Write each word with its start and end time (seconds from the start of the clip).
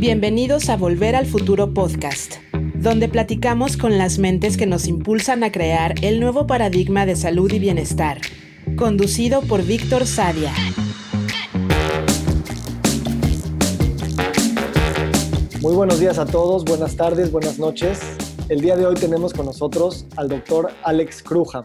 Bienvenidos 0.00 0.70
a 0.70 0.78
Volver 0.78 1.14
al 1.14 1.26
Futuro 1.26 1.74
Podcast, 1.74 2.36
donde 2.74 3.06
platicamos 3.10 3.76
con 3.76 3.98
las 3.98 4.18
mentes 4.18 4.56
que 4.56 4.64
nos 4.64 4.86
impulsan 4.86 5.44
a 5.44 5.52
crear 5.52 5.94
el 6.00 6.20
nuevo 6.20 6.46
paradigma 6.46 7.04
de 7.04 7.16
salud 7.16 7.52
y 7.52 7.58
bienestar, 7.58 8.18
conducido 8.78 9.42
por 9.42 9.62
Víctor 9.62 10.06
Sadia. 10.06 10.54
Muy 15.60 15.74
buenos 15.74 16.00
días 16.00 16.18
a 16.18 16.24
todos, 16.24 16.64
buenas 16.64 16.96
tardes, 16.96 17.30
buenas 17.30 17.58
noches. 17.58 18.00
El 18.48 18.62
día 18.62 18.76
de 18.76 18.86
hoy 18.86 18.94
tenemos 18.94 19.34
con 19.34 19.44
nosotros 19.44 20.06
al 20.16 20.30
doctor 20.30 20.72
Alex 20.82 21.22
Cruja. 21.22 21.64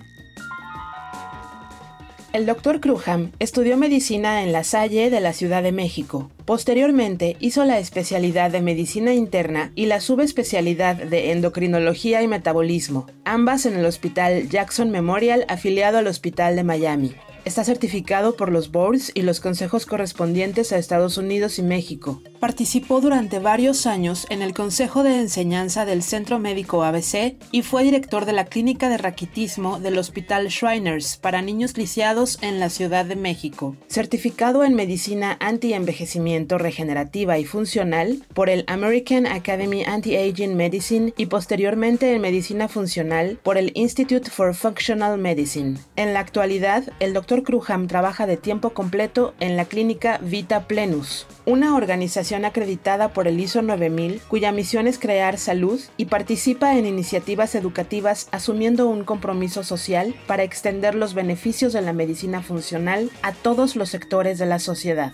El 2.35 2.45
doctor 2.45 2.81
Cruham 2.81 3.31
estudió 3.39 3.77
medicina 3.77 4.43
en 4.43 4.51
La 4.51 4.65
Salle 4.65 5.09
de 5.09 5.21
la 5.21 5.31
Ciudad 5.31 5.63
de 5.63 5.71
México. 5.71 6.29
Posteriormente 6.43 7.37
hizo 7.39 7.63
la 7.63 7.79
especialidad 7.79 8.51
de 8.51 8.59
medicina 8.59 9.13
interna 9.13 9.71
y 9.73 9.85
la 9.85 10.01
subespecialidad 10.01 10.97
de 10.97 11.31
endocrinología 11.31 12.21
y 12.21 12.27
metabolismo, 12.27 13.07
ambas 13.23 13.65
en 13.65 13.77
el 13.77 13.85
Hospital 13.85 14.49
Jackson 14.49 14.91
Memorial 14.91 15.45
afiliado 15.47 15.97
al 15.97 16.07
Hospital 16.07 16.57
de 16.57 16.65
Miami. 16.65 17.15
Está 17.45 17.63
certificado 17.63 18.35
por 18.35 18.51
los 18.51 18.69
boards 18.69 19.13
y 19.13 19.21
los 19.21 19.39
consejos 19.39 19.85
correspondientes 19.85 20.73
a 20.73 20.77
Estados 20.77 21.17
Unidos 21.17 21.57
y 21.57 21.63
México. 21.63 22.21
Participó 22.45 23.01
durante 23.01 23.39
varios 23.39 23.87
años 23.87 24.27
en 24.29 24.43
el 24.43 24.53
Consejo 24.53 25.01
de 25.01 25.19
Enseñanza 25.19 25.83
del 25.83 26.03
Centro 26.03 26.37
Médico 26.37 26.83
ABC 26.83 27.37
y 27.51 27.63
fue 27.63 27.83
director 27.83 28.25
de 28.25 28.33
la 28.33 28.45
Clínica 28.45 28.87
de 28.87 28.99
Raquitismo 28.99 29.79
del 29.79 29.97
Hospital 29.97 30.49
Shriners 30.49 31.17
para 31.17 31.41
niños 31.41 31.75
lisiados 31.75 32.37
en 32.43 32.59
la 32.59 32.69
Ciudad 32.69 33.03
de 33.03 33.15
México. 33.15 33.75
Certificado 33.87 34.63
en 34.63 34.75
Medicina 34.75 35.37
Anti-Envejecimiento 35.39 36.59
Regenerativa 36.59 37.39
y 37.39 37.45
Funcional 37.45 38.23
por 38.35 38.51
el 38.51 38.63
American 38.67 39.25
Academy 39.25 39.83
Anti-Aging 39.83 40.55
Medicine 40.55 41.15
y 41.17 41.25
posteriormente 41.25 42.13
en 42.13 42.21
Medicina 42.21 42.67
Funcional 42.67 43.39
por 43.41 43.57
el 43.57 43.71
Institute 43.73 44.29
for 44.29 44.53
Functional 44.53 45.17
Medicine. 45.17 45.79
En 45.95 46.13
la 46.13 46.19
actualidad, 46.19 46.83
el 46.99 47.15
doctor 47.15 47.41
Cruham 47.41 47.87
trabaja 47.87 48.27
de 48.27 48.37
tiempo 48.37 48.69
completo 48.69 49.33
en 49.39 49.57
la 49.57 49.65
clínica 49.65 50.19
Vita 50.21 50.67
Plenus, 50.67 51.25
una 51.47 51.75
organización 51.75 52.34
acreditada 52.43 53.13
por 53.13 53.27
el 53.27 53.39
ISO 53.39 53.61
9000 53.61 54.21
cuya 54.27 54.51
misión 54.51 54.87
es 54.87 54.99
crear 54.99 55.37
salud 55.37 55.79
y 55.95 56.05
participa 56.05 56.77
en 56.77 56.85
iniciativas 56.85 57.55
educativas 57.55 58.27
asumiendo 58.31 58.89
un 58.89 59.05
compromiso 59.05 59.63
social 59.63 60.15
para 60.27 60.43
extender 60.43 60.95
los 60.95 61.13
beneficios 61.13 61.71
de 61.71 61.81
la 61.81 61.93
medicina 61.93 62.41
funcional 62.41 63.11
a 63.21 63.31
todos 63.31 63.75
los 63.75 63.89
sectores 63.89 64.39
de 64.39 64.47
la 64.47 64.59
sociedad. 64.59 65.13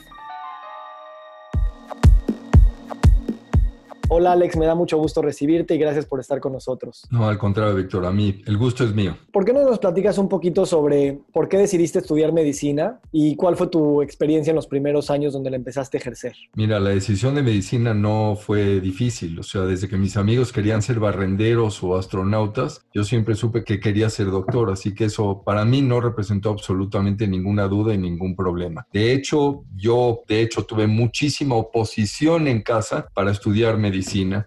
Hola 4.13 4.33
Alex, 4.33 4.57
me 4.57 4.65
da 4.65 4.75
mucho 4.75 4.97
gusto 4.97 5.21
recibirte 5.21 5.73
y 5.73 5.77
gracias 5.77 6.05
por 6.05 6.19
estar 6.19 6.41
con 6.41 6.51
nosotros. 6.51 7.07
No, 7.11 7.29
al 7.29 7.37
contrario, 7.37 7.73
Víctor, 7.75 8.05
a 8.05 8.11
mí 8.11 8.41
el 8.45 8.57
gusto 8.57 8.83
es 8.83 8.93
mío. 8.93 9.15
¿Por 9.31 9.45
qué 9.45 9.53
no 9.53 9.63
nos 9.63 9.79
platicas 9.79 10.17
un 10.17 10.27
poquito 10.27 10.65
sobre 10.65 11.21
por 11.31 11.47
qué 11.47 11.55
decidiste 11.55 11.99
estudiar 11.99 12.33
medicina 12.33 12.99
y 13.13 13.37
cuál 13.37 13.55
fue 13.55 13.67
tu 13.67 14.01
experiencia 14.01 14.51
en 14.51 14.57
los 14.57 14.67
primeros 14.67 15.09
años 15.09 15.31
donde 15.31 15.49
la 15.49 15.55
empezaste 15.55 15.95
a 15.95 16.01
ejercer? 16.01 16.33
Mira, 16.55 16.77
la 16.81 16.89
decisión 16.89 17.35
de 17.35 17.41
medicina 17.41 17.93
no 17.93 18.35
fue 18.35 18.81
difícil, 18.81 19.39
o 19.39 19.43
sea, 19.43 19.61
desde 19.61 19.87
que 19.87 19.95
mis 19.95 20.17
amigos 20.17 20.51
querían 20.51 20.81
ser 20.81 20.99
barrenderos 20.99 21.81
o 21.81 21.95
astronautas, 21.95 22.81
yo 22.93 23.05
siempre 23.05 23.35
supe 23.35 23.63
que 23.63 23.79
quería 23.79 24.09
ser 24.09 24.29
doctor, 24.29 24.71
así 24.71 24.93
que 24.93 25.05
eso 25.05 25.41
para 25.45 25.63
mí 25.63 25.81
no 25.81 26.01
representó 26.01 26.49
absolutamente 26.49 27.29
ninguna 27.29 27.69
duda 27.69 27.93
y 27.93 27.97
ningún 27.97 28.35
problema. 28.35 28.85
De 28.91 29.13
hecho, 29.13 29.63
yo 29.73 30.23
de 30.27 30.41
hecho 30.41 30.65
tuve 30.65 30.85
muchísima 30.87 31.55
oposición 31.55 32.49
en 32.49 32.61
casa 32.61 33.07
para 33.13 33.31
estudiar 33.31 33.77
medicina 33.77 34.00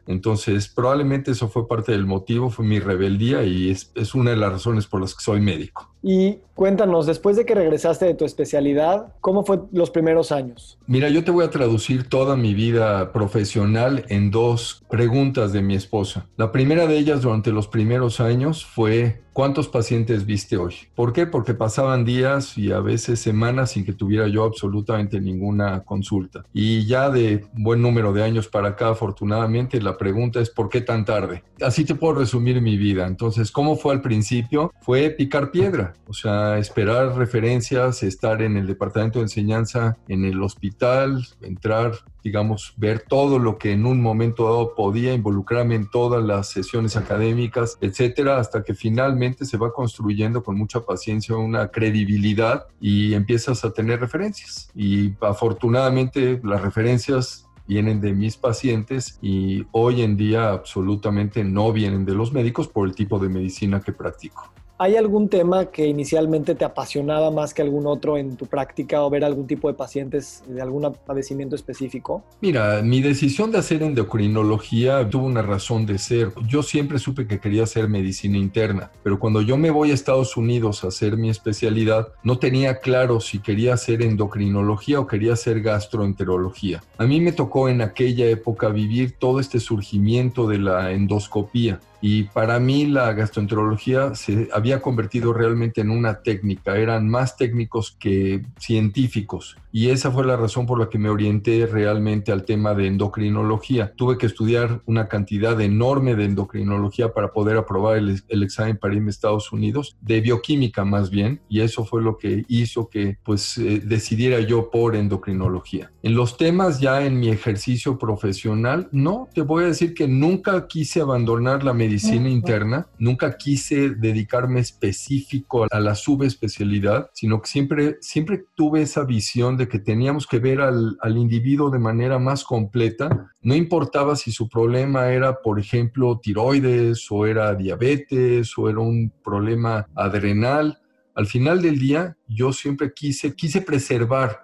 entonces, 0.06 0.68
probablemente 0.68 1.30
eso 1.30 1.48
fue 1.48 1.68
parte 1.68 1.92
del 1.92 2.06
motivo, 2.06 2.50
fue 2.50 2.64
mi 2.64 2.80
rebeldía 2.80 3.44
y 3.44 3.70
es, 3.70 3.90
es 3.94 4.14
una 4.14 4.30
de 4.30 4.36
las 4.36 4.52
razones 4.52 4.86
por 4.86 5.00
las 5.00 5.14
que 5.14 5.22
soy 5.22 5.40
médico. 5.40 5.93
Y 6.06 6.40
cuéntanos, 6.54 7.06
después 7.06 7.34
de 7.34 7.46
que 7.46 7.54
regresaste 7.54 8.04
de 8.04 8.12
tu 8.12 8.26
especialidad, 8.26 9.14
¿cómo 9.22 9.42
fue 9.42 9.60
los 9.72 9.90
primeros 9.90 10.32
años? 10.32 10.78
Mira, 10.86 11.08
yo 11.08 11.24
te 11.24 11.30
voy 11.30 11.46
a 11.46 11.50
traducir 11.50 12.10
toda 12.10 12.36
mi 12.36 12.52
vida 12.52 13.10
profesional 13.10 14.04
en 14.10 14.30
dos 14.30 14.82
preguntas 14.90 15.54
de 15.54 15.62
mi 15.62 15.74
esposa. 15.74 16.26
La 16.36 16.52
primera 16.52 16.86
de 16.86 16.98
ellas 16.98 17.22
durante 17.22 17.52
los 17.52 17.68
primeros 17.68 18.20
años 18.20 18.66
fue, 18.66 19.22
¿cuántos 19.32 19.66
pacientes 19.68 20.26
viste 20.26 20.58
hoy? 20.58 20.74
¿Por 20.94 21.14
qué? 21.14 21.26
Porque 21.26 21.54
pasaban 21.54 22.04
días 22.04 22.58
y 22.58 22.70
a 22.70 22.80
veces 22.80 23.18
semanas 23.18 23.70
sin 23.70 23.86
que 23.86 23.94
tuviera 23.94 24.28
yo 24.28 24.44
absolutamente 24.44 25.22
ninguna 25.22 25.84
consulta. 25.84 26.44
Y 26.52 26.84
ya 26.84 27.08
de 27.08 27.46
buen 27.54 27.80
número 27.80 28.12
de 28.12 28.22
años 28.22 28.46
para 28.46 28.68
acá, 28.68 28.90
afortunadamente, 28.90 29.80
la 29.80 29.96
pregunta 29.96 30.38
es, 30.38 30.50
¿por 30.50 30.68
qué 30.68 30.82
tan 30.82 31.06
tarde? 31.06 31.42
Así 31.62 31.86
te 31.86 31.94
puedo 31.94 32.14
resumir 32.14 32.60
mi 32.60 32.76
vida. 32.76 33.06
Entonces, 33.06 33.50
¿cómo 33.50 33.76
fue 33.76 33.94
al 33.94 34.02
principio? 34.02 34.70
Fue 34.82 35.08
picar 35.08 35.50
piedra 35.50 35.93
o 36.06 36.12
sea, 36.12 36.58
esperar 36.58 37.16
referencias, 37.16 38.02
estar 38.02 38.42
en 38.42 38.56
el 38.56 38.66
departamento 38.66 39.18
de 39.18 39.24
enseñanza, 39.24 39.96
en 40.08 40.24
el 40.24 40.42
hospital, 40.42 41.26
entrar, 41.40 41.92
digamos, 42.22 42.74
ver 42.76 43.04
todo 43.08 43.38
lo 43.38 43.58
que 43.58 43.72
en 43.72 43.86
un 43.86 44.00
momento 44.00 44.44
dado 44.44 44.74
podía 44.74 45.14
involucrarme 45.14 45.74
en 45.74 45.88
todas 45.88 46.22
las 46.22 46.48
sesiones 46.48 46.96
académicas, 46.96 47.78
etcétera, 47.80 48.38
hasta 48.38 48.62
que 48.62 48.74
finalmente 48.74 49.44
se 49.44 49.56
va 49.56 49.72
construyendo 49.72 50.42
con 50.42 50.56
mucha 50.56 50.80
paciencia 50.80 51.36
una 51.36 51.68
credibilidad 51.68 52.66
y 52.80 53.14
empiezas 53.14 53.64
a 53.64 53.72
tener 53.72 54.00
referencias. 54.00 54.70
Y 54.74 55.14
afortunadamente 55.20 56.40
las 56.42 56.60
referencias 56.60 57.48
vienen 57.66 58.00
de 58.00 58.12
mis 58.12 58.36
pacientes 58.36 59.18
y 59.22 59.66
hoy 59.72 60.02
en 60.02 60.16
día 60.16 60.50
absolutamente 60.50 61.44
no 61.44 61.72
vienen 61.72 62.04
de 62.04 62.14
los 62.14 62.32
médicos 62.32 62.68
por 62.68 62.86
el 62.86 62.94
tipo 62.94 63.18
de 63.18 63.28
medicina 63.28 63.80
que 63.80 63.92
practico. 63.92 64.52
¿Hay 64.76 64.96
algún 64.96 65.28
tema 65.28 65.66
que 65.66 65.86
inicialmente 65.86 66.56
te 66.56 66.64
apasionaba 66.64 67.30
más 67.30 67.54
que 67.54 67.62
algún 67.62 67.86
otro 67.86 68.18
en 68.18 68.36
tu 68.36 68.46
práctica 68.46 69.04
o 69.04 69.10
ver 69.10 69.24
algún 69.24 69.46
tipo 69.46 69.68
de 69.68 69.74
pacientes 69.74 70.42
de 70.48 70.60
algún 70.60 70.92
padecimiento 71.06 71.54
específico? 71.54 72.24
Mira, 72.40 72.82
mi 72.82 73.00
decisión 73.00 73.52
de 73.52 73.58
hacer 73.58 73.84
endocrinología 73.84 75.08
tuvo 75.08 75.26
una 75.26 75.42
razón 75.42 75.86
de 75.86 75.98
ser. 75.98 76.32
Yo 76.48 76.64
siempre 76.64 76.98
supe 76.98 77.28
que 77.28 77.38
quería 77.38 77.62
hacer 77.62 77.88
medicina 77.88 78.36
interna, 78.36 78.90
pero 79.04 79.20
cuando 79.20 79.42
yo 79.42 79.56
me 79.56 79.70
voy 79.70 79.92
a 79.92 79.94
Estados 79.94 80.36
Unidos 80.36 80.82
a 80.82 80.88
hacer 80.88 81.16
mi 81.16 81.30
especialidad, 81.30 82.08
no 82.24 82.40
tenía 82.40 82.80
claro 82.80 83.20
si 83.20 83.38
quería 83.38 83.74
hacer 83.74 84.02
endocrinología 84.02 84.98
o 84.98 85.06
quería 85.06 85.34
hacer 85.34 85.62
gastroenterología. 85.62 86.82
A 86.98 87.04
mí 87.04 87.20
me 87.20 87.30
tocó 87.30 87.68
en 87.68 87.80
aquella 87.80 88.26
época 88.26 88.70
vivir 88.70 89.12
todo 89.20 89.38
este 89.38 89.60
surgimiento 89.60 90.48
de 90.48 90.58
la 90.58 90.90
endoscopía 90.90 91.78
y 92.06 92.24
para 92.24 92.60
mí 92.60 92.84
la 92.84 93.14
gastroenterología 93.14 94.14
se 94.14 94.50
había 94.52 94.82
convertido 94.82 95.32
realmente 95.32 95.80
en 95.80 95.88
una 95.88 96.20
técnica, 96.20 96.76
eran 96.76 97.08
más 97.08 97.38
técnicos 97.38 97.96
que 97.98 98.44
científicos. 98.58 99.56
Y 99.76 99.90
esa 99.90 100.12
fue 100.12 100.24
la 100.24 100.36
razón 100.36 100.66
por 100.66 100.78
la 100.78 100.88
que 100.88 101.00
me 101.00 101.08
orienté 101.08 101.66
realmente 101.66 102.30
al 102.30 102.44
tema 102.44 102.74
de 102.74 102.86
endocrinología. 102.86 103.92
Tuve 103.96 104.18
que 104.18 104.26
estudiar 104.26 104.82
una 104.86 105.08
cantidad 105.08 105.60
enorme 105.60 106.14
de 106.14 106.26
endocrinología 106.26 107.12
para 107.12 107.32
poder 107.32 107.56
aprobar 107.56 107.96
el, 107.96 108.22
examen 108.44 108.76
para 108.76 108.94
irme 108.94 109.08
a 109.08 109.10
Estados 109.10 109.50
Unidos, 109.50 109.96
de 110.00 110.20
bioquímica 110.20 110.84
más 110.84 111.10
bien, 111.10 111.40
y 111.48 111.60
eso 111.60 111.84
fue 111.84 112.02
lo 112.02 112.18
que 112.18 112.44
hizo 112.46 112.88
que 112.88 113.18
pues 113.24 113.58
eh, 113.58 113.82
decidiera 113.84 114.38
yo 114.38 114.70
por 114.70 114.94
endocrinología. 114.94 115.90
En 116.04 116.14
los 116.14 116.36
temas 116.36 116.78
ya 116.78 117.04
en 117.04 117.18
mi 117.18 117.30
ejercicio 117.30 117.98
profesional, 117.98 118.88
no, 118.92 119.28
te 119.34 119.42
voy 119.42 119.64
a 119.64 119.68
decir 119.68 119.92
que 119.92 120.06
nunca 120.06 120.68
quise 120.68 121.00
abandonar 121.00 121.64
la 121.64 121.74
medicina 121.74 122.28
interna, 122.28 122.86
nunca 123.00 123.36
quise 123.36 123.90
dedicarme 123.90 124.60
específico 124.60 125.66
a 125.68 125.80
la 125.80 125.96
subespecialidad, 125.96 127.10
sino 127.12 127.42
que 127.42 127.48
siempre, 127.48 127.96
siempre 128.00 128.44
tuve 128.54 128.82
esa 128.82 129.02
visión 129.02 129.56
de 129.56 129.63
que 129.68 129.78
teníamos 129.78 130.26
que 130.26 130.38
ver 130.38 130.60
al, 130.60 130.96
al 131.00 131.16
individuo 131.16 131.70
de 131.70 131.78
manera 131.78 132.18
más 132.18 132.44
completa. 132.44 133.30
No 133.42 133.54
importaba 133.54 134.16
si 134.16 134.32
su 134.32 134.48
problema 134.48 135.10
era, 135.10 135.40
por 135.42 135.58
ejemplo, 135.58 136.18
tiroides 136.20 137.06
o 137.10 137.26
era 137.26 137.54
diabetes 137.54 138.56
o 138.56 138.68
era 138.68 138.80
un 138.80 139.12
problema 139.22 139.86
adrenal. 139.94 140.78
Al 141.14 141.26
final 141.26 141.62
del 141.62 141.78
día, 141.78 142.16
yo 142.28 142.52
siempre 142.52 142.92
quise, 142.92 143.34
quise 143.34 143.60
preservar 143.60 144.40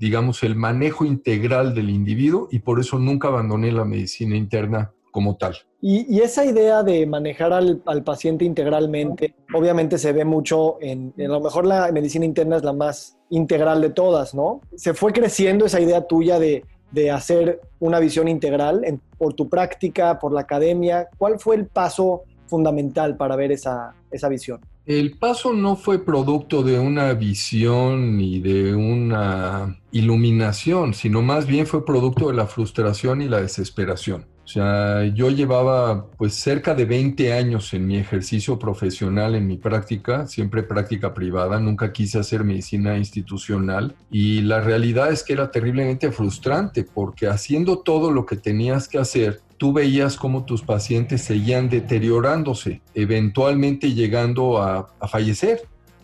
digamos, 0.00 0.42
el 0.44 0.56
manejo 0.56 1.04
integral 1.04 1.74
del 1.74 1.90
individuo 1.90 2.48
y 2.50 2.60
por 2.60 2.80
eso 2.80 2.98
nunca 2.98 3.28
abandoné 3.28 3.70
la 3.70 3.84
medicina 3.84 4.34
interna 4.34 4.94
como 5.10 5.36
tal. 5.36 5.56
Y, 5.82 6.20
esa 6.20 6.44
idea 6.44 6.82
de 6.82 7.06
manejar 7.06 7.52
al, 7.52 7.82
paciente 8.04 8.44
integralmente, 8.44 9.34
obviamente 9.54 9.98
se 9.98 10.12
ve 10.12 10.24
mucho 10.24 10.76
en, 10.80 11.14
a 11.18 11.28
lo 11.28 11.40
mejor 11.40 11.66
la 11.66 11.90
medicina 11.90 12.24
interna 12.24 12.56
es 12.56 12.64
la 12.64 12.72
más 12.72 13.16
integral 13.30 13.80
de 13.80 13.90
todas, 13.90 14.34
¿no? 14.34 14.60
Se 14.74 14.92
fue 14.92 15.12
creciendo 15.12 15.66
esa 15.66 15.80
idea 15.80 16.06
tuya 16.06 16.38
de, 16.38 16.64
hacer 17.12 17.60
una 17.78 18.00
visión 18.00 18.26
integral 18.28 18.82
por 19.16 19.34
tu 19.34 19.48
práctica, 19.48 20.18
por 20.18 20.32
la 20.32 20.40
academia. 20.40 21.08
¿Cuál 21.16 21.38
fue 21.38 21.54
el 21.56 21.66
paso 21.66 22.24
fundamental 22.46 23.16
para 23.16 23.36
ver 23.36 23.52
esa, 23.52 23.94
esa 24.10 24.28
visión? 24.28 24.60
El 24.86 25.16
paso 25.16 25.52
no 25.52 25.76
fue 25.76 26.04
producto 26.04 26.64
de 26.64 26.80
una 26.80 27.12
visión 27.14 28.16
ni 28.16 28.40
de 28.40 28.74
una 28.74 29.78
iluminación, 29.92 30.94
sino 30.94 31.22
más 31.22 31.46
bien 31.46 31.66
fue 31.66 31.84
producto 31.86 32.26
de 32.26 32.34
la 32.34 32.46
frustración 32.46 33.22
y 33.22 33.28
la 33.28 33.40
desesperación. 33.40 34.26
O 34.50 34.52
sea, 34.52 35.04
yo 35.04 35.30
llevaba 35.30 36.06
pues 36.16 36.34
cerca 36.34 36.74
de 36.74 36.84
20 36.84 37.32
años 37.32 37.72
en 37.72 37.86
mi 37.86 37.98
ejercicio 37.98 38.58
profesional, 38.58 39.36
en 39.36 39.46
mi 39.46 39.58
práctica, 39.58 40.26
siempre 40.26 40.64
práctica 40.64 41.14
privada, 41.14 41.60
nunca 41.60 41.92
quise 41.92 42.18
hacer 42.18 42.42
medicina 42.42 42.98
institucional 42.98 43.94
y 44.10 44.40
la 44.40 44.60
realidad 44.60 45.12
es 45.12 45.22
que 45.22 45.34
era 45.34 45.52
terriblemente 45.52 46.10
frustrante 46.10 46.82
porque 46.82 47.28
haciendo 47.28 47.78
todo 47.78 48.10
lo 48.10 48.26
que 48.26 48.34
tenías 48.34 48.88
que 48.88 48.98
hacer, 48.98 49.40
tú 49.56 49.72
veías 49.72 50.16
cómo 50.16 50.44
tus 50.44 50.62
pacientes 50.62 51.22
seguían 51.22 51.68
deteriorándose, 51.68 52.82
eventualmente 52.94 53.94
llegando 53.94 54.60
a, 54.60 54.88
fallecer, 55.08 55.60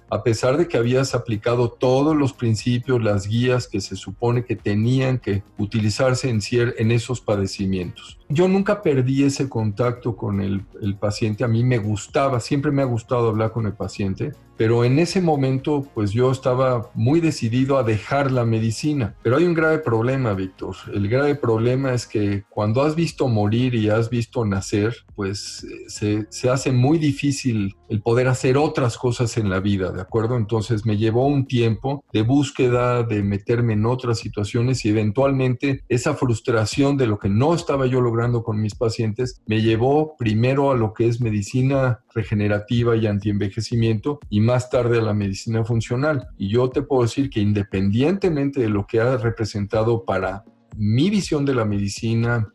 a 0.09 0.23
pesar 0.23 0.57
de 0.57 0.69
que 0.69 0.77
habías 0.77 1.15
aplicado 1.15 1.71
todos 1.71 2.15
los 2.15 2.33
principios, 2.33 3.03
las 3.03 3.27
guías 3.27 3.67
que 3.67 3.81
se 3.81 3.97
supone 3.97 4.45
que 4.45 4.57
tenían 4.57 5.19
que 5.19 5.43
utilizarse 5.59 6.29
en, 6.29 6.41
en 6.79 6.93
esos 6.93 7.21
padecimientos. 7.21 8.19
Yo 8.29 8.49
nunca 8.49 8.83
perdí 8.83 9.23
ese 9.23 9.49
contacto 9.49 10.17
con 10.17 10.41
el, 10.41 10.65
el, 10.83 10.97
paciente, 10.97 11.45
a 11.45 11.49
mí 11.49 11.63
me 11.63 11.79
gustaba, 11.79 12.41
siempre 12.41 12.73
me 12.73 12.83
ha 12.83 12.87
gustado 12.87 13.29
hablar 13.29 13.53
con 13.53 13.67
el 13.67 13.75
paciente, 13.75 14.33
pero 14.57 14.85
en 14.85 14.99
ese 14.99 15.21
momento 15.21 15.87
pues 15.95 16.13
yo 16.13 16.31
estaba 16.31 16.91
muy 16.95 17.21
decidido 17.21 17.79
a 17.79 17.83
dejar 17.83 18.33
la 18.33 18.45
medicina. 18.45 19.15
Pero 19.23 19.37
hay 19.37 19.45
un 19.45 19.55
grave 19.55 19.79
problema, 19.79 20.33
Víctor. 20.33 20.75
El 20.93 21.09
grave 21.09 21.35
problema 21.35 21.93
es 21.93 22.07
que 22.07 22.45
cuando 22.49 22.83
has 22.83 22.95
visto 22.95 23.29
morir 23.29 23.75
y 23.75 23.91
has 23.91 24.09
visto 24.09 24.45
nacer, 24.45 24.97
pues 25.15 25.67
se, 25.89 26.27
se 26.31 26.51
hace 26.51 26.73
muy 26.73 26.99
difícil 26.99 27.77
el 27.89 28.01
poder 28.01 28.29
hacer 28.29 28.57
otras 28.57 28.97
cosas 28.97 29.37
en 29.37 29.51
la 29.51 29.61
vida, 29.61 29.93
¿de 29.93 30.01
acuerdo? 30.01 30.37
Entonces 30.37 30.87
me 30.87 30.97
llevó 30.97 31.27
un 31.27 31.47
tiempo 31.47 32.05
de 32.13 32.23
búsqueda, 32.23 33.03
de 33.03 33.23
meterme 33.23 33.75
en 33.75 33.87
otras 33.87 34.19
situaciones 34.19 34.85
y 34.85 34.89
eventualmente 34.89 35.85
esa 35.89 36.15
frustración 36.15 36.97
de 36.97 37.07
lo 37.07 37.19
que 37.19 37.29
no 37.29 37.55
estaba 37.55 37.87
yo 37.87 38.01
logrando 38.01 38.16
con 38.43 38.61
mis 38.61 38.75
pacientes 38.75 39.43
me 39.47 39.63
llevó 39.63 40.17
primero 40.17 40.71
a 40.71 40.77
lo 40.77 40.93
que 40.93 41.07
es 41.07 41.21
medicina 41.21 42.01
regenerativa 42.15 42.97
y 42.97 43.07
antienvejecimiento 43.07 44.21
y 44.31 44.41
más 44.41 44.71
tarde 44.71 44.99
a 44.99 45.03
la 45.03 45.15
medicina 45.15 45.65
funcional. 45.65 46.29
Y 46.39 46.49
yo 46.49 46.71
te 46.71 46.83
puedo 46.83 47.03
decir 47.03 47.31
que 47.31 47.41
independientemente 47.41 48.61
de 48.61 48.69
lo 48.69 48.87
que 48.87 49.01
ha 49.01 49.17
representado 49.17 50.05
para 50.05 50.45
mi 50.77 51.11
visión 51.11 51.45
de 51.45 51.55
la 51.55 51.65
medicina, 51.65 52.53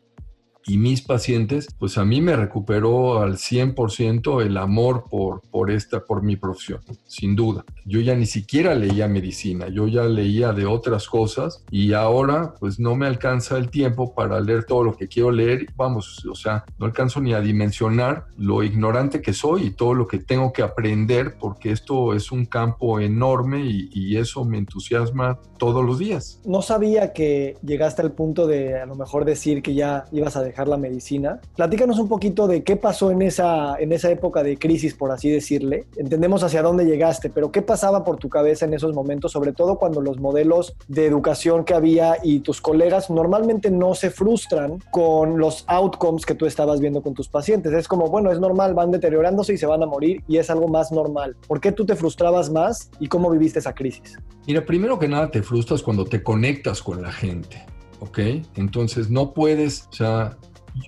y 0.66 0.78
mis 0.78 1.02
pacientes, 1.02 1.68
pues 1.78 1.98
a 1.98 2.04
mí 2.04 2.20
me 2.20 2.36
recuperó 2.36 3.20
al 3.20 3.34
100% 3.34 4.42
el 4.42 4.56
amor 4.56 5.04
por, 5.10 5.40
por 5.50 5.70
esta, 5.70 6.04
por 6.04 6.22
mi 6.22 6.36
profesión, 6.36 6.80
sin 7.06 7.34
duda. 7.34 7.64
Yo 7.84 8.00
ya 8.00 8.14
ni 8.14 8.26
siquiera 8.26 8.74
leía 8.74 9.08
medicina, 9.08 9.68
yo 9.68 9.88
ya 9.88 10.04
leía 10.04 10.52
de 10.52 10.66
otras 10.66 11.08
cosas 11.08 11.64
y 11.70 11.92
ahora 11.92 12.54
pues 12.60 12.78
no 12.78 12.94
me 12.94 13.06
alcanza 13.06 13.58
el 13.58 13.70
tiempo 13.70 14.14
para 14.14 14.40
leer 14.40 14.64
todo 14.64 14.84
lo 14.84 14.96
que 14.96 15.08
quiero 15.08 15.30
leer, 15.30 15.66
vamos, 15.76 16.24
o 16.26 16.34
sea, 16.34 16.64
no 16.78 16.86
alcanzo 16.86 17.20
ni 17.20 17.34
a 17.34 17.40
dimensionar 17.40 18.26
lo 18.36 18.62
ignorante 18.62 19.20
que 19.20 19.32
soy 19.32 19.64
y 19.64 19.70
todo 19.70 19.94
lo 19.94 20.06
que 20.06 20.18
tengo 20.18 20.52
que 20.52 20.62
aprender 20.62 21.36
porque 21.38 21.72
esto 21.72 22.14
es 22.14 22.30
un 22.30 22.46
campo 22.46 23.00
enorme 23.00 23.64
y, 23.64 23.90
y 23.92 24.16
eso 24.16 24.44
me 24.44 24.58
entusiasma 24.58 25.40
todos 25.58 25.84
los 25.84 25.98
días. 25.98 26.40
No 26.44 26.62
sabía 26.62 27.12
que 27.12 27.56
llegaste 27.62 28.02
al 28.02 28.12
punto 28.12 28.46
de 28.46 28.80
a 28.80 28.86
lo 28.86 28.94
mejor 28.94 29.24
decir 29.24 29.62
que 29.62 29.74
ya 29.74 30.04
ibas 30.12 30.36
a 30.36 30.42
dejar 30.42 30.51
la 30.68 30.76
medicina. 30.76 31.40
Platícanos 31.56 31.98
un 31.98 32.08
poquito 32.08 32.46
de 32.46 32.62
qué 32.62 32.76
pasó 32.76 33.10
en 33.10 33.22
esa, 33.22 33.76
en 33.78 33.92
esa 33.92 34.10
época 34.10 34.42
de 34.42 34.58
crisis, 34.58 34.94
por 34.94 35.10
así 35.10 35.30
decirle. 35.30 35.86
Entendemos 35.96 36.42
hacia 36.42 36.62
dónde 36.62 36.84
llegaste, 36.84 37.30
pero 37.30 37.50
¿qué 37.50 37.62
pasaba 37.62 38.04
por 38.04 38.16
tu 38.16 38.28
cabeza 38.28 38.66
en 38.66 38.74
esos 38.74 38.94
momentos, 38.94 39.32
sobre 39.32 39.52
todo 39.52 39.78
cuando 39.78 40.00
los 40.00 40.20
modelos 40.20 40.76
de 40.88 41.06
educación 41.06 41.64
que 41.64 41.74
había 41.74 42.16
y 42.22 42.40
tus 42.40 42.60
colegas 42.60 43.10
normalmente 43.10 43.70
no 43.70 43.94
se 43.94 44.10
frustran 44.10 44.78
con 44.90 45.38
los 45.38 45.64
outcomes 45.66 46.26
que 46.26 46.34
tú 46.34 46.46
estabas 46.46 46.80
viendo 46.80 47.02
con 47.02 47.14
tus 47.14 47.28
pacientes? 47.28 47.72
Es 47.72 47.88
como, 47.88 48.08
bueno, 48.08 48.30
es 48.30 48.38
normal, 48.38 48.74
van 48.74 48.90
deteriorándose 48.90 49.54
y 49.54 49.58
se 49.58 49.66
van 49.66 49.82
a 49.82 49.86
morir 49.86 50.22
y 50.28 50.36
es 50.36 50.50
algo 50.50 50.68
más 50.68 50.92
normal. 50.92 51.36
¿Por 51.48 51.60
qué 51.60 51.72
tú 51.72 51.84
te 51.84 51.96
frustrabas 51.96 52.50
más 52.50 52.90
y 53.00 53.08
cómo 53.08 53.30
viviste 53.30 53.58
esa 53.58 53.74
crisis? 53.74 54.18
Mira, 54.46 54.64
primero 54.64 54.98
que 54.98 55.08
nada 55.08 55.30
te 55.30 55.42
frustras 55.42 55.82
cuando 55.82 56.04
te 56.04 56.22
conectas 56.22 56.82
con 56.82 57.00
la 57.02 57.12
gente. 57.12 57.64
¿Ok? 58.02 58.18
Entonces 58.56 59.10
no 59.10 59.32
puedes, 59.32 59.86
o 59.90 59.92
sea, 59.92 60.36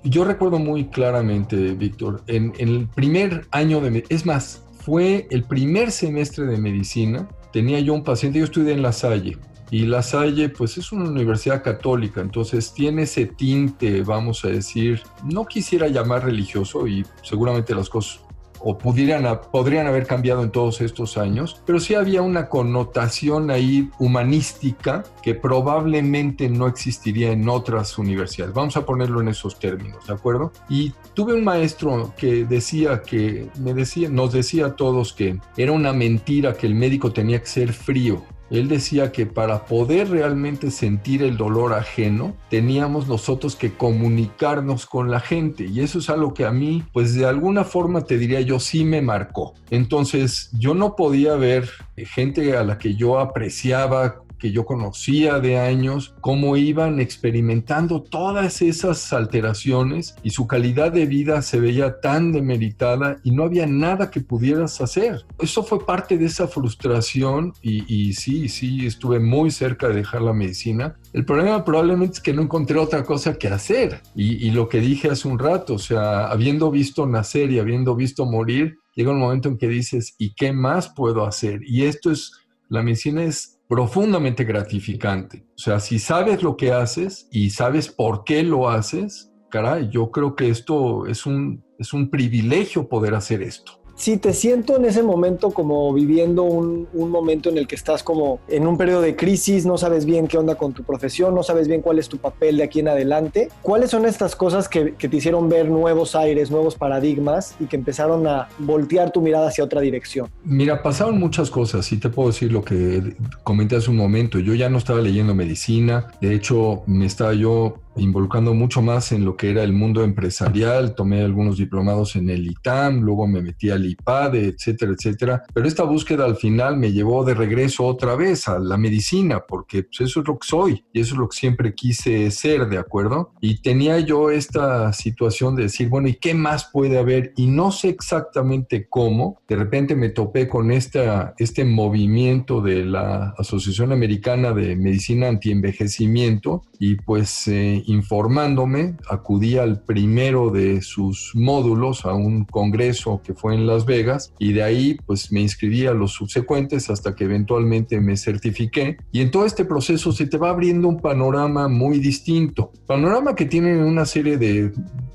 yo 0.02 0.24
recuerdo 0.24 0.58
muy 0.58 0.86
claramente, 0.86 1.56
Víctor, 1.74 2.22
en, 2.26 2.52
el 2.58 2.88
primer 2.88 3.46
año 3.52 3.80
de, 3.80 4.04
es 4.08 4.26
más, 4.26 4.64
fue 4.80 5.28
el 5.30 5.44
primer 5.44 5.92
semestre 5.92 6.44
de 6.46 6.58
medicina, 6.58 7.28
tenía 7.52 7.78
yo 7.78 7.94
un 7.94 8.02
paciente, 8.02 8.40
yo 8.40 8.44
estudié 8.44 8.72
en 8.72 8.82
La 8.82 8.92
Salle, 8.92 9.38
y 9.70 9.86
La 9.86 10.02
Salle, 10.02 10.48
pues 10.48 10.76
es 10.76 10.90
una 10.90 11.08
universidad 11.08 11.62
católica, 11.62 12.20
entonces 12.20 12.74
tiene 12.74 13.02
ese 13.02 13.26
tinte, 13.26 14.02
vamos 14.02 14.44
a 14.44 14.48
decir, 14.48 15.00
no 15.24 15.44
quisiera 15.44 15.86
llamar 15.86 16.24
religioso 16.24 16.88
y 16.88 17.06
seguramente 17.22 17.76
las 17.76 17.88
cosas 17.88 18.23
o 18.64 18.78
pudieran, 18.78 19.40
podrían 19.52 19.86
haber 19.86 20.06
cambiado 20.06 20.42
en 20.42 20.50
todos 20.50 20.80
estos 20.80 21.18
años, 21.18 21.60
pero 21.66 21.78
sí 21.78 21.94
había 21.94 22.22
una 22.22 22.48
connotación 22.48 23.50
ahí 23.50 23.90
humanística 23.98 25.04
que 25.22 25.34
probablemente 25.34 26.48
no 26.48 26.66
existiría 26.66 27.30
en 27.30 27.48
otras 27.48 27.98
universidades. 27.98 28.54
Vamos 28.54 28.76
a 28.78 28.86
ponerlo 28.86 29.20
en 29.20 29.28
esos 29.28 29.58
términos, 29.58 30.06
¿de 30.06 30.14
acuerdo? 30.14 30.50
Y 30.68 30.94
tuve 31.12 31.34
un 31.34 31.44
maestro 31.44 32.14
que 32.16 32.46
decía 32.46 33.02
que, 33.02 33.50
me 33.60 33.74
decía, 33.74 34.08
nos 34.08 34.32
decía 34.32 34.66
a 34.66 34.76
todos 34.76 35.12
que 35.12 35.38
era 35.56 35.72
una 35.72 35.92
mentira 35.92 36.54
que 36.54 36.66
el 36.66 36.74
médico 36.74 37.12
tenía 37.12 37.40
que 37.40 37.46
ser 37.46 37.72
frío 37.72 38.22
él 38.50 38.68
decía 38.68 39.12
que 39.12 39.26
para 39.26 39.66
poder 39.66 40.10
realmente 40.10 40.70
sentir 40.70 41.22
el 41.22 41.36
dolor 41.36 41.72
ajeno, 41.72 42.36
teníamos 42.50 43.08
nosotros 43.08 43.56
que 43.56 43.72
comunicarnos 43.72 44.86
con 44.86 45.10
la 45.10 45.20
gente. 45.20 45.64
Y 45.64 45.80
eso 45.80 45.98
es 45.98 46.10
algo 46.10 46.34
que 46.34 46.44
a 46.44 46.50
mí, 46.50 46.84
pues 46.92 47.14
de 47.14 47.26
alguna 47.26 47.64
forma 47.64 48.02
te 48.02 48.18
diría 48.18 48.40
yo, 48.40 48.60
sí 48.60 48.84
me 48.84 49.02
marcó. 49.02 49.54
Entonces 49.70 50.50
yo 50.52 50.74
no 50.74 50.96
podía 50.96 51.34
ver 51.36 51.68
gente 51.96 52.56
a 52.56 52.64
la 52.64 52.78
que 52.78 52.94
yo 52.94 53.18
apreciaba 53.18 54.23
que 54.38 54.52
yo 54.52 54.64
conocía 54.64 55.40
de 55.40 55.58
años, 55.58 56.14
cómo 56.20 56.56
iban 56.56 57.00
experimentando 57.00 58.02
todas 58.02 58.62
esas 58.62 59.12
alteraciones 59.12 60.16
y 60.22 60.30
su 60.30 60.46
calidad 60.46 60.92
de 60.92 61.06
vida 61.06 61.42
se 61.42 61.60
veía 61.60 62.00
tan 62.00 62.32
demeritada 62.32 63.18
y 63.24 63.30
no 63.30 63.44
había 63.44 63.66
nada 63.66 64.10
que 64.10 64.20
pudieras 64.20 64.80
hacer. 64.80 65.24
Eso 65.38 65.62
fue 65.62 65.84
parte 65.84 66.18
de 66.18 66.26
esa 66.26 66.48
frustración 66.48 67.52
y, 67.62 68.12
sí, 68.14 68.48
sí, 68.48 68.86
estuve 68.86 69.20
muy 69.20 69.50
cerca 69.50 69.88
de 69.88 69.96
dejar 69.96 70.22
la 70.22 70.32
medicina. 70.32 70.96
El 71.12 71.24
problema 71.24 71.64
probablemente 71.64 72.14
es 72.14 72.20
que 72.20 72.32
no 72.32 72.42
encontré 72.42 72.78
otra 72.78 73.04
cosa 73.04 73.34
que 73.34 73.48
hacer 73.48 74.02
y, 74.14 74.46
y 74.46 74.50
lo 74.50 74.68
que 74.68 74.80
dije 74.80 75.10
hace 75.10 75.28
un 75.28 75.38
rato, 75.38 75.74
o 75.74 75.78
sea, 75.78 76.26
habiendo 76.26 76.70
visto 76.70 77.06
nacer 77.06 77.50
y 77.50 77.58
habiendo 77.58 77.94
visto 77.94 78.26
morir, 78.26 78.78
llega 78.94 79.10
un 79.10 79.18
momento 79.18 79.48
en 79.48 79.58
que 79.58 79.68
dices, 79.68 80.14
¿y 80.18 80.34
qué 80.34 80.52
más 80.52 80.88
puedo 80.88 81.26
hacer? 81.26 81.60
Y 81.64 81.84
esto 81.84 82.10
es, 82.10 82.32
la 82.68 82.82
medicina 82.82 83.24
es 83.24 83.53
profundamente 83.68 84.44
gratificante. 84.44 85.46
O 85.56 85.58
sea, 85.58 85.80
si 85.80 85.98
sabes 85.98 86.42
lo 86.42 86.56
que 86.56 86.72
haces 86.72 87.28
y 87.30 87.50
sabes 87.50 87.88
por 87.88 88.24
qué 88.24 88.42
lo 88.42 88.68
haces, 88.68 89.32
caray, 89.50 89.88
yo 89.90 90.10
creo 90.10 90.34
que 90.34 90.48
esto 90.48 91.06
es 91.06 91.26
un, 91.26 91.64
es 91.78 91.92
un 91.92 92.10
privilegio 92.10 92.88
poder 92.88 93.14
hacer 93.14 93.42
esto 93.42 93.83
si 93.96 94.16
te 94.16 94.32
siento 94.32 94.76
en 94.76 94.84
ese 94.84 95.02
momento 95.02 95.50
como 95.50 95.92
viviendo 95.92 96.42
un, 96.42 96.88
momento 96.94 97.48
en 97.48 97.58
el 97.58 97.66
que 97.66 97.76
estás 97.76 98.02
como 98.02 98.40
en 98.48 98.66
un 98.66 98.76
periodo 98.76 99.02
de 99.02 99.14
crisis, 99.14 99.66
no 99.66 99.78
sabes 99.78 100.04
bien 100.04 100.26
qué 100.26 100.38
onda 100.38 100.56
con 100.56 100.72
tu 100.72 100.82
profesión, 100.82 101.34
no 101.34 101.42
sabes 101.42 101.68
bien 101.68 101.80
cuál 101.80 101.98
es 101.98 102.08
tu 102.08 102.18
papel 102.18 102.56
de 102.56 102.64
aquí 102.64 102.80
en 102.80 102.88
adelante, 102.88 103.48
¿cuáles 103.62 103.90
son 103.90 104.06
estas 104.06 104.34
cosas 104.34 104.68
que, 104.68 104.94
que 104.94 105.08
te 105.08 105.16
hicieron 105.16 105.48
ver 105.48 105.68
nuevos 105.68 106.16
aires, 106.16 106.50
nuevos 106.50 106.74
paradigmas 106.74 107.54
y 107.60 107.66
que 107.66 107.76
empezaron 107.76 108.26
a 108.26 108.48
voltear 108.58 109.12
tu 109.12 109.20
mirada 109.20 109.48
hacia 109.48 109.64
otra 109.64 109.80
dirección? 109.80 110.28
Mira, 110.44 110.82
pasaron 110.82 111.18
muchas 111.18 111.50
cosas, 111.50 111.90
y 111.92 111.98
te 111.98 112.08
puedo 112.08 112.28
decir 112.28 112.52
lo 112.52 112.64
que 112.64 113.16
comenté 113.42 113.76
hace 113.76 113.90
un 113.90 113.96
momento, 113.96 114.38
yo 114.38 114.54
ya 114.54 114.68
no 114.68 114.78
estaba 114.78 115.00
leyendo 115.00 115.34
medicina, 115.34 116.08
de 116.20 116.34
hecho 116.34 116.82
me 116.86 117.06
estaba 117.06 117.34
yo 117.34 117.83
involucrando 117.96 118.54
mucho 118.54 118.82
más 118.82 119.12
en 119.12 119.24
lo 119.24 119.36
que 119.36 119.50
era 119.50 119.62
el 119.62 119.72
mundo 119.72 120.02
empresarial, 120.02 120.94
tomé 120.94 121.22
algunos 121.22 121.56
diplomados 121.56 122.16
en 122.16 122.30
el 122.30 122.46
ITAM, 122.46 123.00
luego 123.00 123.26
me 123.26 123.42
metí 123.42 123.70
al 123.70 123.86
IPAD, 123.86 124.34
etcétera, 124.36 124.92
etcétera. 124.92 125.42
Pero 125.52 125.66
esta 125.66 125.84
búsqueda 125.84 126.24
al 126.24 126.36
final 126.36 126.76
me 126.76 126.92
llevó 126.92 127.24
de 127.24 127.34
regreso 127.34 127.84
otra 127.84 128.16
vez 128.16 128.48
a 128.48 128.58
la 128.58 128.76
medicina, 128.76 129.44
porque 129.46 129.84
pues, 129.84 130.00
eso 130.02 130.20
es 130.20 130.28
lo 130.28 130.38
que 130.38 130.46
soy 130.46 130.84
y 130.92 131.00
eso 131.00 131.14
es 131.14 131.18
lo 131.18 131.28
que 131.28 131.36
siempre 131.36 131.74
quise 131.74 132.30
ser, 132.30 132.68
¿de 132.68 132.78
acuerdo? 132.78 133.32
Y 133.40 133.60
tenía 133.62 134.00
yo 134.00 134.30
esta 134.30 134.92
situación 134.92 135.56
de 135.56 135.64
decir, 135.64 135.88
bueno, 135.88 136.08
¿y 136.08 136.14
qué 136.14 136.34
más 136.34 136.70
puede 136.72 136.98
haber? 136.98 137.32
Y 137.36 137.46
no 137.46 137.70
sé 137.70 137.88
exactamente 137.88 138.88
cómo. 138.88 139.40
De 139.48 139.56
repente 139.56 139.94
me 139.94 140.08
topé 140.08 140.48
con 140.48 140.70
esta, 140.70 141.34
este 141.38 141.64
movimiento 141.64 142.60
de 142.60 142.84
la 142.84 143.34
Asociación 143.38 143.92
Americana 143.92 144.52
de 144.52 144.76
Medicina 144.76 145.28
Antienvejecimiento 145.28 146.62
y 146.78 146.96
pues... 146.96 147.48
Eh, 147.48 147.82
informándome, 147.86 148.96
acudí 149.08 149.56
al 149.56 149.80
primero 149.80 150.50
de 150.50 150.82
sus 150.82 151.32
módulos, 151.34 152.04
a 152.04 152.14
un 152.14 152.44
congreso 152.44 153.20
que 153.24 153.34
fue 153.34 153.54
en 153.54 153.66
Las 153.66 153.86
Vegas, 153.86 154.32
y 154.38 154.52
de 154.52 154.62
ahí 154.62 154.96
pues 155.06 155.32
me 155.32 155.40
inscribí 155.40 155.86
a 155.86 155.94
los 155.94 156.12
subsecuentes 156.12 156.90
hasta 156.90 157.14
que 157.14 157.24
eventualmente 157.24 158.00
me 158.00 158.16
certifiqué. 158.16 158.96
Y 159.12 159.20
en 159.20 159.30
todo 159.30 159.46
este 159.46 159.64
proceso 159.64 160.12
se 160.12 160.26
te 160.26 160.38
va 160.38 160.50
abriendo 160.50 160.88
un 160.88 161.00
panorama 161.00 161.68
muy 161.68 161.98
distinto, 161.98 162.72
panorama 162.86 163.34
que 163.34 163.46
tiene 163.46 163.82
una 163.82 164.06
serie 164.06 164.36
de 164.36 164.72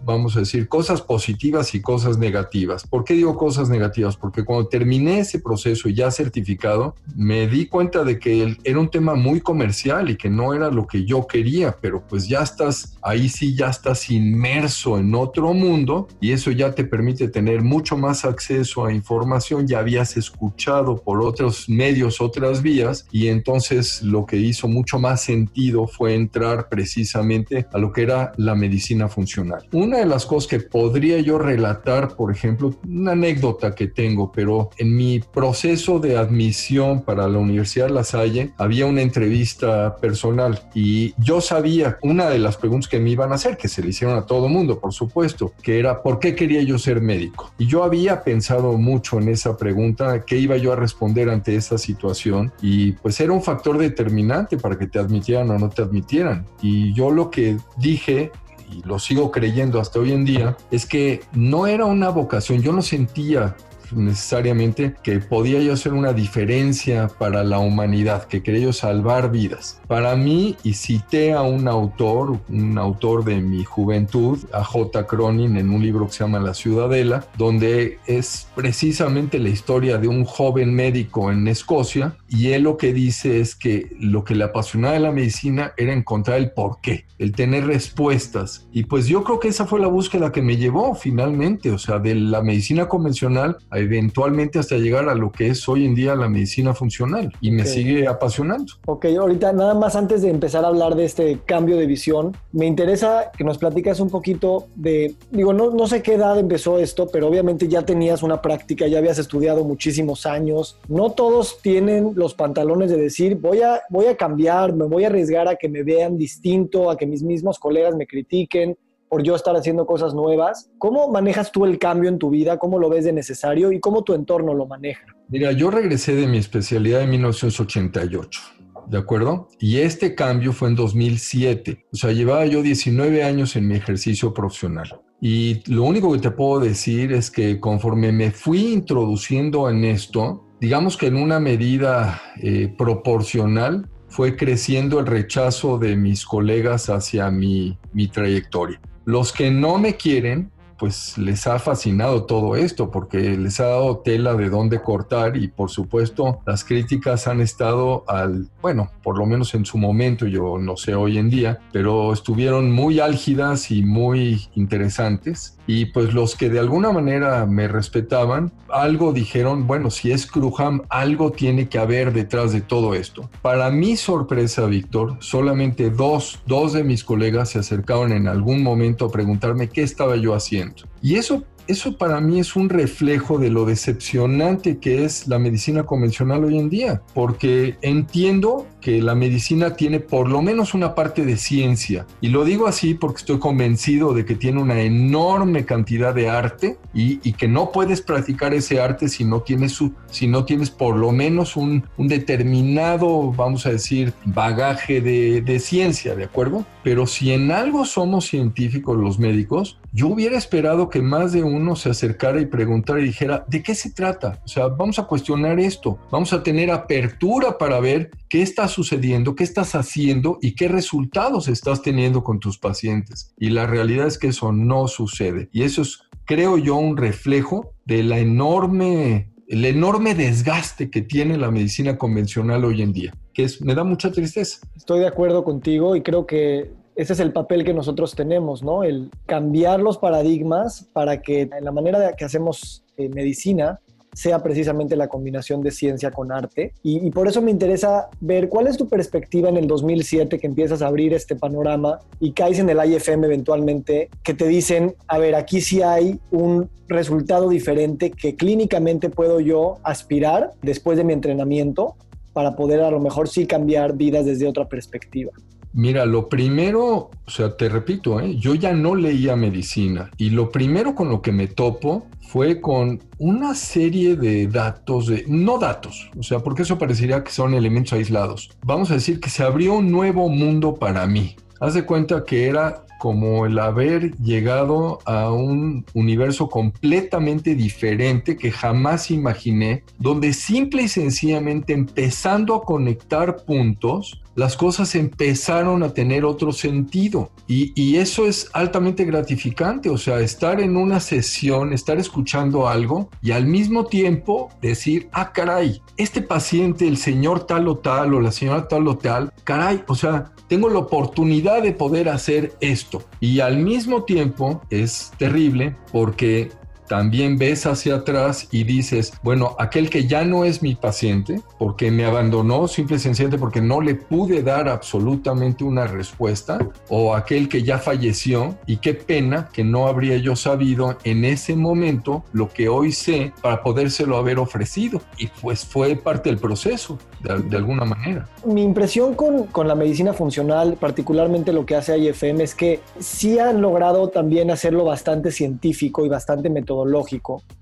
vamos 0.09 0.35
a 0.35 0.39
decir, 0.39 0.67
cosas 0.67 1.01
positivas 1.01 1.73
y 1.75 1.81
cosas 1.81 2.17
negativas. 2.17 2.85
¿Por 2.87 3.03
qué 3.03 3.13
digo 3.13 3.37
cosas 3.37 3.69
negativas? 3.69 4.17
Porque 4.17 4.43
cuando 4.43 4.67
terminé 4.67 5.19
ese 5.19 5.39
proceso 5.39 5.89
ya 5.89 6.11
certificado, 6.11 6.95
me 7.15 7.47
di 7.47 7.67
cuenta 7.67 8.03
de 8.03 8.19
que 8.19 8.57
era 8.63 8.79
un 8.79 8.89
tema 8.89 9.15
muy 9.15 9.41
comercial 9.41 10.09
y 10.09 10.15
que 10.15 10.29
no 10.29 10.53
era 10.53 10.69
lo 10.69 10.87
que 10.87 11.05
yo 11.05 11.27
quería, 11.27 11.77
pero 11.79 12.03
pues 12.07 12.27
ya 12.27 12.41
estás, 12.41 12.97
ahí 13.01 13.29
sí 13.29 13.55
ya 13.55 13.69
estás 13.69 14.09
inmerso 14.09 14.97
en 14.97 15.13
otro 15.15 15.53
mundo 15.53 16.07
y 16.19 16.31
eso 16.31 16.51
ya 16.51 16.73
te 16.73 16.83
permite 16.83 17.27
tener 17.27 17.61
mucho 17.61 17.97
más 17.97 18.25
acceso 18.25 18.85
a 18.85 18.93
información, 18.93 19.67
ya 19.67 19.79
habías 19.79 20.17
escuchado 20.17 20.97
por 20.97 21.21
otros 21.21 21.69
medios, 21.69 22.21
otras 22.21 22.61
vías 22.61 23.05
y 23.11 23.27
entonces 23.27 24.01
lo 24.01 24.25
que 24.25 24.37
hizo 24.37 24.67
mucho 24.67 24.99
más 24.99 25.21
sentido 25.21 25.87
fue 25.87 26.15
entrar 26.15 26.69
precisamente 26.69 27.67
a 27.71 27.77
lo 27.77 27.91
que 27.91 28.01
era 28.03 28.33
la 28.37 28.55
medicina 28.55 29.07
funcional. 29.07 29.67
Una 29.71 29.98
de 29.99 30.05
las 30.05 30.25
cosas 30.25 30.47
que 30.47 30.59
podría 30.59 31.19
yo 31.19 31.37
relatar, 31.37 32.15
por 32.15 32.31
ejemplo, 32.31 32.73
una 32.87 33.11
anécdota 33.11 33.75
que 33.75 33.87
tengo, 33.87 34.31
pero 34.31 34.69
en 34.77 34.95
mi 34.95 35.19
proceso 35.19 35.99
de 35.99 36.17
admisión 36.17 37.01
para 37.01 37.27
la 37.27 37.37
Universidad 37.39 37.89
La 37.89 38.03
Salle 38.03 38.53
había 38.57 38.85
una 38.85 39.01
entrevista 39.01 39.95
personal 39.97 40.59
y 40.73 41.13
yo 41.17 41.41
sabía 41.41 41.97
una 42.01 42.29
de 42.29 42.39
las 42.39 42.57
preguntas 42.57 42.89
que 42.89 42.99
me 42.99 43.11
iban 43.11 43.31
a 43.31 43.35
hacer, 43.35 43.57
que 43.57 43.67
se 43.67 43.81
le 43.81 43.89
hicieron 43.89 44.17
a 44.17 44.25
todo 44.25 44.49
mundo, 44.49 44.79
por 44.79 44.93
supuesto, 44.93 45.53
que 45.61 45.79
era 45.79 46.01
¿por 46.01 46.19
qué 46.19 46.35
quería 46.35 46.61
yo 46.61 46.77
ser 46.77 47.01
médico? 47.01 47.51
Y 47.57 47.67
yo 47.67 47.83
había 47.83 48.23
pensado 48.23 48.77
mucho 48.77 49.19
en 49.19 49.29
esa 49.29 49.57
pregunta, 49.57 50.23
qué 50.25 50.37
iba 50.37 50.57
yo 50.57 50.73
a 50.73 50.75
responder 50.75 51.29
ante 51.29 51.55
esa 51.55 51.77
situación 51.77 52.51
y 52.61 52.93
pues 52.93 53.19
era 53.19 53.33
un 53.33 53.43
factor 53.43 53.77
determinante 53.77 54.57
para 54.57 54.77
que 54.77 54.87
te 54.87 54.99
admitieran 54.99 55.49
o 55.49 55.59
no 55.59 55.69
te 55.69 55.81
admitieran. 55.81 56.45
Y 56.61 56.93
yo 56.93 57.11
lo 57.11 57.29
que 57.29 57.57
dije 57.77 58.31
y 58.71 58.81
lo 58.83 58.99
sigo 58.99 59.31
creyendo 59.31 59.79
hasta 59.79 59.99
hoy 59.99 60.11
en 60.11 60.25
día, 60.25 60.57
es 60.71 60.85
que 60.85 61.21
no 61.33 61.67
era 61.67 61.85
una 61.85 62.09
vocación, 62.09 62.61
yo 62.61 62.71
no 62.71 62.81
sentía 62.81 63.55
necesariamente 63.93 64.95
que 65.03 65.19
podía 65.19 65.59
yo 65.59 65.73
hacer 65.73 65.93
una 65.93 66.13
diferencia 66.13 67.07
para 67.07 67.43
la 67.43 67.59
humanidad, 67.59 68.25
que 68.25 68.43
quería 68.43 68.61
yo 68.61 68.73
salvar 68.73 69.31
vidas. 69.31 69.81
Para 69.87 70.15
mí, 70.15 70.55
y 70.63 70.73
cité 70.73 71.33
a 71.33 71.41
un 71.41 71.67
autor, 71.67 72.39
un 72.49 72.77
autor 72.77 73.23
de 73.23 73.41
mi 73.41 73.63
juventud, 73.63 74.39
a 74.53 74.63
J. 74.63 75.07
Cronin, 75.07 75.57
en 75.57 75.69
un 75.69 75.81
libro 75.81 76.07
que 76.07 76.13
se 76.13 76.23
llama 76.23 76.39
La 76.39 76.53
Ciudadela, 76.53 77.25
donde 77.37 77.99
es 78.05 78.47
precisamente 78.55 79.39
la 79.39 79.49
historia 79.49 79.97
de 79.97 80.07
un 80.07 80.25
joven 80.25 80.73
médico 80.73 81.31
en 81.31 81.47
Escocia, 81.47 82.15
y 82.27 82.49
él 82.49 82.63
lo 82.63 82.77
que 82.77 82.93
dice 82.93 83.39
es 83.39 83.55
que 83.55 83.89
lo 83.99 84.23
que 84.23 84.35
le 84.35 84.43
apasionaba 84.43 84.93
de 84.93 84.99
la 84.99 85.11
medicina 85.11 85.73
era 85.77 85.93
encontrar 85.93 86.37
el 86.37 86.51
porqué, 86.51 87.05
el 87.17 87.31
tener 87.31 87.65
respuestas. 87.65 88.67
Y 88.71 88.83
pues 88.83 89.07
yo 89.07 89.23
creo 89.23 89.39
que 89.39 89.47
esa 89.47 89.65
fue 89.65 89.79
la 89.79 89.87
búsqueda 89.87 90.31
que 90.31 90.41
me 90.41 90.57
llevó 90.57 90.95
finalmente, 90.95 91.71
o 91.71 91.77
sea, 91.77 91.99
de 91.99 92.15
la 92.15 92.41
medicina 92.41 92.87
convencional 92.87 93.57
a 93.69 93.78
eventualmente 93.79 94.59
hasta 94.59 94.77
llegar 94.77 95.09
a 95.09 95.15
lo 95.15 95.31
que 95.31 95.47
es 95.47 95.67
hoy 95.67 95.85
en 95.85 95.95
día 95.95 96.15
la 96.15 96.29
medicina 96.29 96.73
funcional 96.73 97.31
y 97.41 97.51
me 97.51 97.65
sigue 97.65 98.07
apasionando. 98.07 98.73
Ok, 98.85 99.05
ahorita 99.05 99.53
nada 99.53 99.73
más 99.73 99.95
antes 99.95 100.21
de 100.21 100.29
empezar 100.29 100.65
a 100.65 100.67
hablar 100.67 100.95
de 100.95 101.05
este 101.05 101.39
cambio 101.45 101.77
de 101.77 101.85
visión, 101.85 102.35
me 102.51 102.65
interesa 102.65 103.31
que 103.37 103.43
nos 103.43 103.57
platicas 103.57 103.99
un 103.99 104.09
poquito 104.09 104.67
de, 104.75 105.15
digo, 105.31 105.53
no, 105.53 105.71
no 105.71 105.87
sé 105.87 106.01
qué 106.01 106.13
edad 106.13 106.37
empezó 106.37 106.79
esto, 106.79 107.07
pero 107.11 107.27
obviamente 107.27 107.67
ya 107.67 107.83
tenías 107.83 108.23
una 108.23 108.41
práctica, 108.41 108.87
ya 108.87 108.99
habías 108.99 109.19
estudiado 109.19 109.63
muchísimos 109.63 110.25
años, 110.25 110.77
no 110.87 111.11
todos 111.11 111.61
tienen 111.61 112.13
los 112.15 112.33
pantalones 112.33 112.89
de 112.89 112.97
decir 112.97 113.35
voy 113.35 113.61
a, 113.61 113.81
voy 113.89 114.05
a 114.05 114.17
cambiar, 114.17 114.73
me 114.73 114.85
voy 114.85 115.03
a 115.03 115.07
arriesgar 115.07 115.47
a 115.47 115.55
que 115.55 115.69
me 115.69 115.83
vean 115.83 116.17
distinto, 116.17 116.89
a 116.89 116.97
que 116.97 117.05
mis 117.05 117.23
mismos 117.23 117.59
colegas 117.59 117.95
me 117.95 118.07
critiquen, 118.07 118.77
por 119.09 119.23
yo 119.23 119.35
estar 119.35 119.55
haciendo 119.55 119.85
cosas 119.85 120.13
nuevas. 120.13 120.69
¿Cómo 120.77 121.09
manejas 121.09 121.51
tú 121.51 121.65
el 121.65 121.79
cambio 121.79 122.09
en 122.09 122.19
tu 122.19 122.29
vida? 122.29 122.57
¿Cómo 122.57 122.79
lo 122.79 122.89
ves 122.89 123.05
de 123.05 123.13
necesario 123.13 123.71
y 123.71 123.79
cómo 123.79 124.03
tu 124.03 124.13
entorno 124.13 124.53
lo 124.53 124.67
maneja? 124.67 125.05
Mira, 125.27 125.51
yo 125.51 125.71
regresé 125.71 126.15
de 126.15 126.27
mi 126.27 126.37
especialidad 126.37 127.01
en 127.01 127.09
1988. 127.09 128.41
¿De 128.87 128.97
acuerdo? 128.97 129.49
Y 129.59 129.77
este 129.77 130.15
cambio 130.15 130.53
fue 130.53 130.69
en 130.69 130.75
2007. 130.75 131.85
O 131.91 131.95
sea, 131.95 132.11
llevaba 132.11 132.45
yo 132.45 132.61
19 132.61 133.23
años 133.23 133.55
en 133.55 133.67
mi 133.67 133.75
ejercicio 133.75 134.33
profesional. 134.33 135.01
Y 135.21 135.61
lo 135.71 135.83
único 135.83 136.11
que 136.13 136.19
te 136.19 136.31
puedo 136.31 136.59
decir 136.59 137.11
es 137.11 137.29
que 137.29 137.59
conforme 137.59 138.11
me 138.11 138.31
fui 138.31 138.73
introduciendo 138.73 139.69
en 139.69 139.83
esto, 139.83 140.45
digamos 140.61 140.97
que 140.97 141.07
en 141.07 141.17
una 141.17 141.39
medida 141.39 142.21
eh, 142.41 142.73
proporcional, 142.77 143.89
fue 144.07 144.35
creciendo 144.35 144.99
el 144.99 145.05
rechazo 145.05 145.77
de 145.77 145.95
mis 145.95 146.25
colegas 146.25 146.89
hacia 146.89 147.29
mi, 147.29 147.77
mi 147.93 148.07
trayectoria. 148.07 148.81
Los 149.09 149.33
que 149.33 149.49
no 149.49 149.79
me 149.79 149.95
quieren, 149.95 150.51
pues 150.79 151.17
les 151.17 151.45
ha 151.45 151.59
fascinado 151.59 152.23
todo 152.23 152.55
esto 152.55 152.89
porque 152.89 153.37
les 153.37 153.59
ha 153.59 153.65
dado 153.65 153.97
tela 153.97 154.33
de 154.35 154.49
dónde 154.49 154.81
cortar 154.81 155.37
y 155.37 155.47
por 155.49 155.69
supuesto 155.69 156.39
las 156.45 156.63
críticas 156.63 157.27
han 157.27 157.41
estado 157.41 158.05
al, 158.07 158.47
bueno, 158.61 158.89
por 159.03 159.17
lo 159.17 159.25
menos 159.25 159.53
en 159.53 159.65
su 159.65 159.77
momento, 159.77 160.25
yo 160.25 160.57
no 160.57 160.77
sé 160.77 160.95
hoy 160.95 161.17
en 161.17 161.29
día, 161.29 161.59
pero 161.71 162.13
estuvieron 162.13 162.71
muy 162.71 162.99
álgidas 162.99 163.71
y 163.71 163.83
muy 163.83 164.47
interesantes 164.55 165.59
y 165.71 165.85
pues 165.85 166.15
los 166.15 166.35
que 166.35 166.49
de 166.49 166.57
alguna 166.57 166.91
manera 166.91 167.45
me 167.45 167.67
respetaban, 167.67 168.51
algo 168.69 169.13
dijeron, 169.13 169.67
bueno, 169.67 169.91
si 169.91 170.11
es 170.11 170.25
Crujam, 170.25 170.81
algo 170.89 171.31
tiene 171.31 171.69
que 171.69 171.77
haber 171.77 172.11
detrás 172.11 172.51
de 172.53 172.61
todo 172.61 172.95
esto. 172.95 173.29
Para 173.43 173.69
mi 173.69 173.95
sorpresa, 173.95 174.65
Víctor, 174.65 175.17
solamente 175.19 175.91
dos, 175.91 176.41
dos 176.47 176.73
de 176.73 176.83
mis 176.83 177.03
colegas 177.03 177.49
se 177.49 177.59
acercaron 177.59 178.13
en 178.13 178.27
algún 178.27 178.63
momento 178.63 179.05
a 179.05 179.11
preguntarme 179.11 179.69
qué 179.69 179.83
estaba 179.83 180.15
yo 180.15 180.33
haciendo. 180.33 180.68
Y 181.01 181.15
eso 181.15 181.43
eso 181.69 181.95
para 181.97 182.19
mí 182.19 182.39
es 182.39 182.55
un 182.55 182.67
reflejo 182.67 183.37
de 183.37 183.51
lo 183.51 183.63
decepcionante 183.63 184.79
que 184.79 185.05
es 185.05 185.27
la 185.27 185.37
medicina 185.37 185.83
convencional 185.83 186.43
hoy 186.43 186.57
en 186.57 186.67
día, 186.67 187.03
porque 187.13 187.77
entiendo 187.83 188.65
que 188.81 189.01
la 189.01 189.15
medicina 189.15 189.75
tiene 189.75 189.99
por 189.99 190.29
lo 190.29 190.41
menos 190.41 190.73
una 190.73 190.95
parte 190.95 191.25
de 191.25 191.37
ciencia, 191.37 192.05
y 192.21 192.29
lo 192.29 192.45
digo 192.45 192.67
así 192.67 192.93
porque 192.93 193.17
estoy 193.17 193.39
convencido 193.39 194.13
de 194.13 194.25
que 194.25 194.35
tiene 194.35 194.61
una 194.61 194.81
enorme 194.81 195.65
cantidad 195.65 196.13
de 196.13 196.29
arte 196.29 196.77
y, 196.93 197.19
que 197.39 197.47
no 197.47 197.71
puedes 197.71 198.01
practicar 198.01 198.53
ese 198.53 198.81
arte 198.81 199.07
si 199.07 199.23
no 199.23 199.41
tienes, 199.41 199.79
si 200.09 200.27
no 200.27 200.43
tienes 200.43 200.71
por 200.71 200.97
lo 200.97 201.11
menos 201.11 201.55
un, 201.55 201.83
determinado, 201.97 203.31
vamos 203.31 203.65
a 203.65 203.69
decir, 203.71 204.13
bagaje 204.25 204.99
de, 204.99 205.41
de 205.41 205.59
ciencia, 205.59 206.15
¿de 206.15 206.25
acuerdo? 206.25 206.65
Pero 206.83 207.05
si 207.05 207.31
en 207.31 207.51
algo 207.51 207.85
somos 207.85 208.25
científicos 208.25 208.97
los 208.97 209.19
médicos, 209.19 209.77
yo 209.91 210.07
hubiera 210.07 210.37
esperado 210.37 210.89
que 210.89 211.01
más 211.01 211.33
de 211.33 211.43
uno 211.43 211.75
se 211.75 211.89
acercara 211.89 212.39
y 212.41 212.45
preguntara 212.45 212.99
y 212.99 213.05
dijera, 213.05 213.43
¿de 213.47 213.63
qué 213.63 213.73
se 213.73 213.91
trata? 213.91 214.39
O 214.45 214.47
sea, 214.47 214.67
vamos 214.67 214.99
a 214.99 215.03
cuestionar 215.03 215.59
esto, 215.59 215.97
vamos 216.11 216.31
a 216.33 216.43
tener 216.43 216.69
apertura 216.71 217.57
para 217.57 217.79
ver 217.79 218.11
qué 218.29 218.41
está 218.41 218.67
sucediendo, 218.69 219.35
qué 219.35 219.43
estás 219.43 219.75
haciendo 219.75 220.37
y 220.41 220.55
qué 220.55 220.67
resultados 220.67 221.47
estás 221.47 221.81
teniendo 221.81 222.23
con 222.23 222.39
tus 222.39 222.57
pacientes. 222.57 223.33
Y 223.37 223.49
la 223.49 223.67
realidad 223.67 224.07
es 224.07 224.17
que 224.17 224.27
eso 224.27 224.51
no 224.51 224.87
sucede. 224.87 225.49
Y 225.51 225.63
eso 225.63 225.81
es, 225.81 225.99
creo 226.25 226.57
yo, 226.57 226.75
un 226.75 226.97
reflejo 226.97 227.73
de 227.85 228.03
la 228.03 228.19
enorme, 228.19 229.31
el 229.47 229.65
enorme 229.65 230.15
desgaste 230.15 230.89
que 230.89 231.01
tiene 231.01 231.37
la 231.37 231.51
medicina 231.51 231.97
convencional 231.97 232.63
hoy 232.65 232.81
en 232.81 232.93
día, 232.93 233.13
que 233.33 233.43
es, 233.43 233.61
me 233.61 233.75
da 233.75 233.83
mucha 233.83 234.11
tristeza. 234.11 234.59
Estoy 234.75 234.99
de 234.99 235.07
acuerdo 235.07 235.43
contigo 235.43 235.95
y 235.95 236.01
creo 236.01 236.25
que 236.25 236.71
ese 236.95 237.13
es 237.13 237.19
el 237.21 237.31
papel 237.31 237.63
que 237.63 237.73
nosotros 237.73 238.13
tenemos, 238.13 238.61
¿no? 238.61 238.83
El 238.83 239.09
cambiar 239.25 239.79
los 239.79 239.97
paradigmas 239.97 240.89
para 240.91 241.21
que 241.21 241.43
en 241.43 241.63
la 241.63 241.71
manera 241.71 242.13
que 242.17 242.25
hacemos 242.25 242.83
eh, 242.97 243.07
medicina 243.07 243.79
sea 244.19 244.43
precisamente 244.43 244.97
la 244.97 245.07
combinación 245.07 245.61
de 245.61 245.71
ciencia 245.71 246.11
con 246.11 246.33
arte. 246.33 246.73
Y, 246.83 247.09
por 247.11 247.29
eso 247.29 247.41
me 247.41 247.51
interesa 247.51 248.09
ver 248.19 248.49
cuál 248.49 248.67
es 248.67 248.75
tu 248.75 248.89
perspectiva 248.89 249.47
en 249.47 249.55
el 249.55 249.65
2007 249.65 250.39
que 250.39 250.45
empiezas 250.45 250.81
a 250.81 250.87
abrir 250.87 251.13
este 251.13 251.37
panorama 251.37 252.01
y 252.19 252.33
caes 252.33 252.59
en 252.59 252.69
el 252.69 252.85
IFM 252.85 253.27
eventualmente, 253.27 254.09
que 254.21 254.33
te 254.33 254.45
dicen, 254.49 254.93
a 255.07 255.19
ver, 255.19 255.35
aquí 255.35 255.61
sí 255.61 255.81
hay 255.81 256.19
un 256.31 256.69
resultado 256.89 257.47
diferente 257.47 258.11
que 258.11 258.35
clínicamente 258.35 259.09
puedo 259.09 259.39
yo 259.39 259.77
aspirar 259.83 260.51
después 260.61 260.97
de 260.97 261.05
mi 261.05 261.13
entrenamiento 261.13 261.95
para 262.33 262.57
poder 262.57 262.81
a 262.81 262.91
lo 262.91 262.99
mejor 262.99 263.29
sí 263.29 263.47
cambiar 263.47 263.95
vidas 263.95 264.25
desde 264.25 264.47
otra 264.47 264.67
perspectiva. 264.67 265.31
Mira, 265.73 266.05
lo 266.05 266.29
primero, 266.29 267.11
o 267.25 267.29
sea, 267.29 267.55
te 267.55 267.69
repito, 267.69 268.19
¿eh? 268.19 268.35
yo 268.37 268.55
ya 268.55 268.73
no 268.73 268.95
leía 268.95 269.35
medicina 269.35 270.09
y 270.17 270.31
lo 270.31 270.49
primero 270.49 270.95
con 270.95 271.09
lo 271.09 271.21
que 271.21 271.31
me 271.31 271.47
topo 271.47 272.07
fue 272.29 272.59
con 272.59 273.01
una 273.17 273.53
serie 273.55 274.15
de 274.15 274.47
datos, 274.47 275.07
de, 275.07 275.25
no 275.27 275.59
datos, 275.59 276.09
o 276.17 276.23
sea, 276.23 276.39
porque 276.39 276.63
eso 276.63 276.77
parecería 276.77 277.23
que 277.23 277.31
son 277.31 277.53
elementos 277.53 277.93
aislados. 277.93 278.49
Vamos 278.63 278.91
a 278.91 278.95
decir 278.95 279.19
que 279.19 279.29
se 279.29 279.43
abrió 279.43 279.75
un 279.75 279.91
nuevo 279.91 280.29
mundo 280.29 280.75
para 280.75 281.05
mí. 281.07 281.35
haz 281.59 281.73
de 281.73 281.85
cuenta 281.85 282.23
que 282.23 282.47
era 282.47 282.85
como 282.99 283.45
el 283.45 283.57
haber 283.57 284.15
llegado 284.17 284.99
a 285.05 285.31
un 285.31 285.85
universo 285.93 286.49
completamente 286.49 287.55
diferente 287.55 288.35
que 288.35 288.51
jamás 288.51 289.09
imaginé, 289.09 289.83
donde 289.97 290.33
simple 290.33 290.83
y 290.83 290.87
sencillamente 290.89 291.73
empezando 291.73 292.53
a 292.53 292.63
conectar 292.63 293.45
puntos, 293.45 294.21
las 294.39 294.55
cosas 294.55 294.95
empezaron 294.95 295.83
a 295.83 295.93
tener 295.93 296.23
otro 296.23 296.53
sentido. 296.53 297.29
Y, 297.45 297.97
eso 297.97 298.25
es 298.25 298.49
altamente 298.53 299.03
gratificante, 299.03 299.89
o 299.89 299.97
sea, 299.97 300.19
estar 300.19 300.61
en 300.61 300.77
una 300.77 301.01
sesión, 301.01 301.73
estar 301.73 301.97
escuchando 301.97 302.69
algo 302.69 303.09
y 303.21 303.31
al 303.31 303.45
mismo 303.45 303.87
tiempo 303.87 304.49
decir, 304.61 305.09
ah, 305.11 305.33
caray, 305.33 305.81
este 305.97 306.21
paciente, 306.21 306.87
el 306.87 306.95
señor 306.95 307.45
tal 307.45 307.67
o 307.67 307.77
tal 307.79 308.13
o 308.13 308.21
la 308.21 308.31
señora 308.31 308.69
tal 308.69 308.87
o 308.87 308.97
tal, 308.97 309.33
caray, 309.43 309.83
o 309.87 309.95
sea, 309.95 310.31
tengo 310.47 310.69
la 310.69 310.79
oportunidad 310.79 311.61
de 311.61 311.73
poder 311.73 312.07
hacer 312.07 312.53
esto. 312.61 313.03
Y 313.19 313.41
al 313.41 313.57
mismo 313.57 314.03
tiempo 314.03 314.61
es 314.69 315.11
terrible 315.17 315.75
porque 315.91 316.51
también 316.89 317.37
ves 317.37 317.67
hacia 317.67 317.97
atrás 317.97 318.47
y 318.51 318.63
dices, 318.63 319.13
bueno, 319.23 319.55
aquel 319.59 319.91
que 319.91 320.07
ya 320.07 320.25
no 320.25 320.43
es 320.43 320.63
mi 320.63 320.73
paciente, 320.73 321.39
porque 321.59 321.91
me 321.91 322.03
abandonó 322.03 322.67
simple 322.67 322.97
y 322.97 322.99
sencillamente 322.99 323.37
porque 323.37 323.61
no 323.61 323.79
le 323.79 323.93
pude 323.93 324.41
dar 324.41 324.67
absolutamente 324.67 325.63
una 325.63 325.85
respuesta, 325.85 326.57
o 326.89 327.15
aquel 327.15 327.47
que 327.47 327.61
ya 327.61 327.77
falleció, 327.77 328.57
y 328.65 328.77
qué 328.77 328.95
pena 328.95 329.49
que 329.53 329.63
no 329.63 329.87
habría 329.87 330.17
yo 330.17 330.35
sabido 330.35 330.97
en 331.03 331.25
ese 331.25 331.55
momento 331.55 332.23
lo 332.33 332.49
que 332.49 332.67
hoy 332.67 332.91
sé 332.91 333.33
para 333.41 333.61
podérselo 333.61 334.17
haber 334.17 334.39
ofrecido. 334.39 334.99
Y 335.17 335.27
pues 335.27 335.63
fue 335.63 335.95
parte 335.95 336.29
del 336.29 336.39
proceso, 336.39 336.97
de, 337.21 337.55
alguna 337.55 337.85
manera. 337.85 338.27
Mi 338.45 338.63
impresión 338.63 339.13
con, 339.13 339.43
con 339.43 339.67
la 339.67 339.75
medicina 339.75 340.13
funcional, 340.13 340.75
particularmente 340.79 341.53
lo 341.53 341.67
que 341.67 341.75
hace 341.75 341.99
IFM, 341.99 342.43
es 342.43 342.55
que 342.55 342.79
sí 342.97 343.37
han 343.37 343.61
logrado 343.61 344.09
también 344.09 344.49
hacerlo 344.49 344.85
bastante 344.85 345.31
científico 345.31 346.03
y 346.03 346.09
bastante 346.09 346.49
metodológico 346.49 346.78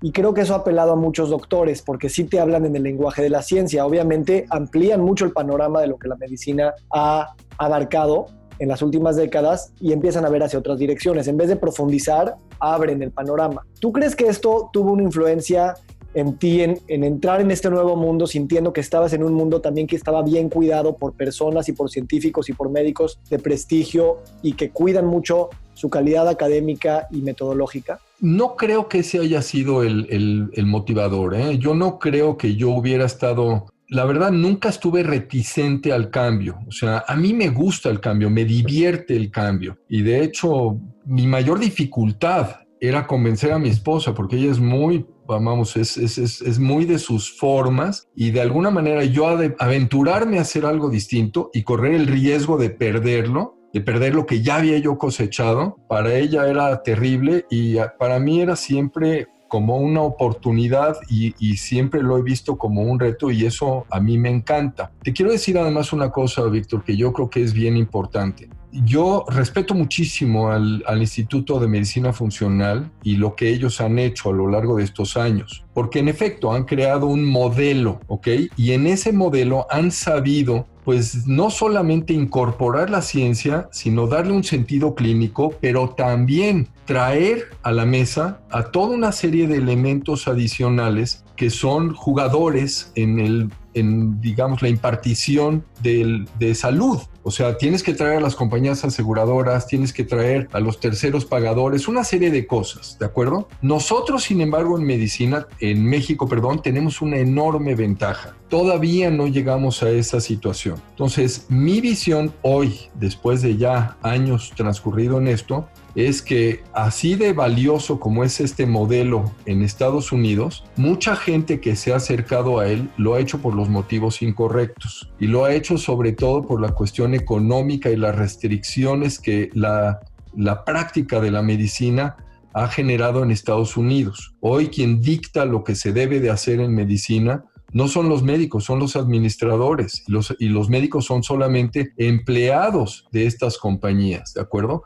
Y 0.02 0.12
creo 0.12 0.34
que 0.34 0.42
eso 0.42 0.54
ha 0.54 0.58
apelado 0.58 0.92
a 0.92 0.96
muchos 0.96 1.30
doctores, 1.30 1.82
porque 1.82 2.08
sí 2.08 2.24
te 2.24 2.40
hablan 2.40 2.66
en 2.66 2.76
el 2.76 2.82
lenguaje 2.82 3.22
de 3.22 3.30
la 3.30 3.42
ciencia. 3.42 3.86
Obviamente 3.86 4.46
amplían 4.50 5.00
mucho 5.00 5.24
el 5.24 5.32
panorama 5.32 5.80
de 5.80 5.88
lo 5.88 5.98
que 5.98 6.08
la 6.08 6.16
medicina 6.16 6.74
ha 6.92 7.34
abarcado 7.58 8.26
en 8.58 8.68
las 8.68 8.82
últimas 8.82 9.16
décadas 9.16 9.72
y 9.80 9.92
empiezan 9.92 10.24
a 10.24 10.30
ver 10.30 10.42
hacia 10.42 10.58
otras 10.58 10.78
direcciones. 10.78 11.28
En 11.28 11.36
vez 11.36 11.48
de 11.48 11.56
profundizar, 11.56 12.36
abren 12.60 13.02
el 13.02 13.12
panorama. 13.12 13.64
¿Tú 13.80 13.92
crees 13.92 14.16
que 14.16 14.26
esto 14.26 14.70
tuvo 14.72 14.92
una 14.92 15.02
influencia 15.04 15.74
en 16.14 16.36
ti, 16.36 16.62
en, 16.62 16.78
en, 16.88 17.04
entrar 17.04 17.40
en 17.40 17.50
este 17.50 17.70
nuevo 17.70 17.96
mundo, 17.96 18.26
sintiendo 18.26 18.72
que 18.72 18.80
estabas 18.80 19.12
en 19.12 19.22
un 19.22 19.34
mundo 19.34 19.60
también 19.60 19.86
que 19.86 19.96
estaba 19.96 20.22
bien 20.22 20.48
cuidado 20.48 20.96
por 20.96 21.12
personas 21.14 21.68
y 21.68 21.72
por 21.72 21.90
científicos 21.90 22.48
y 22.48 22.52
por 22.52 22.70
médicos 22.70 23.20
de 23.30 23.38
prestigio 23.38 24.18
y 24.42 24.52
que 24.52 24.70
cuidan 24.70 25.06
mucho 25.06 25.50
su 25.78 25.90
calidad 25.90 26.28
académica 26.28 27.06
y 27.10 27.22
metodológica? 27.22 28.00
No 28.20 28.56
creo 28.56 28.88
que 28.88 28.98
ese 28.98 29.20
haya 29.20 29.42
sido 29.42 29.84
el, 29.84 30.50
motivador. 30.66 31.36
¿eh? 31.36 31.58
Yo 31.58 31.74
no 31.74 32.00
creo 32.00 32.36
que 32.36 32.56
yo 32.56 32.70
hubiera 32.70 33.04
estado 33.04 33.66
la 33.90 34.04
verdad, 34.04 34.30
nunca 34.30 34.68
estuve 34.68 35.02
reticente 35.02 35.94
al 35.94 36.10
cambio. 36.10 36.58
O 36.66 36.72
sea, 36.72 37.04
a 37.08 37.16
mí 37.16 37.32
me 37.32 37.48
gusta 37.48 37.88
el 37.88 38.00
cambio, 38.00 38.28
me 38.28 38.44
divierte 38.44 39.16
el 39.16 39.30
cambio. 39.30 39.78
Y 39.88 40.02
de 40.02 40.22
hecho, 40.22 40.78
mi 41.06 41.26
mayor 41.26 41.58
dificultad 41.58 42.56
era 42.80 43.06
convencer 43.06 43.50
a 43.50 43.58
mi 43.58 43.70
esposa, 43.70 44.14
porque 44.14 44.36
ella 44.36 44.50
es 44.50 44.60
muy, 44.60 45.06
vamos, 45.36 45.76
es, 45.76 45.96
es, 45.96 46.18
es, 46.18 46.58
muy 46.58 46.86
de 46.86 46.98
sus 46.98 47.36
formas 47.36 48.08
y 48.16 48.30
de 48.30 48.40
alguna 48.40 48.70
manera 48.70 49.04
yo 49.04 49.26
aventurarme 49.26 50.38
a 50.38 50.42
hacer 50.42 50.64
algo 50.64 50.88
distinto 50.88 51.50
y 51.52 51.62
correr 51.62 51.94
el 51.94 52.06
riesgo 52.06 52.56
de 52.56 52.70
perderlo, 52.70 53.56
de 53.72 53.82
perder 53.82 54.14
lo 54.14 54.24
que 54.24 54.42
ya 54.42 54.56
había 54.56 54.78
yo 54.78 54.96
cosechado, 54.96 55.76
para 55.88 56.14
ella 56.14 56.48
era 56.48 56.82
terrible 56.82 57.44
y 57.50 57.76
para 57.98 58.18
mí 58.18 58.40
era 58.40 58.56
siempre 58.56 59.28
como 59.48 59.78
una 59.78 60.02
oportunidad 60.02 60.96
y, 61.08 61.32
siempre 61.56 62.02
lo 62.02 62.18
he 62.18 62.22
visto 62.22 62.56
como 62.56 62.82
un 62.82 63.00
reto 63.00 63.30
y 63.30 63.46
eso 63.46 63.86
a 63.90 64.00
mí 64.00 64.18
me 64.18 64.30
encanta. 64.30 64.92
Te 65.02 65.12
quiero 65.12 65.32
decir 65.32 65.58
además 65.58 65.92
una 65.92 66.10
cosa, 66.10 66.44
Víctor, 66.44 66.84
que 66.84 66.96
yo 66.96 67.12
creo 67.12 67.28
que 67.28 67.42
es 67.42 67.52
bien 67.52 67.76
importante. 67.76 68.48
Yo 68.72 69.24
respeto 69.28 69.74
muchísimo 69.74 70.50
al, 70.50 70.82
Instituto 70.98 71.58
de 71.58 71.68
Medicina 71.68 72.12
Funcional 72.12 72.90
y 73.02 73.16
lo 73.16 73.34
que 73.34 73.48
ellos 73.48 73.80
han 73.80 73.98
hecho 73.98 74.30
a 74.30 74.32
lo 74.32 74.48
largo 74.48 74.76
de 74.76 74.84
estos 74.84 75.16
años, 75.16 75.64
porque 75.72 76.00
en 76.00 76.08
efecto 76.08 76.52
han 76.52 76.64
creado 76.64 77.06
un 77.06 77.24
modelo, 77.24 78.00
¿ok? 78.08 78.28
Y 78.56 78.72
en 78.72 78.86
ese 78.86 79.12
modelo 79.12 79.66
han 79.70 79.90
sabido 79.90 80.66
pues 80.84 81.26
no 81.26 81.50
solamente 81.50 82.14
incorporar 82.14 82.88
la 82.88 83.02
ciencia, 83.02 83.68
sino 83.72 84.06
darle 84.06 84.32
un 84.32 84.42
sentido 84.42 84.94
clínico, 84.94 85.54
pero 85.60 85.90
también 85.90 86.68
traer 86.86 87.50
a 87.62 87.72
la 87.72 87.84
mesa 87.84 88.40
a 88.50 88.64
toda 88.64 88.96
una 88.96 89.12
serie 89.12 89.46
de 89.46 89.56
elementos 89.56 90.28
adicionales 90.28 91.24
que 91.36 91.50
son 91.50 91.92
jugadores 91.94 92.90
en 92.94 93.20
el 93.20 93.50
en, 93.74 94.20
digamos, 94.20 94.62
la 94.62 94.68
impartición 94.68 95.64
de 95.82 96.54
salud. 96.54 96.98
O 97.28 97.30
sea, 97.30 97.58
tienes 97.58 97.82
que 97.82 97.92
traer 97.92 98.16
a 98.16 98.20
las 98.22 98.34
compañías 98.34 98.86
aseguradoras, 98.86 99.66
tienes 99.66 99.92
que 99.92 100.02
traer 100.02 100.48
a 100.52 100.60
los 100.60 100.80
terceros 100.80 101.26
pagadores, 101.26 101.86
una 101.86 102.02
serie 102.02 102.30
de 102.30 102.46
cosas, 102.46 102.96
¿de 102.98 103.04
acuerdo? 103.04 103.48
Nosotros, 103.60 104.22
sin 104.22 104.40
embargo, 104.40 104.78
en 104.78 104.84
medicina, 104.84 105.46
en 105.60 105.84
México, 105.84 106.26
perdón, 106.26 106.62
tenemos 106.62 107.02
una 107.02 107.18
enorme 107.18 107.74
ventaja. 107.74 108.34
Todavía 108.48 109.10
no 109.10 109.26
llegamos 109.26 109.82
a 109.82 109.90
esa 109.90 110.22
situación. 110.22 110.80
Entonces, 110.92 111.44
mi 111.50 111.82
visión 111.82 112.32
hoy, 112.40 112.88
después 112.94 113.42
de 113.42 113.58
ya 113.58 113.98
años 114.00 114.50
transcurrido 114.56 115.18
en 115.18 115.28
esto, 115.28 115.68
es 116.06 116.22
que 116.22 116.62
así 116.74 117.16
de 117.16 117.32
valioso 117.32 117.98
como 117.98 118.22
es 118.22 118.38
este 118.38 118.66
modelo 118.66 119.32
en 119.46 119.62
Estados 119.62 120.12
Unidos, 120.12 120.64
mucha 120.76 121.16
gente 121.16 121.60
que 121.60 121.74
se 121.74 121.92
ha 121.92 121.96
acercado 121.96 122.60
a 122.60 122.68
él 122.68 122.88
lo 122.96 123.14
ha 123.14 123.20
hecho 123.20 123.40
por 123.40 123.56
los 123.56 123.68
motivos 123.68 124.22
incorrectos 124.22 125.10
y 125.18 125.26
lo 125.26 125.44
ha 125.44 125.52
hecho 125.52 125.76
sobre 125.76 126.12
todo 126.12 126.42
por 126.42 126.60
la 126.60 126.68
cuestión 126.68 127.14
económica 127.14 127.90
y 127.90 127.96
las 127.96 128.14
restricciones 128.14 129.18
que 129.18 129.50
la, 129.54 129.98
la 130.36 130.64
práctica 130.64 131.20
de 131.20 131.32
la 131.32 131.42
medicina 131.42 132.16
ha 132.52 132.68
generado 132.68 133.24
en 133.24 133.32
Estados 133.32 133.76
Unidos. 133.76 134.36
Hoy 134.38 134.68
quien 134.68 135.02
dicta 135.02 135.46
lo 135.46 135.64
que 135.64 135.74
se 135.74 135.92
debe 135.92 136.20
de 136.20 136.30
hacer 136.30 136.60
en 136.60 136.76
medicina 136.76 137.44
no 137.72 137.88
son 137.88 138.08
los 138.08 138.22
médicos, 138.22 138.64
son 138.64 138.78
los 138.78 138.94
administradores 138.94 140.04
y 140.38 140.48
los 140.48 140.70
médicos 140.70 141.04
son 141.04 141.22
solamente 141.22 141.92
empleados 141.96 143.06
de 143.12 143.26
estas 143.26 143.58
compañías, 143.58 144.32
¿de 144.32 144.40
acuerdo? 144.40 144.84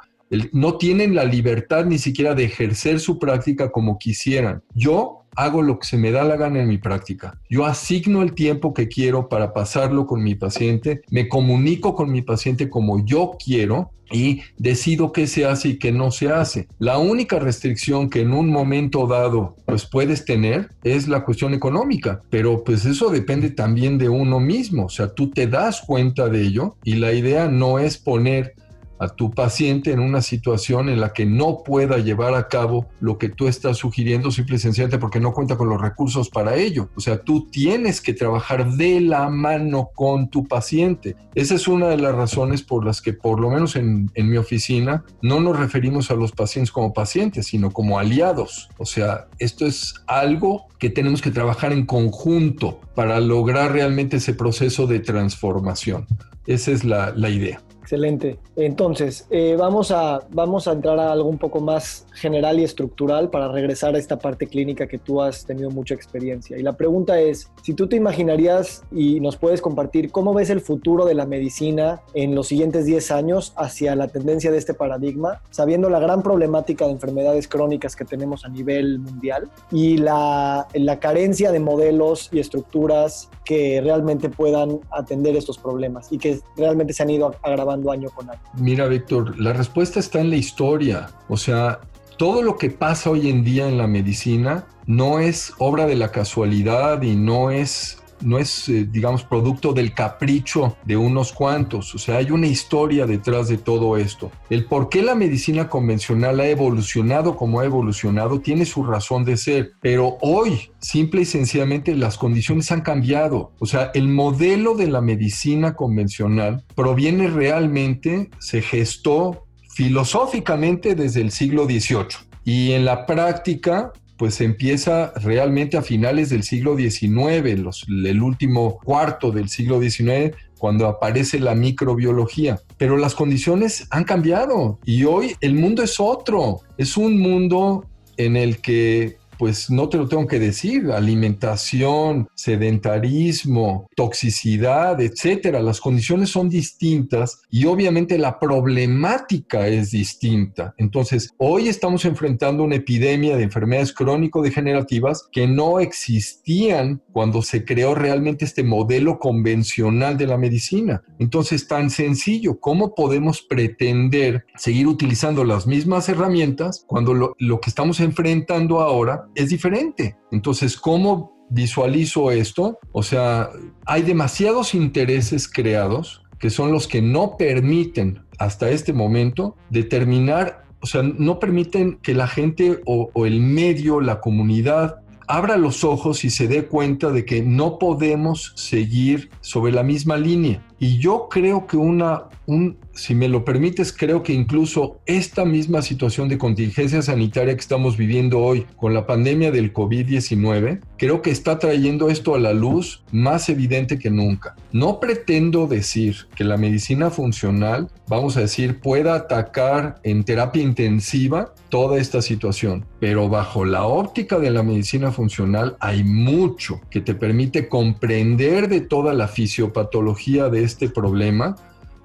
No 0.53 0.79
tienen 0.79 1.15
la 1.15 1.25
libertad 1.25 1.85
ni 1.85 1.99
siquiera 1.99 2.35
de 2.35 2.45
ejercer 2.45 3.01
su 3.01 3.19
práctica 3.19 3.71
como 3.71 3.99
quisieran. 3.99 4.63
Yo 4.75 5.23
hago 5.37 5.63
lo 5.63 5.79
que 5.79 5.87
se 5.87 5.97
me 5.97 6.11
da 6.11 6.25
la 6.25 6.37
gana 6.37 6.61
en 6.61 6.69
mi 6.69 6.79
práctica. 6.79 7.39
Yo 7.49 7.65
asigno 7.65 8.23
el 8.23 8.35
tiempo 8.35 8.75
que 8.75 8.89
quiero 8.89 9.29
para 9.29 9.53
pasarlo 9.53 10.07
con 10.07 10.23
mi 10.23 10.35
paciente, 10.35 11.03
me 11.11 11.29
comunico 11.29 11.95
con 11.95 12.11
mi 12.11 12.23
paciente 12.23 12.69
como 12.69 13.05
yo 13.05 13.33
quiero 13.43 13.91
y 14.11 14.43
decido 14.59 15.11
qué 15.11 15.27
se 15.27 15.47
hace 15.47 15.69
y 15.69 15.79
qué 15.79 15.91
no 15.91 16.11
se 16.11 16.31
hace. 16.31 16.69
La 16.79 16.99
única 16.99 17.39
restricción 17.39 18.11
que 18.11 18.21
en 18.21 18.33
un 18.33 18.51
momento 18.51 19.07
dado 19.07 19.57
pues 19.67 19.87
puedes 19.87 20.25
tener 20.25 20.69
es 20.85 21.09
la 21.09 21.25
cuestión 21.25 21.55
económica, 21.55 22.21
pero 22.29 22.63
pues 22.63 22.85
eso 22.85 23.09
depende 23.09 23.51
también 23.51 23.97
de 23.97 24.11
uno 24.11 24.39
mismo, 24.39 24.85
o 24.85 24.91
sea, 24.91 25.15
tú 25.15 25.31
te 25.31 25.47
das 25.47 25.81
cuenta 25.81 26.29
de 26.29 26.43
ello 26.43 26.77
y 26.85 26.97
la 26.97 27.13
idea 27.13 27.49
no 27.49 27.79
es 27.79 27.97
poner 27.97 28.55
a 29.03 29.09
tu 29.09 29.31
paciente 29.31 29.91
en 29.91 30.01
una 30.01 30.23
situación 30.23 30.89
en 30.89 31.01
la 31.01 31.13
que 31.13 31.27
no 31.27 31.63
pueda 31.65 31.99
llevar 31.99 32.35
a 32.35 32.49
cabo 32.49 32.87
lo 33.01 33.19
que 33.19 33.29
tú 33.29 33.49
estás 33.49 33.79
sugiriendo 33.79 34.31
simple 34.31 34.57
y 34.57 34.59
sencillamente 34.61 34.99
porque 34.99 35.21
no 35.21 35.33
cuenta 35.33 35.57
con 35.57 35.69
los 35.69 35.81
recursos 35.81 36.31
para 36.31 36.55
ello. 36.55 36.89
O 36.95 37.01
sea, 37.01 37.19
tú 37.19 37.49
tienes 37.51 38.01
que 38.01 38.15
trabajar 38.15 38.73
de 38.73 39.01
la 39.01 39.29
mano 39.29 39.91
con 39.95 40.29
tu 40.29 40.47
paciente. 40.47 41.17
Esa 41.35 41.55
es 41.57 41.67
una 41.67 41.89
de 41.89 41.97
las 41.97 42.15
razones 42.15 42.63
por 42.63 42.85
las 42.85 43.03
que, 43.03 43.13
por 43.13 43.41
lo 43.41 43.51
menos 43.51 43.75
en, 43.77 44.11
en 44.15 44.31
mi 44.31 44.37
oficina, 44.37 45.05
no 45.21 45.41
nos 45.41 45.59
referimos 45.59 46.11
a 46.11 46.15
los 46.15 46.33
pacientes 46.33 46.71
como 46.71 46.93
pacientes, 46.93 47.47
sino 47.47 47.71
como 47.71 47.99
aliados. 47.99 48.69
O 48.79 48.87
sea, 48.87 49.27
esto 49.39 49.67
es 49.67 49.95
algo 50.07 50.67
que 50.79 50.91
tenemos 50.91 51.23
que 51.23 51.31
trabajar 51.31 51.73
en 51.73 51.87
conjunto 51.87 52.81
para 52.95 53.21
lograr 53.21 53.73
realmente 53.73 54.19
ese 54.19 54.35
proceso 54.35 54.87
de 54.87 55.01
transformación. 55.01 56.07
Esa 56.47 56.73
es 56.73 56.85
la, 56.85 57.13
la 57.17 57.31
idea. 57.31 57.61
Excelente. 57.93 58.39
Entonces, 58.57 59.27
eh, 59.29 59.55
vamos, 59.59 59.91
a, 59.91 60.21
vamos 60.31 60.67
a 60.67 60.73
entrar 60.73 60.99
a 60.99 61.13
algo 61.13 61.29
un 61.29 61.37
poco 61.37 61.61
más 61.61 62.07
general 62.15 62.59
y 62.59 62.65
estructural 62.65 63.29
para 63.29 63.49
regresar 63.49 63.95
a 63.95 63.99
esta 63.99 64.19
parte 64.19 64.47
clínica 64.47 64.87
que 64.87 64.97
tú 64.97 65.21
has 65.21 65.45
tenido 65.45 65.71
mucha 65.71 65.95
experiencia. 65.95 66.57
Y 66.57 66.63
la 66.63 66.73
pregunta 66.73 67.21
es, 67.21 67.51
si 67.63 67.75
tú 67.75 67.89
te 67.89 67.97
imaginarías 67.97 68.83
y 68.93 69.21
nos 69.21 69.37
puedes 69.37 69.61
compartir 69.61 70.11
cómo 70.11 70.33
ves 70.33 70.49
el 70.49 70.63
futuro 70.63 71.05
de 71.05 71.13
la 71.13 71.27
medicina 71.27 72.01
en 72.15 72.35
los 72.35 72.47
siguientes 72.47 72.87
10 72.87 73.11
años 73.11 73.53
hacia 73.57 73.95
la 73.95 74.09
tendencia 74.09 74.51
de 74.51 74.57
este 74.57 74.73
paradigma, 74.73 75.43
sabiendo 75.51 75.91
la 75.91 75.99
gran 75.99 76.23
problemática 76.23 76.87
de 76.87 76.93
enfermedades 76.93 77.47
crónicas 77.47 77.95
que 77.95 78.07
tenemos 78.07 78.47
a 78.47 78.49
nivel 78.49 79.01
mundial 79.01 79.51
y 79.71 79.99
la, 79.99 80.67
la 80.73 80.99
carencia 80.99 81.53
de 81.53 81.61
modelos 81.61 82.31
y 82.33 82.39
estructuras 82.39 83.29
que 83.45 83.83
realmente 83.83 84.31
puedan 84.31 84.81
atender 84.91 85.37
estos 85.37 85.59
problemas 85.59 86.11
y 86.11 86.17
que 86.17 86.41
realmente 86.57 86.95
se 86.95 87.03
han 87.03 87.11
ido 87.11 87.35
agravando 87.43 87.82
año 87.91 88.11
con 88.11 88.31
año? 88.31 88.41
Mira, 88.55 88.87
Víctor, 88.87 89.39
la 89.41 89.53
respuesta 89.53 89.99
está 90.01 90.21
en 90.21 90.31
la 90.31 90.37
historia. 90.37 91.09
O 91.29 91.37
sea, 91.37 91.81
todo 92.19 92.43
lo 92.43 92.57
que 92.57 92.71
pasa 92.71 93.11
hoy 93.11 93.29
en 93.29 93.43
día 93.43 93.69
en 93.69 93.79
la 93.79 93.87
medicina 93.87 94.67
no 94.87 95.19
es 95.19 95.55
obra 95.59 95.87
de 95.87 95.97
la 95.97 96.11
casualidad 96.11 97.03
y 97.03 97.17
no 97.17 97.51
es 97.51 98.02
no 98.23 98.39
es, 98.39 98.69
eh, 98.69 98.87
digamos, 98.91 99.25
producto 99.25 99.73
del 99.73 99.95
capricho 99.95 100.77
de 100.85 100.97
unos 100.97 101.33
cuantos. 101.33 101.95
O 101.95 101.99
sea, 101.99 102.19
hay 102.19 102.31
una 102.31 102.47
historia 102.47 103.07
detrás 103.07 103.49
de 103.49 103.59
todo 103.59 103.97
esto. 103.97 104.31
El 104.51 104.65
por 104.65 104.89
qué 104.89 105.03
la 105.03 105.15
medicina 105.15 105.69
convencional 105.69 106.41
ha 106.41 106.49
evolucionado 106.49 107.37
como 107.37 107.61
ha 107.61 107.65
evolucionado 107.65 108.41
tiene 108.41 108.65
su 108.65 108.85
razón 108.85 109.25
de 109.25 109.37
ser, 109.37 109.73
pero 109.81 110.19
hoy, 110.21 110.71
simple 110.81 111.23
y 111.23 111.25
sencillamente, 111.25 111.95
las 111.95 112.19
condiciones 112.19 112.71
han 112.73 112.83
cambiado. 112.83 113.53
O 113.59 113.67
sea, 113.67 113.91
el 113.95 114.09
modelo 114.09 114.75
de 114.75 114.89
la 114.89 115.01
medicina 115.01 115.75
convencional 115.75 116.65
proviene 116.75 117.29
realmente, 117.29 118.31
se 118.39 118.63
gestó 118.63 119.47
filosóficamente 119.71 120.95
desde 120.95 121.21
el 121.21 121.31
siglo 121.31 121.65
XVIII. 121.65 122.33
Y 122.45 122.73
en 122.73 122.85
la 122.85 123.07
práctica 123.07 123.93
pues 124.23 124.41
empieza 124.41 125.13
realmente 125.17 125.77
a 125.77 125.83
finales 125.83 126.31
del 126.31 126.45
siglo 126.45 126.77
XIX, 126.77 127.45
el 127.89 128.23
último 128.23 128.79
cuarto 128.79 129.33
del 129.33 129.49
siglo 129.49 129.83
XIX, 129.83 130.37
cuando 130.61 130.87
aparece 130.87 131.41
la 131.41 131.57
microbiología. 131.57 132.61
Pero 132.77 132.97
las 132.97 133.17
condiciones 133.17 133.89
han 133.91 134.05
cambiado 134.05 134.79
y 134.85 135.03
hoy 135.03 135.35
el 135.41 135.55
mundo 135.55 135.83
es 135.83 135.99
otro. 135.99 136.61
Es 136.79 136.97
un 136.97 137.19
mundo 137.19 137.91
en 138.17 138.37
el 138.37 138.59
que 138.59 139.17
pues 139.43 139.71
no 139.71 139.89
te 139.89 139.99
lo 139.99 140.07
tengo 140.07 140.29
que 140.29 140.39
decir, 140.39 140.93
alimentación, 140.93 142.29
sedentarismo, 142.37 143.89
toxicidad, 143.97 145.01
etcétera. 145.01 145.59
Las 145.59 145.81
condiciones 145.81 146.31
son 146.31 146.49
distintas 146.49 147.43
y 147.51 147.65
obviamente 147.65 148.19
la 148.19 148.39
problemática 148.39 149.67
es 149.67 149.91
distinta. 149.91 150.75
Entonces, 150.79 151.35
hoy 151.39 151.67
estamos 151.67 152.05
enfrentando 152.05 152.63
una 152.63 152.77
epidemia 152.77 153.37
de 153.37 153.43
enfermedades 153.43 153.93
crónico-degenerativas 153.93 155.29
que 155.33 155.49
no 155.49 155.81
existían 155.81 157.03
cuando 157.11 157.43
se 157.43 157.65
creó 157.65 157.97
realmente 157.97 158.45
este 158.45 158.63
modelo 158.63 159.19
convencional 159.19 160.17
de 160.19 160.29
la 160.29 160.39
medicina. 160.39 161.03
Entonces, 161.19 161.67
tan 161.67 161.91
sencillo, 161.91 162.61
¿cómo 162.61 162.95
podemos 162.95 163.43
pretender 163.43 164.45
seguir 164.55 164.87
utilizando 164.87 165.43
las 165.43 165.67
mismas 165.67 166.09
herramientas 166.09 166.85
cuando 166.87 167.13
lo, 167.13 167.35
lo 167.41 167.61
que 167.61 167.71
estamos 167.71 167.99
enfrentando 167.99 168.79
ahora 168.81 169.27
es 169.35 169.51
diferente. 169.51 170.17
Entonces, 170.31 170.77
¿cómo 170.77 171.47
visualizo 171.51 172.31
esto? 172.31 172.79
O 172.93 173.03
sea, 173.03 173.51
hay 173.87 174.03
demasiados 174.03 174.75
intereses 174.75 175.49
creados 175.49 176.23
que 176.39 176.51
son 176.51 176.73
los 176.73 176.89
que 176.89 177.01
no 177.01 177.37
permiten 177.37 178.25
hasta 178.39 178.69
este 178.71 178.93
momento 178.93 179.57
determinar, 179.71 180.65
o 180.81 180.87
sea, 180.87 181.05
no 181.05 181.39
permiten 181.39 181.99
que 182.03 182.15
la 182.15 182.27
gente 182.27 182.81
o, 182.85 183.13
el 183.25 183.41
medio, 183.41 184.01
la 184.01 184.21
comunidad, 184.21 184.97
abra 185.29 185.57
los 185.57 185.85
ojos 185.85 186.25
y 186.25 186.31
se 186.31 186.49
dé 186.49 186.67
cuenta 186.67 187.13
de 187.13 187.25
que 187.25 187.43
no 187.43 187.79
podemos 187.79 188.53
seguir 188.57 189.31
sobre 189.41 189.71
la 189.71 189.85
misma 189.85 190.17
línea. 190.17 190.67
Y 190.81 190.99
yo 190.99 191.29
creo 191.31 191.69
que 191.69 191.77
una, 191.77 192.25
un, 192.47 192.77
si 192.95 193.15
me 193.15 193.29
lo 193.29 193.45
permites, 193.45 193.93
creo 193.93 194.23
que 194.23 194.33
incluso 194.33 195.01
esta 195.07 195.45
misma 195.45 195.83
situación 195.83 196.29
de 196.29 196.39
contingencia 196.39 197.03
sanitaria 197.03 197.55
que 197.55 197.61
estamos 197.61 197.97
viviendo 197.97 198.41
hoy 198.41 198.67
con 198.77 198.95
la 198.95 199.07
pandemia 199.07 199.51
del 199.51 199.73
COVID-19, 199.73 200.81
creo 200.99 201.23
que 201.23 201.31
está 201.31 201.59
trayendo 201.59 202.11
esto 202.11 202.35
a 202.35 202.41
la 202.41 202.53
luz 202.53 203.03
más 203.11 203.49
evidente 203.49 203.99
que 203.99 204.11
nunca. 204.11 204.57
No 204.73 205.01
pretendo 205.01 205.67
decir 205.67 206.17
que 206.35 206.45
la 206.45 206.57
medicina 206.57 207.11
funcional, 207.11 207.89
vamos 208.09 208.37
a 208.37 208.41
decir, 208.41 208.81
pueda 208.81 209.15
atacar 209.15 210.01
en 210.03 210.25
terapia 210.25 210.63
intensiva 210.63 211.55
toda 211.71 211.99
esta 211.99 212.21
situación, 212.21 212.85
pero 213.01 213.29
bajo 213.29 213.65
la 213.65 213.85
óptica 213.85 214.39
de 214.39 214.51
la 214.51 214.63
medicina 214.63 215.11
funcional 215.11 215.77
hay 215.81 216.05
mucho 216.05 216.81
que 216.91 217.01
te 217.01 217.15
permite 217.15 217.69
comprender 217.69 218.69
de 218.69 218.83
toda 218.83 219.15
la 219.15 219.29
fisiopatología 219.29 220.51
de 220.51 220.65
este 220.65 220.89
problema 220.89 221.57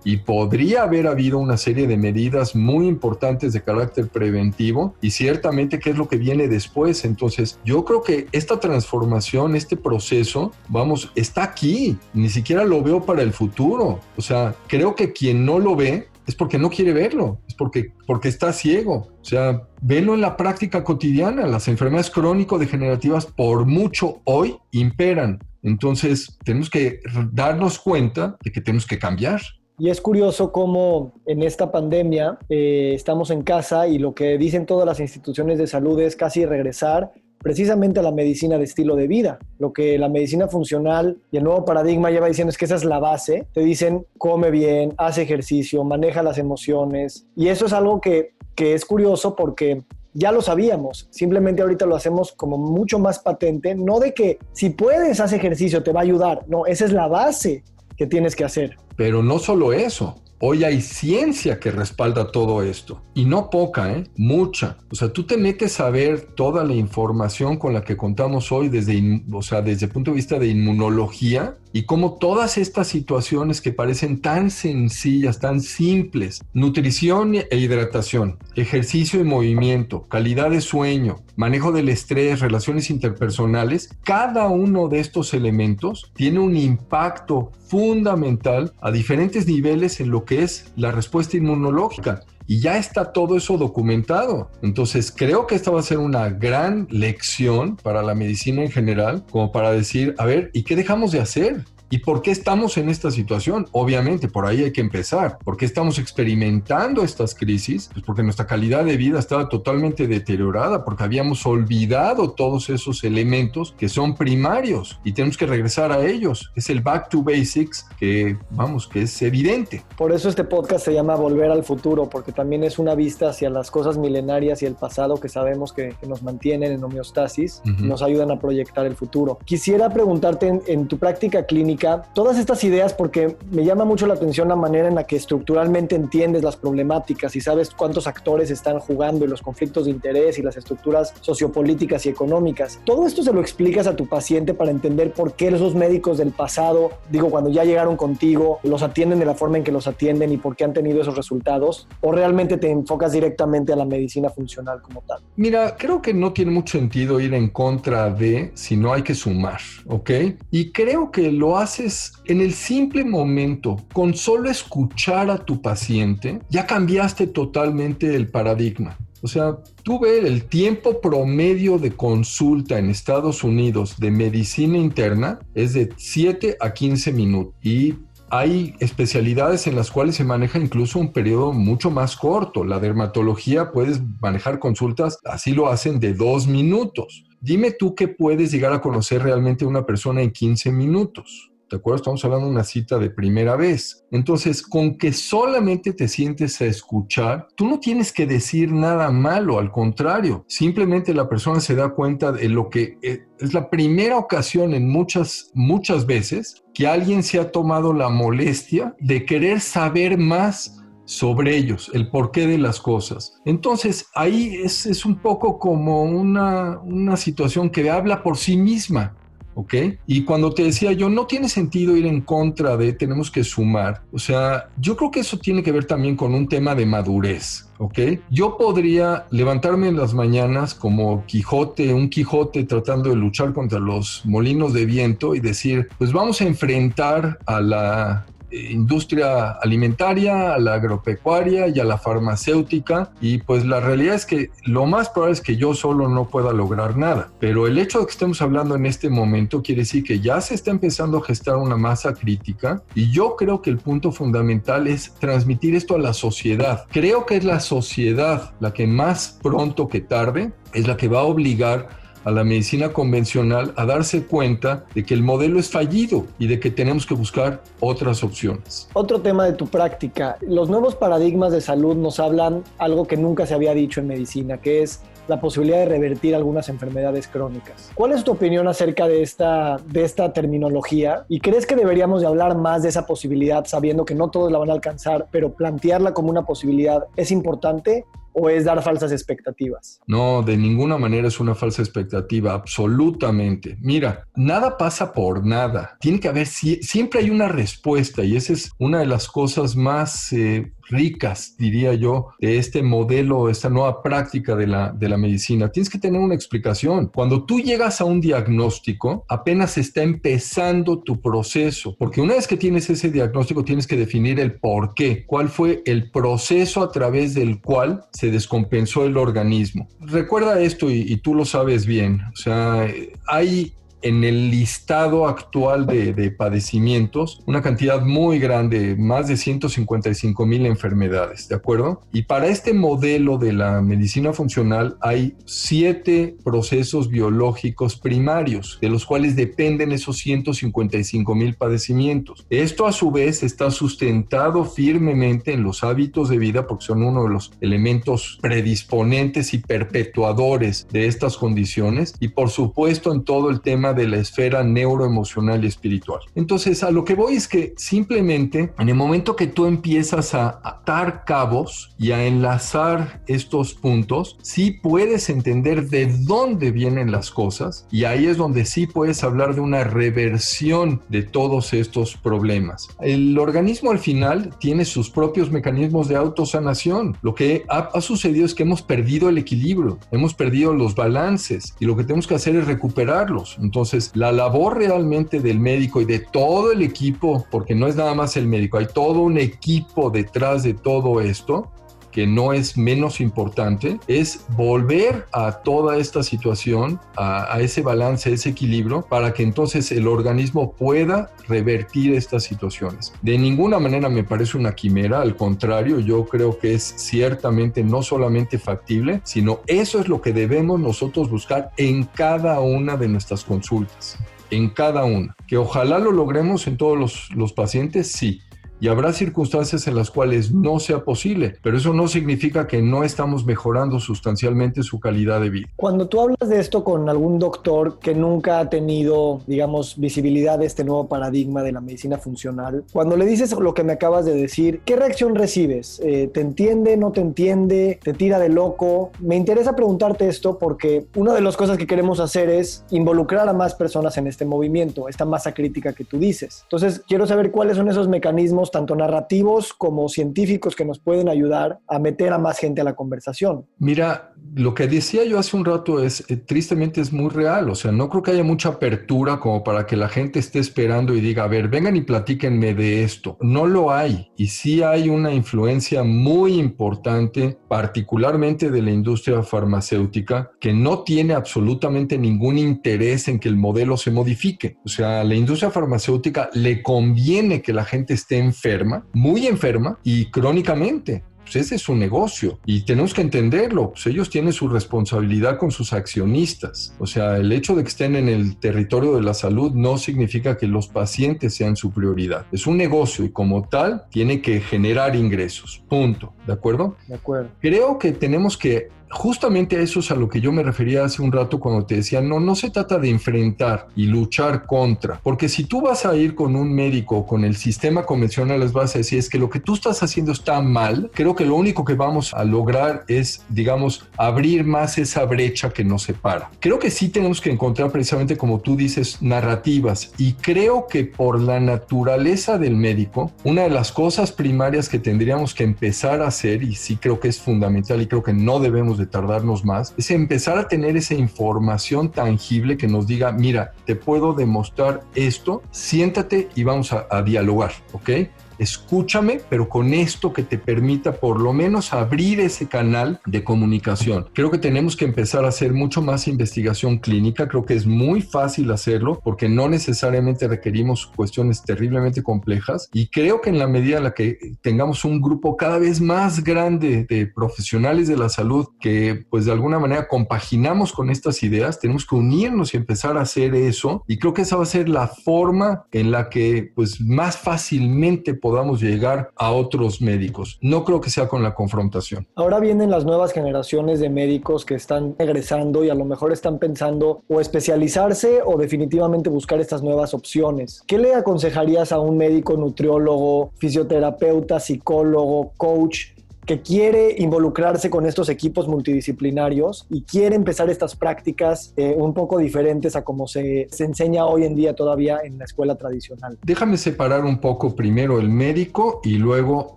y 0.08 0.16
podría 0.16 0.84
haber 0.84 1.06
habido 1.06 1.38
una 1.38 1.58
serie 1.58 1.86
de 1.86 1.98
medidas 1.98 2.56
muy 2.56 2.88
importantes 2.88 3.52
de 3.52 3.62
carácter 3.62 4.08
preventivo 4.08 4.96
y 5.02 5.12
ciertamente 5.12 5.80
qué 5.80 5.90
es 5.90 5.98
lo 5.98 6.08
que 6.08 6.16
viene 6.16 6.48
después. 6.48 7.04
Entonces, 7.04 7.60
yo 7.66 7.84
creo 7.84 8.02
que 8.02 8.28
esta 8.32 8.58
transformación, 8.58 9.58
este 9.58 9.76
proceso, 9.76 10.54
vamos, 10.70 11.12
está 11.16 11.44
aquí, 11.44 11.98
ni 12.14 12.30
siquiera 12.30 12.64
lo 12.64 12.82
veo 12.82 13.06
para 13.06 13.22
el 13.22 13.34
futuro. 13.34 14.00
O 14.16 14.22
sea, 14.22 14.56
creo 14.68 14.96
que 14.96 15.12
quien 15.12 15.46
no 15.46 15.60
lo 15.60 15.76
ve 15.76 16.08
es 16.26 16.36
porque 16.36 16.58
no 16.58 16.70
quiere 16.70 16.94
verlo, 16.94 17.42
es 17.46 17.54
porque, 17.56 17.92
porque 18.06 18.30
está 18.30 18.54
ciego. 18.54 19.10
O 19.20 19.26
sea, 19.26 19.64
velo 19.82 20.14
en 20.14 20.22
la 20.22 20.38
práctica 20.38 20.86
cotidiana. 20.86 21.46
Las 21.48 21.68
enfermedades 21.68 22.12
crónico-degenerativas, 22.12 23.26
por 23.26 23.66
mucho 23.66 24.22
hoy, 24.24 24.56
imperan. 24.72 25.44
Entonces, 25.64 26.38
tenemos 26.46 26.70
que 26.70 27.02
darnos 27.34 27.78
cuenta 27.78 28.38
de 28.42 28.54
que 28.54 28.62
tenemos 28.62 28.88
que 28.88 28.98
cambiar. 28.98 29.42
Y 29.80 29.92
es 29.92 30.02
curioso 30.02 30.52
cómo 30.52 31.14
en 31.28 31.44
esta 31.44 31.72
pandemia 31.72 32.40
eh, 32.50 32.94
estamos 32.96 33.30
en 33.30 33.44
casa 33.44 33.88
y 33.88 34.00
lo 34.00 34.16
que 34.16 34.40
dicen 34.40 34.66
todas 34.66 34.88
las 34.88 35.00
instituciones 35.00 35.60
de 35.60 35.68
salud 35.68 36.00
es 36.00 36.16
casi 36.16 36.48
regresar 36.48 37.12
precisamente 37.38 38.00
a 38.00 38.04
la 38.04 38.12
medicina 38.12 38.58
de 38.58 38.64
estilo 38.64 38.96
de 38.96 39.06
vida. 39.06 39.38
Lo 39.60 39.74
que 39.74 40.00
la 40.00 40.10
medicina 40.10 40.48
funcional 40.48 41.20
y 41.32 41.38
el 41.38 41.44
nuevo 41.44 41.64
paradigma 41.64 42.10
lleva 42.10 42.28
diciendo 42.28 42.50
es 42.50 42.58
que 42.58 42.66
esa 42.66 42.74
es 42.74 42.86
la 42.86 42.98
base. 42.98 43.46
Te 43.54 43.62
dicen 43.62 44.08
come 44.18 44.50
bien, 44.50 44.96
hace 44.98 45.22
ejercicio, 45.22 45.84
maneja 45.84 46.24
las 46.24 46.40
emociones. 46.40 47.28
Y 47.36 47.50
eso 47.50 47.68
es 47.68 47.74
algo 47.74 48.02
que, 48.02 48.32
que 48.56 48.74
es 48.74 48.84
curioso 48.84 49.36
porque 49.36 49.84
ya 50.14 50.32
lo 50.32 50.42
sabíamos, 50.42 51.08
simplemente 51.12 51.62
ahorita 51.62 51.86
lo 51.86 51.96
hacemos 51.96 52.32
como 52.32 52.58
mucho 52.58 52.98
más 52.98 53.20
patente, 53.20 53.76
no 53.76 54.00
de 54.00 54.16
que 54.16 54.40
si 54.52 54.72
puedes 54.72 55.20
hacer 55.20 55.38
ejercicio 55.38 55.84
te 55.84 55.92
va 55.92 56.00
a 56.00 56.04
ayudar, 56.04 56.44
no, 56.48 56.66
esa 56.66 56.86
es 56.86 56.92
la 56.92 57.08
base 57.08 57.64
que 57.98 58.08
tienes 58.08 58.36
que 58.36 58.44
hacer. 58.44 58.78
Pero 58.96 59.24
no 59.24 59.40
solo 59.40 59.74
eso, 59.74 60.22
Hoy 60.40 60.64
hay 60.64 60.82
ciencia 60.82 61.60
que 61.60 61.72
respalda 61.72 62.32
todo 62.32 62.62
esto 62.62 63.02
y 63.16 63.26
no 63.26 63.50
poca, 63.50 63.92
¿eh? 63.92 64.04
mucha. 64.18 64.78
O 64.92 64.96
sea, 64.96 65.12
tú 65.12 65.24
te 65.24 65.36
metes 65.36 65.80
a 65.80 65.90
ver 65.90 66.28
toda 66.36 66.64
la 66.64 66.74
información 66.74 67.58
con 67.58 67.74
la 67.74 67.82
que 67.82 67.98
contamos 67.98 68.52
hoy 68.52 68.70
desde, 68.70 69.24
o 69.32 69.42
sea, 69.42 69.64
desde 69.64 69.88
el 69.88 69.92
punto 69.92 70.12
de 70.12 70.16
vista 70.16 70.38
de 70.38 70.46
inmunología 70.46 71.58
y 71.74 71.84
cómo 71.84 72.14
todas 72.14 72.58
estas 72.58 72.88
situaciones 72.88 73.62
que 73.62 73.72
parecen 73.72 74.22
tan 74.22 74.52
sencillas, 74.52 75.40
tan 75.40 75.62
simples, 75.62 76.42
nutrición 76.54 77.36
e 77.36 77.58
hidratación, 77.58 78.38
ejercicio 78.56 79.20
y 79.20 79.24
movimiento, 79.24 80.04
calidad 80.04 80.50
de 80.50 80.62
sueño, 80.62 81.18
manejo 81.36 81.72
del 81.72 81.90
estrés, 81.90 82.40
relaciones 82.40 82.90
interpersonales, 82.90 83.90
cada 84.04 84.48
uno 84.48 84.88
de 84.88 85.00
estos 85.00 85.34
elementos 85.34 86.12
tiene 86.16 86.40
un 86.40 86.56
impacto 86.56 87.52
fundamental 87.68 88.74
a 88.82 88.92
diferentes 88.92 89.48
niveles 89.48 90.00
en 90.00 90.10
lo 90.10 90.26
que 90.26 90.44
es 90.44 90.72
la 90.76 90.92
respuesta 90.92 91.38
inmunológica 91.38 92.22
y 92.48 92.60
ya 92.60 92.78
está 92.78 93.12
todo 93.12 93.38
eso 93.38 93.58
documentado. 93.58 94.50
Entonces 94.62 95.14
creo 95.16 95.46
que 95.46 95.56
esta 95.56 95.70
va 95.70 95.82
a 95.82 95.84
ser 95.84 95.98
una 95.98 96.30
gran 96.30 96.88
lección 96.90 97.76
para 97.76 98.02
la 98.02 98.16
medicina 98.16 98.64
en 98.64 98.72
general, 98.72 99.24
como 99.30 99.52
para 99.52 99.72
decir, 99.72 100.16
a 100.18 100.26
ver, 100.26 100.50
¿y 100.54 100.64
qué 100.64 100.76
dejamos 100.76 101.12
de 101.12 101.20
hacer? 101.20 101.66
¿Y 101.90 102.00
por 102.00 102.22
qué 102.22 102.32
estamos 102.32 102.78
en 102.78 102.90
esta 102.90 103.12
situación? 103.12 103.68
Obviamente, 103.72 104.28
por 104.28 104.46
ahí 104.46 104.64
hay 104.64 104.72
que 104.72 104.82
empezar. 104.82 105.38
¿Por 105.40 105.56
qué 105.56 105.66
estamos 105.66 106.00
experimentando 106.00 107.02
estas 107.02 107.34
crisis? 107.34 107.90
Pues 107.94 108.06
porque 108.06 108.24
nuestra 108.24 108.46
calidad 108.46 108.84
de 108.84 108.98
vida 108.98 109.20
estaba 109.20 109.48
totalmente 109.48 110.08
deteriorada, 110.08 110.84
porque 110.84 111.04
habíamos 111.04 111.46
olvidado 111.46 112.32
todos 112.32 112.70
esos 112.70 113.04
elementos 113.04 113.74
que 113.78 113.88
son 113.88 114.16
primarios 114.16 115.00
y 115.04 115.14
tenemos 115.14 115.38
que 115.38 115.46
regresar 115.46 115.92
a 115.92 116.06
ellos. 116.06 116.52
Es 116.56 116.70
el 116.70 116.82
back 116.82 117.10
to 117.10 117.24
basics 117.24 117.86
que, 117.98 118.38
vamos, 118.50 118.88
que 118.88 119.04
es 119.04 119.22
evidente. 119.22 119.84
Por 119.96 120.12
eso 120.12 120.28
este 120.28 120.44
podcast 120.44 120.84
se 120.86 120.94
llama 120.94 121.16
Volver 121.16 121.52
al 121.52 121.64
futuro, 121.64 122.10
porque 122.10 122.32
también 122.32 122.64
es 122.64 122.80
una 122.80 122.96
vista 122.96 123.30
hacia 123.30 123.50
las 123.50 123.72
cosas 123.72 123.98
milenarias 123.98 124.62
y 124.62 124.66
el 124.66 124.76
pasado 124.76 125.18
que 125.20 125.30
sabemos 125.30 125.74
que, 125.74 125.96
nos 126.08 126.24
mantienen 126.24 126.72
en 126.72 126.82
homeostasis, 126.84 127.62
nos 127.66 128.02
ayudan 128.02 128.32
a 128.32 128.40
proyectar 128.40 128.86
el 128.86 128.96
futuro. 128.96 129.40
Quisiera 129.44 129.90
preguntarte 129.90 130.62
en 130.68 130.88
tu 130.88 130.98
práctica 130.98 131.46
clínica, 131.46 131.77
todas 132.14 132.38
estas 132.38 132.64
ideas 132.64 132.94
porque 132.94 133.38
me 133.52 133.66
llama 133.66 133.86
mucho 133.86 134.08
la 134.08 134.14
atención 134.14 134.48
la 134.48 134.56
manera 134.56 134.88
en 134.88 134.96
la 134.96 135.06
que 135.06 135.16
estructuralmente 135.16 135.96
entiendes 135.96 136.44
las 136.44 136.56
problemáticas 136.56 137.36
y 137.36 137.42
sabes 137.42 137.70
cuántos 137.72 138.08
actores 138.08 138.52
están 138.52 138.80
jugando 138.80 139.26
y 139.26 139.28
los 139.28 139.42
conflictos 139.42 139.86
de 139.86 139.92
interés 139.92 140.38
y 140.38 140.44
las 140.44 140.58
estructuras 140.58 141.14
sociopolíticas 141.22 142.06
y 142.06 142.10
económicas. 142.10 142.80
Todo 142.86 143.08
esto 143.08 143.24
se 143.24 143.34
lo 143.34 143.42
explicas 143.42 143.88
a 143.88 143.96
tu 143.96 144.08
paciente 144.08 144.54
para 144.54 144.72
entender 144.72 145.12
por 145.14 145.34
qué 145.34 145.48
esos 145.48 145.76
médicos 145.76 146.18
del 146.18 146.32
pasado, 146.32 146.92
digo, 147.10 147.30
cuando 147.30 147.50
ya 147.50 147.64
llegaron 147.64 147.96
contigo, 147.96 148.60
los 148.64 148.84
atienden 148.84 149.20
de 149.20 149.26
la 149.26 149.34
forma 149.34 149.58
en 149.58 149.64
que 149.64 149.72
los 149.72 149.88
atienden 149.88 150.32
y 150.32 150.38
por 150.38 150.56
qué 150.56 150.66
han 150.66 150.74
tenido 150.74 151.02
esos 151.02 151.16
resultados, 151.16 151.88
o 152.02 152.12
realmente 152.12 152.58
te 152.58 152.70
enfocas 152.70 153.14
directamente 153.14 153.74
a 153.74 153.76
la 153.76 153.86
medicina 153.86 154.30
funcional 154.30 154.82
como 154.82 155.02
tal. 155.08 155.22
Mira, 155.36 155.76
creo 155.78 156.02
que 156.02 156.14
no 156.14 156.34
tiene 156.34 156.52
mucho 156.52 156.78
sentido 156.78 157.20
ir 157.20 157.34
en 157.34 157.50
contra 157.50 158.10
de 158.10 158.52
si 158.56 158.76
no 158.76 158.94
hay 158.94 159.04
que 159.04 159.16
sumar, 159.16 159.62
¿ok? 159.88 160.12
Y 160.52 160.72
creo 160.72 161.12
que 161.12 161.32
lo 161.32 161.58
hace 161.58 161.67
haces 161.68 162.14
en 162.26 162.40
el 162.40 162.54
simple 162.54 163.04
momento, 163.04 163.76
con 163.94 164.14
solo 164.14 164.50
escuchar 164.50 165.30
a 165.30 165.38
tu 165.38 165.62
paciente, 165.62 166.40
ya 166.50 166.66
cambiaste 166.66 167.28
totalmente 167.28 168.16
el 168.16 168.30
paradigma. 168.30 168.98
O 169.22 169.28
sea, 169.28 169.58
tú 169.84 170.00
ves 170.00 170.24
el 170.24 170.46
tiempo 170.46 171.02
promedio 171.02 171.78
de 171.78 171.92
consulta 171.92 172.80
en 172.80 172.90
Estados 172.90 173.44
Unidos 173.44 174.00
de 174.00 174.12
medicina 174.12 174.78
interna 174.78 175.40
es 175.56 175.74
de 175.74 175.90
7 175.98 176.56
a 176.62 176.74
15 176.74 177.12
minutos 177.12 177.56
y 177.62 177.96
hay 178.30 178.76
especialidades 178.80 179.68
en 179.68 179.76
las 179.76 179.90
cuales 179.92 180.16
se 180.16 180.24
maneja 180.24 180.60
incluso 180.60 181.00
un 181.00 181.12
periodo 181.12 181.52
mucho 181.52 181.90
más 181.92 182.16
corto. 182.16 182.64
La 182.64 182.80
dermatología 182.80 183.72
puedes 183.72 184.02
manejar 184.22 184.60
consultas, 184.60 185.20
así 185.26 185.52
lo 185.52 185.68
hacen 185.68 186.00
de 186.00 186.14
dos 186.14 186.48
minutos. 186.48 187.26
Dime 187.40 187.72
tú 187.72 187.96
qué 187.96 188.08
puedes 188.08 188.52
llegar 188.52 188.74
a 188.74 188.82
conocer 188.82 189.22
realmente 189.22 189.66
una 189.66 189.86
persona 189.86 190.22
en 190.22 190.32
15 190.32 190.72
minutos. 190.72 191.52
¿De 191.70 191.78
acuerdo? 191.78 191.98
Estamos 191.98 192.24
hablando 192.24 192.46
de 192.46 192.54
una 192.54 192.64
cita 192.64 192.98
de 192.98 193.10
primera 193.10 193.58
vez. 193.58 194.06
Entonces, 194.12 194.62
con 194.62 194.98
que 194.98 195.12
solamente 195.12 195.92
te 195.92 196.08
sientes 196.08 196.62
a 196.62 196.66
escuchar, 196.66 197.48
tú 197.56 197.68
no 197.68 197.80
tienes 197.80 198.14
que 198.14 198.26
decir 198.26 198.72
nada 198.72 199.12
malo, 199.12 199.60
al 199.60 199.72
contrario, 199.72 200.46
simplemente 200.48 201.14
la 201.14 201.28
persona 201.28 201.60
se 201.60 201.76
da 201.76 201.90
cuenta 201.90 202.32
de 202.32 202.48
lo 202.48 202.70
que 202.70 202.98
eh, 203.02 203.26
es 203.40 203.54
la 203.54 203.70
primera 203.70 204.18
ocasión 204.18 204.74
en 204.74 204.90
muchas, 204.90 205.52
muchas 205.54 206.06
veces 206.06 206.64
que 206.74 206.88
alguien 206.88 207.22
se 207.22 207.40
ha 207.40 207.52
tomado 207.52 207.92
la 207.92 208.10
molestia 208.10 208.96
de 209.00 209.26
querer 209.26 209.60
saber 209.60 210.18
más 210.18 210.78
sobre 211.08 211.56
ellos, 211.56 211.90
el 211.94 212.10
porqué 212.10 212.48
de 212.48 212.58
las 212.58 212.80
cosas. 212.82 213.40
Entonces, 213.46 214.08
ahí 214.14 214.60
es, 214.64 215.06
un 215.06 215.20
poco 215.20 215.58
como 215.58 216.04
una, 216.04 216.80
una 216.80 217.16
situación 217.16 217.70
que 217.70 217.90
habla 217.90 218.22
por 218.24 218.38
sí 218.38 218.58
misma. 218.58 219.16
¿Ok? 219.58 219.74
Y 220.06 220.24
cuando 220.24 220.54
te 220.54 220.64
decía 220.64 220.92
yo, 220.92 221.10
no 221.10 221.26
tiene 221.26 221.50
sentido 221.50 221.98
ir 221.98 222.06
en 222.06 222.22
contra 222.22 222.78
de, 222.78 222.94
tenemos 222.94 223.32
que 223.32 223.44
sumar, 223.44 224.04
o 224.12 224.20
sea, 224.20 224.70
yo 224.80 224.96
creo 224.96 225.10
que 225.10 225.22
eso 225.22 225.40
tiene 225.40 225.64
que 225.64 225.72
ver 225.72 225.86
también 225.86 226.16
con 226.16 226.36
un 226.36 226.48
tema 226.48 226.76
de 226.76 226.86
madurez. 226.86 227.66
¿ok? 227.80 228.00
Yo 228.30 228.58
podría 228.58 229.26
levantarme 229.32 229.88
en 229.88 229.98
las 229.98 230.14
mañanas 230.14 230.74
como 230.74 231.26
Quijote, 231.26 231.94
un 231.94 232.10
Quijote 232.10 232.64
tratando 232.64 233.10
de 233.10 233.16
luchar 233.16 233.54
contra 233.54 233.80
los 233.80 234.22
molinos 234.26 234.74
de 234.74 234.86
viento 234.86 235.36
y 235.36 235.40
decir, 235.40 235.88
pues 235.98 236.12
vamos 236.12 236.42
a 236.42 236.46
enfrentar 236.46 237.40
a 237.46 237.60
la 237.60 238.26
industria 238.52 239.52
alimentaria, 239.52 240.54
a 240.54 240.60
la 240.60 240.76
agropecuaria 240.76 241.68
y 241.68 241.80
a 241.80 241.84
la 241.84 241.98
farmacéutica. 241.98 243.12
Y 243.22 243.40
pues 243.40 243.66
la 243.66 243.80
realidad 243.80 244.16
es 244.16 244.26
que 244.26 244.52
lo 244.64 244.86
más 244.86 245.10
probable 245.10 245.34
es 245.34 245.42
que 245.42 245.58
yo 245.58 245.74
solo 245.74 246.08
no 246.08 246.26
pueda 246.26 246.54
lograr 246.54 246.98
nada. 246.98 247.30
Pero 247.40 247.68
el 247.68 247.78
hecho 247.78 248.00
de 248.00 248.06
que 248.06 248.12
estemos 248.12 248.42
hablando 248.42 248.76
en 248.76 248.86
este 248.86 249.10
momento 249.10 249.62
quiere 249.62 249.82
decir 249.82 250.04
que 250.04 250.20
ya 250.20 250.42
se 250.42 250.56
está 250.56 250.72
empezando 250.72 251.18
a 251.18 251.24
gestar 251.24 251.58
una 251.58 251.78
masa 251.78 252.14
crítica 252.14 252.82
y 252.96 253.12
yo 253.12 253.36
creo 253.36 253.62
que 253.62 253.70
el 253.70 253.78
punto 253.78 254.12
fundamental 254.12 254.88
es 254.88 255.14
transmitir 255.16 255.76
esto 255.76 255.96
a 255.96 256.00
la 256.00 256.14
sociedad. 256.14 256.86
Creo 256.92 257.26
que 257.26 257.38
es 257.38 257.44
la 257.44 257.60
sociedad 257.60 258.54
la 258.60 258.74
que 258.74 258.88
más 258.88 259.40
pronto 259.42 259.88
que 259.88 260.02
tarde 260.02 260.52
es 260.74 260.88
la 260.88 260.98
que 260.98 261.08
va 261.08 261.20
a 261.20 261.24
obligar 261.24 262.07
a 262.28 262.32
la 262.32 262.44
medicina 262.44 262.92
convencional 262.92 263.72
a 263.78 263.86
darse 263.86 264.26
cuenta 264.26 264.84
de 264.94 265.06
que 265.06 265.14
el 265.14 265.24
modelo 265.24 265.62
es 265.62 265.70
fallido 265.70 266.26
y 266.38 266.48
de 266.48 266.60
que 266.60 266.70
tenemos 266.70 267.06
que 267.06 267.14
buscar 267.14 267.64
otras 267.80 268.22
opciones. 268.22 268.90
Otro 268.92 269.22
tema 269.22 269.46
de 269.46 269.54
tu 269.54 269.68
práctica, 269.68 270.38
los 270.42 270.70
nuevos 270.70 270.94
paradigmas 270.94 271.54
de 271.54 271.62
salud 271.62 271.96
nos 271.96 272.20
hablan 272.20 272.66
algo 272.80 273.08
que 273.08 273.16
nunca 273.16 273.46
se 273.46 273.54
había 273.54 273.74
dicho 273.74 274.02
en 274.02 274.08
medicina, 274.08 274.58
que 274.58 274.84
es 274.84 275.00
la 275.30 275.40
posibilidad 275.40 275.78
de 275.78 275.86
revertir 275.86 276.36
algunas 276.36 276.68
enfermedades 276.68 277.30
crónicas. 277.30 277.92
¿Cuál 277.96 278.12
es 278.12 278.26
tu 278.26 278.34
opinión 278.34 278.68
acerca 278.68 279.08
de 279.08 279.22
esta, 279.22 279.78
de 279.86 280.04
esta 280.04 280.34
terminología? 280.34 281.24
¿Y 281.30 281.40
crees 281.40 281.66
que 281.66 281.78
deberíamos 281.78 282.20
de 282.20 282.28
hablar 282.28 282.58
más 282.58 282.84
de 282.84 282.90
esa 282.90 283.06
posibilidad 283.06 283.66
sabiendo 283.66 284.04
que 284.04 284.16
no 284.16 284.30
todos 284.32 284.52
la 284.52 284.58
van 284.58 284.70
a 284.70 284.74
alcanzar, 284.74 285.28
pero 285.32 285.54
plantearla 285.54 286.14
como 286.14 286.30
una 286.30 286.46
posibilidad 286.46 287.06
es 287.16 287.32
importante? 287.32 288.06
O 288.40 288.50
es 288.50 288.66
dar 288.66 288.84
falsas 288.84 289.12
expectativas? 289.12 290.00
No, 290.06 290.44
de 290.44 290.56
ninguna 290.56 290.98
manera 290.98 291.28
es 291.28 291.40
una 291.40 291.56
falsa 291.56 291.82
expectativa, 291.82 292.54
absolutamente. 292.54 293.78
Mira, 293.82 294.28
nada 294.36 294.78
pasa 294.78 295.12
por 295.12 295.44
nada. 295.44 295.98
Tiene 296.00 296.20
que 296.20 296.28
haber, 296.28 296.46
siempre 296.46 297.22
hay 297.22 297.32
una 297.32 297.48
respuesta 297.48 298.24
y 298.24 298.36
esa 298.36 298.54
es 298.54 298.72
una 298.78 299.00
de 299.00 299.08
las 299.08 299.28
cosas 299.28 299.76
más 299.76 300.32
eh, 300.34 300.72
ricas, 300.90 301.56
diría 301.58 301.94
yo, 301.94 302.28
de 302.40 302.58
este 302.58 302.84
modelo, 302.84 303.50
esta 303.50 303.70
nueva 303.70 304.02
práctica 304.02 304.56
de 304.56 304.68
la, 304.68 304.92
de 304.92 305.10
la 305.10 305.18
medicina. 305.18 305.70
Tienes 305.70 305.90
que 305.90 306.00
tener 306.00 306.20
una 306.20 306.36
explicación. 306.36 307.08
Cuando 307.08 307.46
tú 307.46 307.60
llegas 307.60 308.02
a 308.02 308.06
un 308.06 308.22
diagnóstico, 308.22 309.26
apenas 309.28 309.78
está 309.78 310.04
empezando 310.04 311.00
tu 311.00 311.22
proceso, 311.22 311.96
porque 311.98 312.22
una 312.22 312.36
vez 312.36 312.48
que 312.48 312.58
tienes 312.58 312.90
ese 312.90 313.10
diagnóstico, 313.10 313.64
tienes 313.64 313.88
que 313.88 313.98
definir 313.98 314.40
el 314.40 314.54
por 314.54 314.94
qué, 314.94 315.26
cuál 315.26 315.50
fue 315.50 315.82
el 315.86 316.12
proceso 316.12 316.82
a 316.82 316.92
través 316.92 317.34
del 317.34 317.62
cual 317.62 318.06
se 318.12 318.32
descompensó 318.32 319.06
el 319.06 319.18
organismo. 319.18 319.88
Recuerda 320.00 320.60
esto 320.62 320.90
y, 320.90 321.02
y 321.02 321.18
tú 321.18 321.34
lo 321.34 321.46
sabes 321.46 321.86
bien, 321.86 322.22
o 322.34 322.36
sea, 322.36 322.88
hay 323.28 323.74
en 324.02 324.24
el 324.24 324.52
listado 324.52 325.28
actual 325.28 325.86
de, 325.86 326.32
padecimientos 326.38 327.42
una 327.46 327.62
cantidad 327.62 328.02
muy 328.02 328.40
grande, 328.40 328.96
más 328.98 329.28
de 329.28 329.38
155 329.38 330.46
mil 330.46 330.66
enfermedades, 330.66 331.48
¿de 331.48 331.56
acuerdo? 331.56 332.02
Y 332.12 332.24
para 332.24 332.48
este 332.48 332.74
modelo 332.74 333.38
de 333.38 333.54
la 333.54 333.82
medicina 333.82 334.34
funcional 334.34 334.98
hay 335.02 335.36
siete 335.46 336.36
procesos 336.44 337.10
biológicos 337.10 337.98
primarios, 337.98 338.78
de 338.82 338.90
los 338.90 339.06
cuales 339.06 339.36
dependen 339.36 339.92
esos 339.92 340.18
155 340.18 341.36
mil 341.36 341.56
padecimientos. 341.56 342.46
Esto 342.50 342.88
a 342.88 342.92
su 342.92 343.12
vez 343.12 343.44
está 343.44 343.72
sustentado 343.72 344.66
firmemente 344.66 345.54
en 345.54 345.64
los 345.64 345.84
hábitos 345.84 346.30
de 346.30 346.38
vida 346.38 346.68
porque 346.68 346.86
son 346.86 347.04
uno 347.04 347.24
de 347.24 347.30
los 347.30 347.52
elementos 347.62 348.40
predisponentes 348.42 349.54
y 349.54 349.60
perpetuadores 349.60 350.88
de 350.92 351.08
estas 351.08 351.38
condiciones 351.38 352.16
y 352.20 352.30
por 352.30 352.50
supuesto 352.50 353.14
en 353.14 353.24
todo 353.24 353.50
el 353.50 353.62
tema 353.62 353.87
de 353.94 354.08
la 354.08 354.18
esfera 354.18 354.64
neuroemocional 354.64 355.64
y 355.64 355.68
espiritual. 355.68 356.20
Entonces, 356.36 356.84
a 356.84 356.92
lo 356.92 357.06
que 357.06 357.16
voy 357.16 357.36
es 357.36 357.48
que 357.48 357.74
simplemente 357.78 358.74
en 358.78 358.90
el 358.90 358.96
momento 358.96 359.36
que 359.36 359.48
tú 359.48 359.66
empiezas 359.66 360.34
a 360.34 360.60
atar 360.64 361.24
cabos 361.26 361.96
y 361.98 362.12
a 362.12 362.26
enlazar 362.26 363.22
estos 363.28 363.74
puntos, 363.74 364.38
sí 364.42 364.72
puedes 364.72 365.30
entender 365.30 365.90
de 365.90 366.08
dónde 366.26 366.72
vienen 366.72 367.12
las 367.12 367.32
cosas 367.32 367.88
y 367.92 368.04
ahí 368.04 368.26
es 368.26 368.38
donde 368.38 368.66
sí 368.66 368.88
puedes 368.88 369.24
hablar 369.24 369.56
de 369.56 369.62
una 369.62 369.84
reversión 369.84 371.02
de 371.10 371.24
todos 371.24 371.74
estos 371.74 372.16
problemas. 372.18 372.90
El 373.00 373.38
organismo 373.38 373.92
al 373.92 374.00
final 374.00 374.56
tiene 374.60 374.86
sus 374.86 375.10
propios 375.10 375.52
mecanismos 375.52 376.08
de 376.08 376.16
autosanación. 376.16 377.18
Lo 377.22 377.36
que 377.36 377.66
ha, 377.70 377.90
ha 377.94 378.02
sucedido 378.02 378.46
es 378.46 378.54
que 378.54 378.64
hemos 378.64 378.82
perdido 378.82 379.30
el 379.30 379.38
equilibrio, 379.38 380.00
hemos 380.12 380.34
perdido 380.34 380.74
los 380.74 380.96
balances 380.96 381.76
y 381.80 381.86
lo 381.86 381.96
que 381.96 382.04
tenemos 382.04 382.28
que 382.28 382.36
hacer 382.36 382.56
es 382.56 382.68
recuperarlos. 382.68 383.58
Entonces, 383.62 383.77
entonces, 383.78 384.10
la 384.16 384.32
labor 384.32 384.80
realmente 384.80 385.40
del 385.40 385.60
médico 385.60 386.02
y 386.02 386.06
de 386.06 386.18
todo 386.18 386.72
el 386.72 386.82
equipo, 386.82 387.46
porque 387.52 387.76
no 387.76 387.86
es 387.86 387.96
nada 387.96 388.16
más 388.16 388.36
el 388.36 388.48
médico, 388.48 388.80
hay 388.80 388.88
todo 388.88 389.20
un 389.20 389.38
equipo 389.38 390.10
detrás 390.10 390.64
de 390.64 390.74
todo 390.74 391.22
esto, 391.22 391.70
que 392.18 392.26
no 392.26 392.52
es 392.52 392.76
menos 392.80 393.22
importante, 393.22 394.00
es 394.08 394.40
volver 394.56 395.28
a 395.34 395.52
toda 395.52 395.98
esta 395.98 396.24
situación, 396.24 397.00
a, 397.16 397.60
ese 397.62 397.84
balance, 397.84 398.32
a 398.32 398.34
ese 398.34 398.50
equilibrio, 398.50 399.04
para 399.08 399.34
que 399.34 399.44
entonces 399.44 399.92
el 399.92 400.08
organismo 400.08 400.72
pueda 400.72 401.30
revertir 401.48 402.16
estas 402.16 402.44
situaciones. 402.44 403.14
De 403.22 403.38
ninguna 403.38 403.78
manera 403.78 404.10
me 404.10 404.24
parece 404.24 404.58
una 404.58 404.74
quimera, 404.74 405.22
al 405.22 405.36
contrario, 405.36 406.00
yo 406.00 406.26
creo 406.26 406.58
que 406.58 406.74
es 406.74 406.92
ciertamente 406.98 407.84
no 407.84 408.02
solamente 408.02 408.58
factible, 408.58 409.22
sino 409.24 409.60
eso 409.68 410.00
es 410.00 410.08
lo 410.08 410.20
que 410.20 410.34
debemos 410.34 410.80
nosotros 410.80 411.30
buscar 411.30 411.70
en 411.78 412.06
cada 412.06 412.60
una 412.62 412.98
de 412.98 413.10
nuestras 413.10 413.44
consultas 413.44 414.18
en 414.50 414.70
cada 414.70 415.04
una. 415.04 415.36
Que 415.46 415.58
ojalá 415.58 416.00
lo 416.00 416.14
logremos 416.14 416.68
en 416.68 416.78
todos 416.78 416.98
los, 416.98 417.30
los 417.36 417.52
pacientes, 417.52 418.12
sí, 418.14 418.42
y 418.80 418.88
habrá 418.88 419.14
circunstancias 419.14 419.88
en 419.88 419.96
las 419.96 420.12
cuales 420.12 420.52
no 420.52 420.80
sea 420.80 421.04
posible, 421.04 421.56
pero 421.62 421.78
eso 421.78 421.94
no 421.94 422.08
significa 422.08 422.68
que 422.68 422.82
no 422.82 423.04
estamos 423.04 423.46
mejorando 423.46 424.00
sustancialmente 424.00 424.84
su 424.84 425.00
calidad 425.00 425.42
de 425.42 425.50
vida. 425.50 425.68
Cuando 425.76 426.08
tú 426.08 426.22
hablas 426.22 426.50
de 426.50 426.60
esto 426.60 426.84
con 426.84 427.10
algún 427.10 427.40
doctor 427.40 428.00
que 428.00 428.14
nunca 428.14 428.60
ha 428.60 428.70
tenido, 428.70 429.42
digamos, 429.48 429.98
visibilidad 429.98 430.60
de 430.60 430.66
este 430.66 430.84
nuevo 430.84 431.08
paradigma 431.08 431.64
de 431.64 431.72
la 431.72 431.82
medicina 431.82 432.18
funcional, 432.18 432.84
cuando 432.94 433.18
le 433.18 433.26
dices 433.26 433.52
lo 433.58 433.74
que 433.74 433.84
me 433.84 433.94
acabas 433.94 434.26
de 434.26 434.36
decir, 434.36 434.82
¿qué 434.86 434.96
reacción 434.96 435.36
recibes? 435.36 436.00
Eh, 436.04 436.30
¿Te 436.34 436.42
entiende, 436.42 436.98
no 436.98 437.12
te 437.12 437.22
entiende, 437.22 438.00
te 438.04 438.14
tira 438.14 438.40
de 438.40 438.50
loco? 438.50 439.12
Me 439.20 439.36
interesa 439.36 439.76
preguntarte 439.76 440.28
esto 440.28 440.58
porque 440.58 441.08
una 441.16 441.34
de 441.34 441.42
las 441.42 441.58
cosas 441.58 441.78
que 441.78 441.88
queremos 441.88 442.20
hacer 442.20 442.50
es 442.50 442.86
involucrar 442.92 443.48
a 443.50 443.54
más 443.54 443.74
personas 443.76 444.18
en 444.18 444.28
este 444.28 444.46
movimiento, 444.46 445.08
esta 445.08 445.26
masa 445.26 445.54
crítica 445.54 445.94
que 445.94 446.04
tú 446.04 446.20
dices. 446.20 446.62
Entonces, 446.64 447.02
quiero 447.08 447.26
saber 447.26 447.52
cuáles 447.52 447.78
son 447.78 447.90
esos 447.90 448.08
mecanismos 448.08 448.67
tanto 448.72 448.96
narrativos 448.96 449.74
como 449.74 450.10
científicos 450.10 450.76
que 450.76 450.86
nos 450.86 451.00
pueden 451.00 451.30
ayudar 451.30 451.80
a 451.88 452.00
meter 452.00 452.34
a 452.34 452.38
más 452.38 452.60
gente 452.60 452.82
a 452.82 452.84
la 452.84 452.96
conversación. 452.96 453.66
Mira, 453.80 454.34
lo 454.56 454.74
que 454.74 454.88
decía 454.88 455.24
yo 455.26 455.40
hace 455.40 455.56
un 455.56 455.66
rato 455.66 456.02
es, 456.02 456.24
eh, 456.30 456.38
tristemente 456.38 457.02
es 457.02 457.12
muy 457.12 457.30
real, 457.30 457.70
o 457.70 457.76
sea, 457.76 457.92
no 457.92 458.10
creo 458.10 458.24
que 458.24 458.32
haya 458.32 458.44
mucha 458.44 458.70
apertura 458.70 459.40
como 459.40 459.64
para 459.64 459.86
que 459.86 459.96
la 459.96 460.10
gente 460.10 460.40
esté 460.40 460.60
esperando 460.60 461.16
y 461.16 461.22
diga, 461.22 461.44
a 461.44 461.48
ver, 461.48 461.68
vengan 461.68 461.96
y 461.96 462.02
platíquenme 462.02 462.74
de 462.74 463.04
esto. 463.04 463.38
No 463.42 463.66
lo 463.68 463.92
hay, 463.92 464.32
y 464.38 464.48
sí 464.48 464.82
hay 464.82 465.10
una 465.10 465.34
influencia 465.34 466.04
muy 466.04 466.60
importante, 466.60 467.58
particularmente 467.68 468.72
de 468.72 468.82
la 468.82 468.92
industria 468.92 469.44
farmacéutica, 469.44 470.52
que 470.60 470.74
no 470.74 471.04
tiene 471.04 471.34
absolutamente 471.34 472.18
ningún 472.18 472.58
interés 472.58 473.28
en 473.28 473.40
que 473.40 473.50
el 473.50 473.58
modelo 473.58 473.98
se 473.98 474.12
modifique. 474.12 474.78
O 474.86 474.90
sea, 474.90 475.22
a 475.22 475.24
la 475.24 475.36
industria 475.36 475.72
farmacéutica 475.72 476.50
le 476.54 476.82
conviene 476.82 477.62
que 477.62 477.74
la 477.74 477.86
gente 477.86 478.14
esté 478.14 478.38
enferma, 478.58 479.06
muy 479.14 479.48
enferma 479.48 480.00
y 480.04 480.26
crónicamente 480.32 481.24
pues 481.48 481.56
ese 481.56 481.76
es 481.76 481.82
su 481.82 481.96
negocio 481.96 482.60
y 482.66 482.82
tenemos 482.82 483.14
que 483.14 483.22
entenderlo. 483.22 483.92
Pues 483.92 484.06
ellos 484.08 484.30
tienen 484.30 484.52
su 484.52 484.68
responsabilidad 484.68 485.58
con 485.58 485.72
sus 485.72 485.94
accionistas. 485.94 486.94
O 487.00 487.08
sea, 487.08 487.38
el 487.38 487.54
hecho 487.54 487.74
de 487.74 487.84
que 487.84 487.88
estén 487.88 488.18
en 488.18 488.28
el 488.28 488.58
territorio 488.58 489.16
de 489.16 489.22
la 489.22 489.34
salud 489.34 489.72
no 489.72 489.98
significa 489.98 490.58
que 490.58 490.68
los 490.68 490.90
pacientes 490.90 491.56
sean 491.56 491.78
su 491.78 491.92
prioridad. 491.92 492.46
Es 492.52 492.68
un 492.68 492.76
negocio 492.76 493.24
y 493.24 493.30
como 493.30 493.66
tal 493.66 494.04
tiene 494.12 494.42
que 494.42 494.60
generar 494.60 495.16
ingresos. 495.16 495.82
Punto. 495.88 496.34
¿De 496.46 496.52
acuerdo? 496.52 496.98
De 497.08 497.16
acuerdo. 497.16 497.50
Creo 497.62 497.98
que 497.98 498.12
tenemos 498.12 498.58
que 498.58 498.90
justamente 499.10 499.78
a 499.78 499.82
eso 499.82 500.00
es 500.00 500.12
a 500.12 500.16
lo 500.16 500.30
que 500.30 500.42
yo 500.42 500.52
me 500.52 500.64
refería 500.64 501.06
hace 501.06 501.22
un 501.22 501.32
rato 501.32 501.60
cuando 501.60 501.86
te 501.86 501.96
decía, 501.96 502.22
no, 502.22 502.40
no 502.40 502.56
se 502.56 502.70
trata 502.70 502.98
de 502.98 503.10
enfrentar 503.10 503.88
y 503.96 504.06
luchar 504.06 504.66
contra, 504.66 505.20
porque 505.24 505.50
si 505.50 505.64
tú 505.64 505.82
vas 505.82 506.06
a 506.06 506.16
ir 506.16 506.36
con 506.36 506.56
un 506.56 506.74
médico 506.74 507.18
o 507.18 507.28
con 507.28 507.44
el 507.44 507.56
sistema 507.56 508.06
convencional, 508.06 508.60
les 508.60 508.74
vas 508.74 508.96
a 508.96 509.00
decir, 509.00 509.20
es 509.20 509.30
que 509.30 509.40
lo 509.40 509.50
que 509.50 509.60
tú 509.60 509.74
estás 509.74 510.04
haciendo 510.04 510.32
está 510.32 510.62
mal, 510.62 511.10
creo 511.14 511.36
que 511.36 511.46
lo 511.46 511.56
único 511.56 511.86
que 511.86 511.94
vamos 511.94 512.34
a 512.34 512.44
lograr 512.44 513.04
es, 513.08 513.44
digamos, 513.50 514.08
abrir 514.18 514.66
más 514.66 514.98
esa 514.98 515.26
brecha 515.26 515.70
que 515.70 515.84
nos 515.84 516.04
separa. 516.04 516.50
Creo 516.60 516.80
que 516.80 516.92
sí 516.92 517.10
tenemos 517.10 517.42
que 517.42 517.52
encontrar 517.52 517.92
precisamente, 517.92 518.38
como 518.38 518.60
tú 518.60 518.76
dices, 518.76 519.22
narrativas 519.22 520.12
y 520.18 520.34
creo 520.34 520.88
que 520.88 521.06
por 521.06 521.40
la 521.40 521.60
naturaleza 521.60 522.58
del 522.58 522.76
médico, 522.76 523.32
una 523.44 523.64
de 523.64 523.70
las 523.70 523.92
cosas 523.92 524.32
primarias 524.32 524.90
que 524.90 525.00
tendríamos 525.00 525.54
que 525.54 525.64
empezar 525.64 526.22
a 526.22 526.28
hacer, 526.28 526.64
y 526.64 526.76
sí 526.76 526.98
creo 526.98 527.20
que 527.20 527.28
es 527.28 527.40
fundamental 527.40 528.02
y 528.02 528.08
creo 528.08 528.24
que 528.24 528.34
no 528.34 528.60
debemos 528.60 528.97
de 528.98 529.06
tardarnos 529.06 529.64
más, 529.64 529.94
es 529.98 530.12
empezar 530.12 530.58
a 530.58 530.68
tener 530.68 530.98
esa 530.98 531.14
información 531.14 532.12
tangible 532.12 532.78
que 532.78 532.88
nos 532.88 533.08
diga, 533.08 533.32
mira, 533.32 533.74
te 533.86 533.96
puedo 533.96 534.34
demostrar 534.34 535.04
esto, 535.16 535.62
siéntate 535.72 536.50
y 536.56 536.64
vamos 536.64 536.94
a, 536.94 537.08
a 537.10 537.22
dialogar, 537.22 537.72
¿ok? 537.94 538.10
Escúchame, 538.60 539.42
pero 539.50 539.70
con 539.70 539.94
esto 539.94 540.34
que 540.34 540.44
te 540.44 540.58
permita 540.58 541.14
por 541.14 541.40
lo 541.40 541.54
menos 541.54 541.94
abrir 541.94 542.40
ese 542.40 542.68
canal 542.68 543.20
de 543.26 543.44
comunicación. 543.44 544.30
Creo 544.34 544.52
que 544.52 544.58
tenemos 544.58 544.96
que 544.96 545.06
empezar 545.06 545.46
a 545.46 545.50
hacer 545.50 545.74
mucho 545.74 546.02
más 546.02 546.28
investigación 546.28 546.98
clínica, 546.98 547.48
creo 547.48 547.66
que 547.66 547.76
es 547.76 547.86
muy 547.86 548.22
fácil 548.22 548.72
hacerlo 548.72 549.20
porque 549.24 549.50
no 549.50 549.70
necesariamente 549.70 550.48
requerimos 550.48 551.08
cuestiones 551.08 551.64
terriblemente 551.64 552.24
complejas. 552.24 552.90
Y 552.94 553.08
creo 553.08 553.42
que 553.42 553.50
en 553.50 553.60
la 553.60 553.68
medida 553.68 553.98
en 553.98 554.04
la 554.04 554.14
que 554.14 554.38
tengamos 554.62 555.06
un 555.06 555.22
grupo 555.22 555.58
cada 555.58 555.78
vez 555.78 556.02
más 556.02 556.44
grande 556.44 557.06
de 557.10 557.28
profesionales 557.28 558.08
de 558.08 558.18
la 558.18 558.30
salud 558.30 558.68
que 558.80 559.26
pues 559.30 559.46
de 559.46 559.52
alguna 559.52 559.80
manera 559.80 560.08
compaginamos 560.08 560.94
con 560.94 561.10
estas 561.10 561.44
ideas, 561.44 561.80
tenemos 561.80 562.06
que 562.06 562.16
unirnos 562.16 562.74
y 562.74 562.78
empezar 562.78 563.18
a 563.18 563.22
hacer 563.22 563.56
eso. 563.56 564.04
Y 564.08 564.18
creo 564.18 564.34
que 564.34 564.44
esa 564.44 564.56
va 564.56 564.64
a 564.64 564.68
ser 564.68 564.90
la 564.90 565.08
forma 565.08 565.86
en 565.92 566.12
la 566.12 566.30
que 566.30 566.72
pues 566.76 567.02
más 567.02 567.38
fácilmente 567.38 568.34
podamos 568.48 568.80
llegar 568.80 569.30
a 569.36 569.52
otros 569.52 570.02
médicos. 570.02 570.58
No 570.62 570.86
creo 570.86 571.02
que 571.02 571.10
sea 571.10 571.28
con 571.28 571.44
la 571.44 571.54
confrontación. 571.54 572.28
Ahora 572.34 572.62
vienen 572.62 572.90
las 572.90 573.04
nuevas 573.04 573.34
generaciones 573.34 574.00
de 574.00 574.10
médicos 574.10 574.64
que 574.64 574.76
están 574.76 575.16
egresando 575.20 575.84
y 575.84 575.90
a 575.90 575.96
lo 575.96 576.06
mejor 576.06 576.32
están 576.32 576.58
pensando 576.58 577.24
o 577.28 577.42
especializarse 577.42 578.40
o 578.46 578.58
definitivamente 578.58 579.30
buscar 579.30 579.60
estas 579.60 579.84
nuevas 579.84 580.14
opciones. 580.14 580.82
¿Qué 580.88 580.98
le 580.98 581.14
aconsejarías 581.14 581.92
a 581.92 582.00
un 582.00 582.16
médico 582.16 582.56
nutriólogo, 582.56 583.52
fisioterapeuta, 583.58 584.62
psicólogo, 584.62 585.52
coach 585.58 586.17
que 586.48 586.62
quiere 586.62 587.16
involucrarse 587.20 587.90
con 587.90 588.06
estos 588.06 588.30
equipos 588.30 588.70
multidisciplinarios 588.70 589.86
y 589.90 590.04
quiere 590.04 590.36
empezar 590.36 590.70
estas 590.70 590.96
prácticas 590.96 591.74
eh, 591.76 591.94
un 591.98 592.14
poco 592.14 592.38
diferentes 592.38 592.96
a 592.96 593.04
como 593.04 593.28
se, 593.28 593.68
se 593.70 593.84
enseña 593.84 594.26
hoy 594.26 594.46
en 594.46 594.56
día 594.56 594.74
todavía 594.74 595.20
en 595.24 595.38
la 595.38 595.44
escuela 595.44 595.76
tradicional. 595.76 596.38
Déjame 596.44 596.78
separar 596.78 597.26
un 597.26 597.40
poco 597.40 597.76
primero 597.76 598.18
el 598.18 598.30
médico 598.30 599.02
y 599.04 599.18
luego 599.18 599.76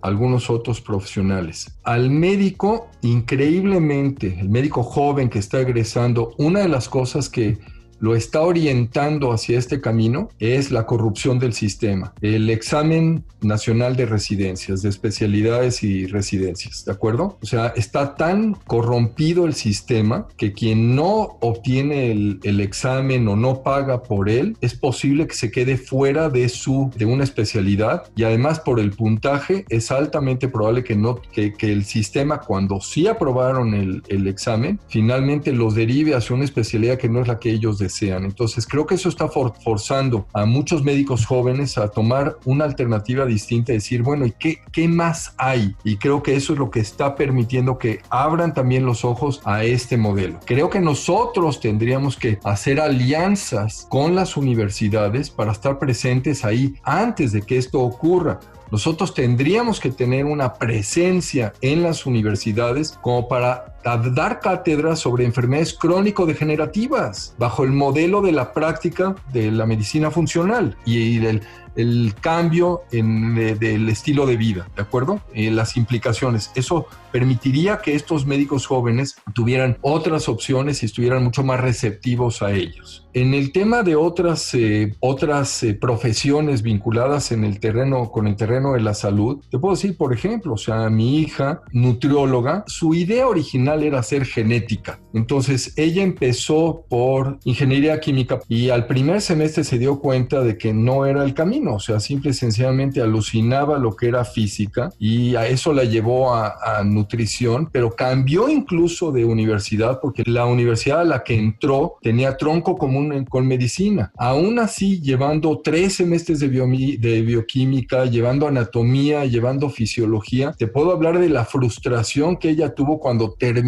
algunos 0.01 0.49
otros 0.49 0.79
profesionales. 0.79 1.67
Al 1.83 2.09
médico, 2.09 2.87
increíblemente, 3.01 4.39
el 4.39 4.49
médico 4.49 4.81
joven 4.81 5.29
que 5.29 5.39
está 5.39 5.59
egresando, 5.59 6.33
una 6.37 6.61
de 6.61 6.69
las 6.69 6.87
cosas 6.87 7.27
que 7.27 7.59
lo 8.01 8.15
está 8.15 8.41
orientando 8.41 9.31
hacia 9.31 9.57
este 9.57 9.79
camino 9.79 10.29
es 10.39 10.71
la 10.71 10.85
corrupción 10.85 11.39
del 11.39 11.53
sistema. 11.53 12.13
El 12.21 12.49
examen 12.49 13.23
nacional 13.41 13.95
de 13.95 14.07
residencias, 14.07 14.81
de 14.81 14.89
especialidades 14.89 15.83
y 15.83 16.07
residencias, 16.07 16.83
¿de 16.85 16.91
acuerdo? 16.91 17.37
O 17.41 17.45
sea, 17.45 17.67
está 17.75 18.15
tan 18.15 18.53
corrompido 18.53 19.45
el 19.45 19.53
sistema 19.53 20.27
que 20.35 20.51
quien 20.51 20.95
no 20.95 21.37
obtiene 21.41 22.11
el, 22.11 22.39
examen 22.61 23.27
o 23.27 23.35
no 23.35 23.63
paga 23.63 24.03
por 24.03 24.29
él, 24.29 24.55
es 24.61 24.75
posible 24.75 25.25
que 25.25 25.35
se 25.35 25.51
quede 25.51 25.77
fuera 25.77 26.29
de 26.29 26.47
su, 26.49 26.91
de 26.95 27.05
una 27.05 27.23
especialidad 27.23 28.03
y 28.15 28.23
además 28.23 28.59
por 28.59 28.79
el 28.79 28.91
puntaje 28.91 29.65
es 29.69 29.91
altamente 29.91 30.47
probable 30.47 30.83
que 30.83 30.95
no, 30.95 31.21
que, 31.31 31.53
el 31.61 31.85
sistema 31.85 32.39
cuando 32.39 32.81
sí 32.81 33.07
aprobaron 33.07 33.73
el, 33.73 34.03
el 34.09 34.27
examen, 34.27 34.79
finalmente 34.87 35.51
los 35.53 35.75
derive 35.75 36.15
hacia 36.15 36.35
una 36.35 36.45
especialidad 36.45 36.97
que 36.97 37.09
no 37.09 37.21
es 37.21 37.27
la 37.27 37.39
que 37.39 37.51
ellos 37.51 37.77
desean 37.77 37.90
sean. 37.93 38.25
Entonces 38.25 38.65
creo 38.65 38.85
que 38.85 38.95
eso 38.95 39.09
está 39.09 39.27
forzando 39.27 40.25
a 40.33 40.45
muchos 40.45 40.83
médicos 40.83 41.25
jóvenes 41.25 41.77
a 41.77 41.89
tomar 41.89 42.37
una 42.45 42.65
alternativa 42.65 43.25
distinta 43.25 43.71
y 43.71 43.75
decir, 43.75 44.01
bueno, 44.01 44.25
¿y 44.25 44.31
qué, 44.31 44.59
qué 44.71 44.87
más 44.87 45.33
hay? 45.37 45.75
Y 45.83 45.97
creo 45.97 46.23
que 46.23 46.35
eso 46.35 46.53
es 46.53 46.59
lo 46.59 46.71
que 46.71 46.79
está 46.79 47.15
permitiendo 47.15 47.77
que 47.77 48.01
abran 48.09 48.53
también 48.53 48.85
los 48.85 49.05
ojos 49.05 49.41
a 49.45 49.63
este 49.63 49.97
modelo. 49.97 50.39
Creo 50.45 50.69
que 50.69 50.79
nosotros 50.79 51.59
tendríamos 51.59 52.17
que 52.17 52.39
hacer 52.43 52.79
alianzas 52.79 53.87
con 53.89 54.15
las 54.15 54.37
universidades 54.37 55.29
para 55.29 55.51
estar 55.51 55.79
presentes 55.79 56.45
ahí 56.45 56.75
antes 56.83 57.31
de 57.31 57.41
que 57.41 57.57
esto 57.57 57.79
ocurra. 57.79 58.39
Nosotros 58.71 59.13
tendríamos 59.13 59.81
que 59.81 59.91
tener 59.91 60.23
una 60.23 60.53
presencia 60.53 61.51
en 61.59 61.83
las 61.83 62.05
universidades 62.05 62.97
como 63.01 63.27
para 63.27 63.70
dar 63.83 64.39
cátedras 64.39 64.99
sobre 64.99 65.25
enfermedades 65.25 65.73
crónico-degenerativas 65.73 67.35
bajo 67.37 67.63
el 67.63 67.71
modelo 67.71 68.21
de 68.21 68.31
la 68.31 68.53
práctica 68.53 69.15
de 69.33 69.51
la 69.51 69.65
medicina 69.65 70.11
funcional 70.11 70.77
y 70.85 71.17
del 71.19 71.41
el 71.75 72.13
cambio 72.19 72.81
en, 72.91 73.35
del 73.35 73.87
estilo 73.89 74.25
de 74.25 74.37
vida, 74.37 74.67
¿de 74.75 74.81
acuerdo? 74.81 75.21
Eh, 75.33 75.51
las 75.51 75.77
implicaciones. 75.77 76.51
Eso 76.55 76.87
permitiría 77.11 77.77
que 77.77 77.95
estos 77.95 78.25
médicos 78.25 78.65
jóvenes 78.65 79.15
tuvieran 79.33 79.77
otras 79.81 80.29
opciones 80.29 80.83
y 80.83 80.85
estuvieran 80.85 81.23
mucho 81.23 81.43
más 81.43 81.59
receptivos 81.59 82.41
a 82.41 82.51
ellos. 82.51 83.07
En 83.13 83.33
el 83.33 83.51
tema 83.51 83.83
de 83.83 83.95
otras, 83.95 84.53
eh, 84.53 84.95
otras 84.99 85.63
eh, 85.63 85.73
profesiones 85.73 86.61
vinculadas 86.61 87.31
en 87.31 87.43
el 87.43 87.59
terreno, 87.59 88.09
con 88.11 88.27
el 88.27 88.35
terreno 88.35 88.73
de 88.73 88.81
la 88.81 88.93
salud, 88.93 89.43
te 89.49 89.59
puedo 89.59 89.75
decir, 89.75 89.97
por 89.97 90.13
ejemplo, 90.13 90.53
o 90.53 90.57
sea, 90.57 90.89
mi 90.89 91.19
hija, 91.19 91.61
nutrióloga, 91.71 92.63
su 92.67 92.93
idea 92.93 93.27
original 93.27 93.70
era 93.79 93.99
hacer 93.99 94.25
genética. 94.25 94.99
Entonces, 95.13 95.73
ella 95.77 96.03
empezó 96.03 96.85
por 96.89 97.39
ingeniería 97.43 97.99
química 97.99 98.39
y 98.47 98.69
al 98.69 98.87
primer 98.87 99.21
semestre 99.21 99.63
se 99.63 99.77
dio 99.77 99.99
cuenta 99.99 100.41
de 100.41 100.57
que 100.57 100.73
no 100.73 101.05
era 101.05 101.23
el 101.23 101.33
camino, 101.33 101.75
o 101.75 101.79
sea, 101.79 101.99
simple 101.99 102.31
y 102.31 102.33
sencillamente 102.33 103.01
alucinaba 103.01 103.77
lo 103.77 103.95
que 103.95 104.07
era 104.07 104.25
física 104.25 104.89
y 104.99 105.35
a 105.35 105.47
eso 105.47 105.73
la 105.73 105.83
llevó 105.83 106.33
a, 106.33 106.79
a 106.79 106.83
nutrición, 106.83 107.69
pero 107.71 107.91
cambió 107.91 108.49
incluso 108.49 109.11
de 109.11 109.25
universidad 109.25 109.99
porque 110.01 110.23
la 110.25 110.45
universidad 110.45 111.01
a 111.01 111.05
la 111.05 111.23
que 111.23 111.35
entró 111.35 111.95
tenía 112.01 112.37
tronco 112.37 112.77
común 112.77 113.25
con 113.25 113.47
medicina. 113.47 114.11
Aún 114.17 114.59
así, 114.59 115.01
llevando 115.01 115.61
tres 115.63 115.95
semestres 115.95 116.39
de, 116.39 116.49
de 116.49 117.21
bioquímica, 117.21 118.05
llevando 118.05 118.47
anatomía, 118.47 119.25
llevando 119.25 119.69
fisiología, 119.69 120.53
te 120.57 120.67
puedo 120.67 120.91
hablar 120.91 121.19
de 121.19 121.29
la 121.29 121.45
frustración 121.45 122.37
que 122.37 122.49
ella 122.49 122.73
tuvo 122.73 122.99
cuando 122.99 123.33
terminó 123.33 123.60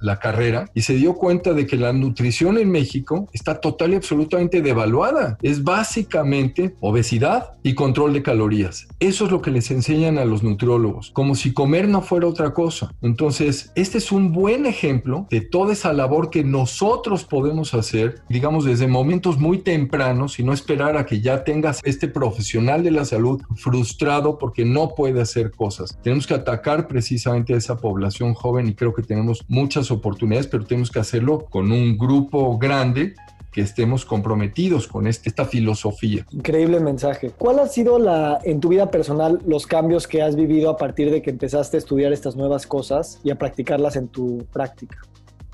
la 0.00 0.18
carrera 0.18 0.70
y 0.74 0.82
se 0.82 0.94
dio 0.94 1.14
cuenta 1.14 1.52
de 1.52 1.66
que 1.66 1.76
la 1.76 1.92
nutrición 1.92 2.58
en 2.58 2.70
México 2.70 3.28
está 3.32 3.60
total 3.60 3.92
y 3.92 3.96
absolutamente 3.96 4.62
devaluada. 4.62 5.38
Es 5.42 5.62
básicamente 5.62 6.74
obesidad 6.80 7.52
y 7.62 7.74
control 7.74 8.12
de 8.12 8.22
calorías. 8.22 8.86
Eso 9.00 9.24
es 9.26 9.30
lo 9.30 9.40
que 9.40 9.50
les 9.50 9.70
enseñan 9.70 10.18
a 10.18 10.24
los 10.24 10.42
nutriólogos, 10.42 11.10
como 11.12 11.34
si 11.34 11.52
comer 11.52 11.88
no 11.88 12.02
fuera 12.02 12.26
otra 12.26 12.52
cosa. 12.52 12.92
Entonces, 13.02 13.72
este 13.74 13.98
es 13.98 14.12
un 14.12 14.32
buen 14.32 14.66
ejemplo 14.66 15.26
de 15.30 15.40
toda 15.40 15.72
esa 15.72 15.92
labor 15.92 16.30
que 16.30 16.44
nosotros 16.44 17.24
podemos 17.24 17.74
hacer, 17.74 18.22
digamos, 18.28 18.64
desde 18.64 18.86
momentos 18.86 19.38
muy 19.38 19.58
tempranos 19.58 20.38
y 20.38 20.44
no 20.44 20.52
esperar 20.52 20.96
a 20.96 21.06
que 21.06 21.20
ya 21.20 21.44
tengas 21.44 21.80
este 21.84 22.08
profesional 22.08 22.82
de 22.82 22.90
la 22.90 23.04
salud 23.04 23.42
frustrado 23.56 24.38
porque 24.38 24.64
no 24.64 24.94
puede 24.94 25.20
hacer 25.20 25.50
cosas. 25.50 25.98
Tenemos 26.02 26.26
que 26.26 26.34
atacar 26.34 26.86
precisamente 26.86 27.54
a 27.54 27.56
esa 27.56 27.76
población 27.76 28.34
joven 28.34 28.68
y 28.68 28.74
creo 28.74 28.94
que 28.94 29.02
tenemos 29.02 29.13
muchas 29.48 29.90
oportunidades, 29.90 30.46
pero 30.46 30.64
tenemos 30.64 30.90
que 30.90 30.98
hacerlo 30.98 31.46
con 31.50 31.70
un 31.72 31.96
grupo 31.96 32.58
grande 32.58 33.14
que 33.54 33.60
estemos 33.60 34.04
comprometidos 34.04 34.88
con 34.88 35.06
este, 35.06 35.28
esta 35.28 35.44
filosofía. 35.44 36.26
Increíble 36.32 36.80
mensaje. 36.80 37.30
¿Cuál 37.30 37.60
ha 37.60 37.68
sido 37.68 38.00
la, 38.00 38.40
en 38.42 38.58
tu 38.58 38.68
vida 38.68 38.90
personal 38.90 39.40
los 39.46 39.66
cambios 39.66 40.08
que 40.08 40.22
has 40.22 40.34
vivido 40.34 40.70
a 40.70 40.76
partir 40.76 41.10
de 41.10 41.22
que 41.22 41.30
empezaste 41.30 41.76
a 41.76 41.78
estudiar 41.78 42.12
estas 42.12 42.34
nuevas 42.34 42.66
cosas 42.66 43.20
y 43.22 43.30
a 43.30 43.36
practicarlas 43.36 43.94
en 43.94 44.08
tu 44.08 44.44
práctica? 44.52 44.98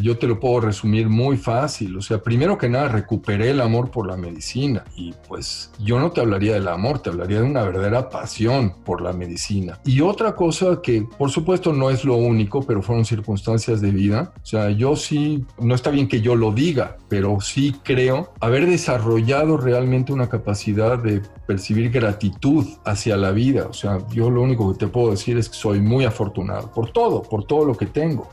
Yo 0.01 0.19
te 0.19 0.27
lo 0.27 0.41
puedo 0.41 0.61
resumir 0.61 1.09
muy 1.09 1.37
fácil. 1.37 1.97
O 1.97 2.03
sea, 2.03 2.19
primero 2.19 2.59
que 2.59 2.69
nada, 2.69 2.89
recuperé 2.89 3.51
el 3.51 3.61
amor 3.61 3.91
por 3.91 4.07
la 4.07 4.17
medicina. 4.17 4.85
Y 4.97 5.15
pues 5.29 5.71
yo 5.79 5.99
no 5.99 6.11
te 6.11 6.21
hablaría 6.21 6.55
del 6.55 6.69
amor, 6.69 7.01
te 7.01 7.11
hablaría 7.11 7.41
de 7.41 7.47
una 7.47 7.63
verdadera 7.63 8.09
pasión 8.09 8.75
por 8.85 9.01
la 9.01 9.13
medicina. 9.13 9.79
Y 9.85 10.01
otra 10.01 10.35
cosa 10.35 10.81
que, 10.83 11.07
por 11.19 11.31
supuesto, 11.31 11.73
no 11.73 11.91
es 11.91 12.05
lo 12.05 12.17
único, 12.17 12.63
pero 12.63 12.83
fueron 12.83 13.05
circunstancias 13.05 13.81
de 13.81 13.91
vida. 13.91 14.33
O 14.43 14.47
sea, 14.47 14.71
yo 14.71 14.97
sí, 14.97 15.45
no 15.59 15.75
está 15.75 15.91
bien 15.91 16.09
que 16.09 16.21
yo 16.21 16.35
lo 16.35 16.53
diga, 16.53 16.97
pero 17.09 17.41
sí 17.41 17.75
creo 17.83 18.33
haber 18.41 18.67
desarrollado 18.67 19.57
realmente 19.57 20.13
una 20.13 20.29
capacidad 20.29 20.99
de 20.99 21.23
percibir 21.47 21.91
gratitud 21.91 22.67
hacia 22.85 23.17
la 23.17 23.33
vida. 23.33 23.67
O 23.69 23.73
sea, 23.73 23.99
yo 24.13 24.31
lo 24.31 24.43
único 24.43 24.73
que 24.73 24.79
te 24.79 24.87
puedo 24.87 25.11
decir 25.11 25.37
es 25.37 25.49
que 25.49 25.57
soy 25.57 25.81
muy 25.81 26.05
afortunado 26.05 26.71
por 26.73 26.91
todo, 26.91 27.23
por 27.23 27.45
todo 27.45 27.65
lo 27.65 27.77
que 27.77 27.87
tengo. 27.87 28.29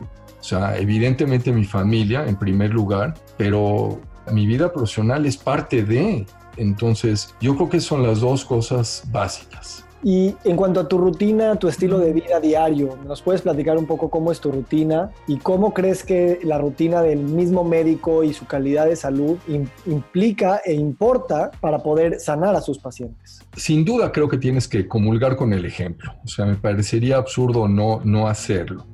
O 0.47 0.49
sea, 0.49 0.77
evidentemente 0.77 1.51
mi 1.51 1.65
familia 1.65 2.25
en 2.25 2.37
primer 2.37 2.73
lugar, 2.73 3.15
pero 3.35 3.99
mi 4.31 4.47
vida 4.47 4.71
profesional 4.71 5.25
es 5.25 5.35
parte 5.35 5.83
de. 5.83 6.25
Entonces, 6.55 7.35
yo 7.41 7.53
creo 7.55 7.67
que 7.67 7.81
son 7.81 8.01
las 8.01 8.21
dos 8.21 8.45
cosas 8.45 9.03
básicas. 9.11 9.83
Y 10.05 10.35
en 10.45 10.55
cuanto 10.55 10.79
a 10.79 10.87
tu 10.87 10.99
rutina, 10.99 11.57
tu 11.57 11.67
estilo 11.67 11.99
de 11.99 12.13
vida 12.13 12.39
diario, 12.39 12.97
¿nos 13.05 13.21
puedes 13.21 13.41
platicar 13.41 13.77
un 13.77 13.85
poco 13.85 14.09
cómo 14.09 14.31
es 14.31 14.39
tu 14.39 14.49
rutina 14.49 15.11
y 15.27 15.35
cómo 15.35 15.73
crees 15.73 16.01
que 16.01 16.39
la 16.43 16.57
rutina 16.57 17.01
del 17.01 17.19
mismo 17.19 17.65
médico 17.65 18.23
y 18.23 18.31
su 18.31 18.45
calidad 18.45 18.85
de 18.85 18.95
salud 18.95 19.37
implica 19.85 20.61
e 20.63 20.73
importa 20.75 21.51
para 21.59 21.79
poder 21.79 22.21
sanar 22.21 22.55
a 22.55 22.61
sus 22.61 22.79
pacientes? 22.79 23.41
Sin 23.57 23.83
duda 23.83 24.13
creo 24.13 24.29
que 24.29 24.37
tienes 24.37 24.69
que 24.69 24.87
comulgar 24.87 25.35
con 25.35 25.51
el 25.51 25.65
ejemplo. 25.65 26.13
O 26.23 26.27
sea, 26.29 26.45
me 26.45 26.55
parecería 26.55 27.17
absurdo 27.17 27.67
no, 27.67 27.99
no 28.05 28.29
hacerlo. 28.29 28.85